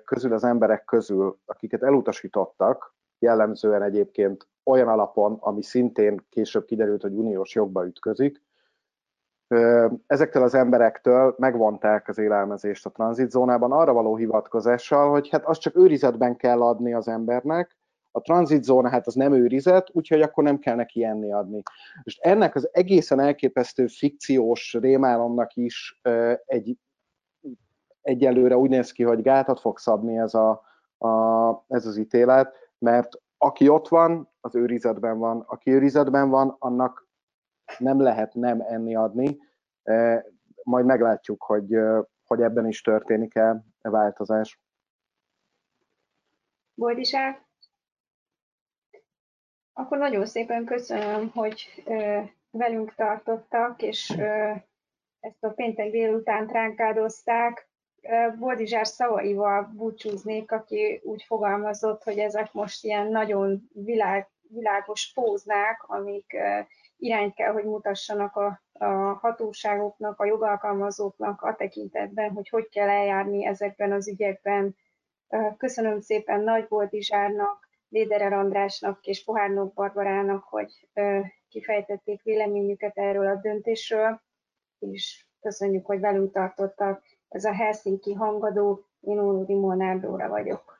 közül 0.04 0.32
az 0.32 0.44
emberek 0.44 0.84
közül, 0.84 1.38
akiket 1.46 1.82
elutasítottak, 1.82 2.94
jellemzően 3.18 3.82
egyébként 3.82 4.48
olyan 4.64 4.88
alapon, 4.88 5.36
ami 5.40 5.62
szintén 5.62 6.26
később 6.28 6.64
kiderült, 6.64 7.02
hogy 7.02 7.12
uniós 7.12 7.54
jogba 7.54 7.86
ütközik, 7.86 8.42
ezektől 10.06 10.42
az 10.42 10.54
emberektől 10.54 11.34
megvonták 11.38 12.08
az 12.08 12.18
élelmezést 12.18 12.86
a 12.86 12.90
tranzitzónában 12.90 13.72
arra 13.72 13.92
való 13.92 14.16
hivatkozással, 14.16 15.10
hogy 15.10 15.28
hát 15.28 15.44
azt 15.44 15.60
csak 15.60 15.76
őrizetben 15.76 16.36
kell 16.36 16.62
adni 16.62 16.94
az 16.94 17.08
embernek, 17.08 17.76
a 18.10 18.20
tranzitzóna 18.20 18.88
hát 18.88 19.06
az 19.06 19.14
nem 19.14 19.32
őrizet, 19.32 19.90
úgyhogy 19.92 20.22
akkor 20.22 20.44
nem 20.44 20.58
kell 20.58 20.74
neki 20.74 21.04
enni 21.04 21.32
adni. 21.32 21.62
És 22.02 22.16
ennek 22.16 22.54
az 22.54 22.68
egészen 22.72 23.20
elképesztő 23.20 23.86
fikciós 23.86 24.76
rémálomnak 24.80 25.54
is 25.54 26.00
egy, 26.44 26.78
egyelőre 28.00 28.56
úgy 28.56 28.70
néz 28.70 28.92
ki, 28.92 29.02
hogy 29.02 29.22
gátat 29.22 29.60
fog 29.60 29.78
szabni 29.78 30.18
ez, 30.18 30.34
a, 30.34 30.62
a, 30.98 31.64
ez 31.68 31.86
az 31.86 31.96
ítélet, 31.96 32.54
mert 32.78 33.20
aki 33.38 33.68
ott 33.68 33.88
van, 33.88 34.28
az 34.40 34.54
őrizetben 34.54 35.18
van. 35.18 35.40
Aki 35.46 35.70
őrizetben 35.70 36.28
van, 36.28 36.56
annak 36.58 37.08
nem 37.78 38.00
lehet 38.00 38.34
nem 38.34 38.60
enni 38.60 38.94
adni. 38.94 39.38
Majd 40.62 40.84
meglátjuk, 40.84 41.42
hogy, 41.42 41.78
hogy 42.24 42.42
ebben 42.42 42.66
is 42.66 42.80
történik-e 42.80 43.64
változás. 43.80 44.60
Boldizsák? 46.74 47.49
Akkor 49.72 49.98
nagyon 49.98 50.26
szépen 50.26 50.64
köszönöm, 50.64 51.30
hogy 51.34 51.84
velünk 52.50 52.94
tartottak, 52.94 53.82
és 53.82 54.10
ezt 55.20 55.44
a 55.44 55.48
péntek 55.48 55.90
délután 55.90 56.46
tránkádozták. 56.46 57.68
Boldizsár 58.38 58.86
szavaival 58.86 59.70
búcsúznék, 59.74 60.52
aki 60.52 61.00
úgy 61.04 61.22
fogalmazott, 61.22 62.02
hogy 62.02 62.18
ezek 62.18 62.52
most 62.52 62.84
ilyen 62.84 63.06
nagyon 63.06 63.68
világ, 63.72 64.28
világos 64.40 65.12
póznák, 65.14 65.82
amik 65.86 66.36
irányt 66.96 67.34
kell, 67.34 67.52
hogy 67.52 67.64
mutassanak 67.64 68.36
a, 68.36 68.62
a 68.72 68.84
hatóságoknak, 69.12 70.20
a 70.20 70.24
jogalkalmazóknak 70.24 71.42
a 71.42 71.54
tekintetben, 71.54 72.30
hogy 72.30 72.48
hogy 72.48 72.68
kell 72.68 72.88
eljárni 72.88 73.46
ezekben 73.46 73.92
az 73.92 74.08
ügyekben. 74.08 74.76
Köszönöm 75.56 76.00
szépen 76.00 76.40
Nagy 76.40 76.68
Boldizsárnak, 76.68 77.69
Léderer 77.90 78.32
Andrásnak 78.32 79.06
és 79.06 79.24
Pohárnok 79.24 79.74
Barbarának, 79.74 80.44
hogy 80.44 80.88
kifejtették 81.48 82.22
véleményüket 82.22 82.96
erről 82.96 83.26
a 83.26 83.40
döntésről, 83.40 84.20
és 84.78 85.26
köszönjük, 85.40 85.86
hogy 85.86 86.00
velünk 86.00 86.32
tartottak. 86.32 87.02
Ez 87.28 87.44
a 87.44 87.52
Helsinki 87.52 88.12
hangadó, 88.12 88.84
én 89.00 89.18
Óri 89.18 89.54
Molnárdóra 89.54 90.28
vagyok. 90.28 90.79